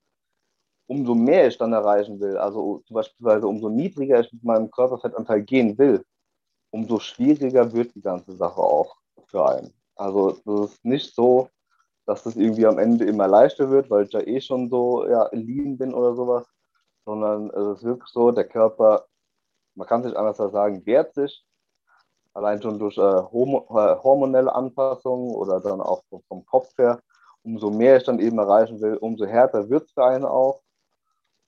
[0.88, 5.43] umso mehr ich dann erreichen will, also zum Beispiel umso niedriger ich mit meinem Körperfettanteil
[5.43, 6.03] gehen will,
[6.72, 8.95] umso schwieriger wird die ganze Sache auch
[9.27, 9.76] für einen.
[9.95, 11.47] Also es ist nicht so,
[12.07, 15.30] dass das irgendwie am Ende immer leichter wird, weil ich ja eh schon so ja,
[15.34, 16.47] lean bin oder sowas,
[17.05, 19.05] sondern es ist wirklich so, der Körper,
[19.76, 21.45] man kann sich anders sagen, wehrt sich
[22.33, 23.23] allein schon durch äh, äh,
[24.03, 26.99] hormonelle Anpassungen oder dann auch vom Kopf her,
[27.43, 30.61] umso mehr ich dann eben erreichen will, umso härter wird es für einen auch.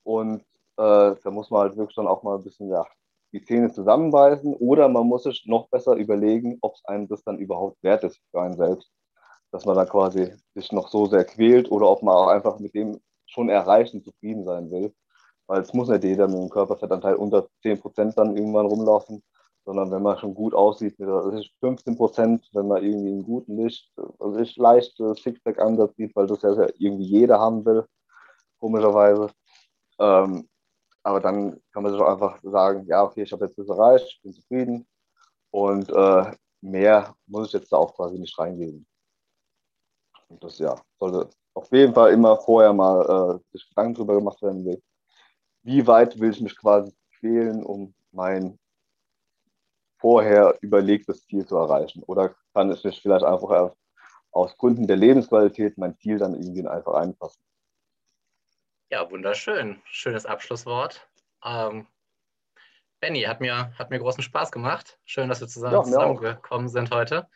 [0.03, 0.41] Und
[0.77, 2.85] äh, da muss man halt wirklich dann auch mal ein bisschen ja,
[3.31, 7.37] die Zähne zusammenbeißen oder man muss sich noch besser überlegen, ob es einem das dann
[7.39, 8.91] überhaupt wert ist für einen selbst.
[9.51, 12.73] Dass man dann quasi sich noch so sehr quält oder ob man auch einfach mit
[12.73, 14.93] dem schon erreichen zufrieden sein will.
[15.47, 19.21] Weil es muss nicht jeder mit einem Körperfettanteil unter 10% dann irgendwann rumlaufen
[19.65, 23.57] sondern wenn man schon gut aussieht, mit also 15 Prozent, wenn man irgendwie einen guten
[23.57, 27.85] Licht, also ich leicht Sixpack-Ansatz sieht, weil das ja irgendwie jeder haben will,
[28.59, 29.29] komischerweise.
[29.99, 30.49] Ähm,
[31.03, 34.05] aber dann kann man sich auch einfach sagen, ja, okay, ich habe jetzt das erreicht,
[34.07, 34.87] ich bin zufrieden
[35.51, 36.31] und äh,
[36.61, 38.85] mehr muss ich jetzt da auch quasi nicht reingeben.
[40.29, 43.01] Und das ja, sollte auf jeden Fall immer vorher mal
[43.35, 44.81] äh, sich Gedanken darüber gemacht werden,
[45.63, 48.57] wie weit will ich mich quasi quälen, um mein
[50.03, 52.03] vorher überlegtes Ziel zu erreichen?
[52.03, 53.71] Oder kann es sich vielleicht einfach
[54.31, 57.41] aus Gründen der Lebensqualität mein Ziel dann irgendwie einfach einpassen?
[58.91, 59.81] Ja, wunderschön.
[59.85, 61.07] Schönes Abschlusswort.
[61.45, 61.87] Ähm,
[62.99, 64.99] Benny, hat mir, hat mir großen Spaß gemacht.
[65.05, 67.29] Schön, dass wir zusammen ja, zusammengekommen sind heute.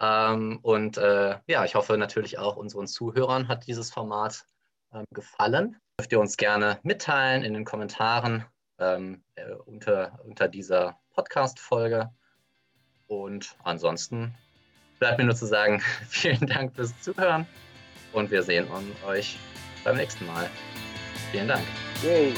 [0.00, 4.46] Ähm, und äh, ja, ich hoffe natürlich auch unseren Zuhörern hat dieses Format
[4.92, 5.80] ähm, gefallen.
[5.96, 8.46] Dürft ihr uns gerne mitteilen in den Kommentaren
[8.82, 12.10] ähm, äh, unter, unter dieser Podcast-Folge.
[13.06, 14.34] Und ansonsten
[14.98, 17.46] bleibt mir nur zu sagen, vielen Dank fürs Zuhören
[18.12, 18.66] und wir sehen
[19.06, 19.38] euch
[19.84, 20.48] beim nächsten Mal.
[21.30, 21.64] Vielen Dank.
[22.02, 22.34] Yay.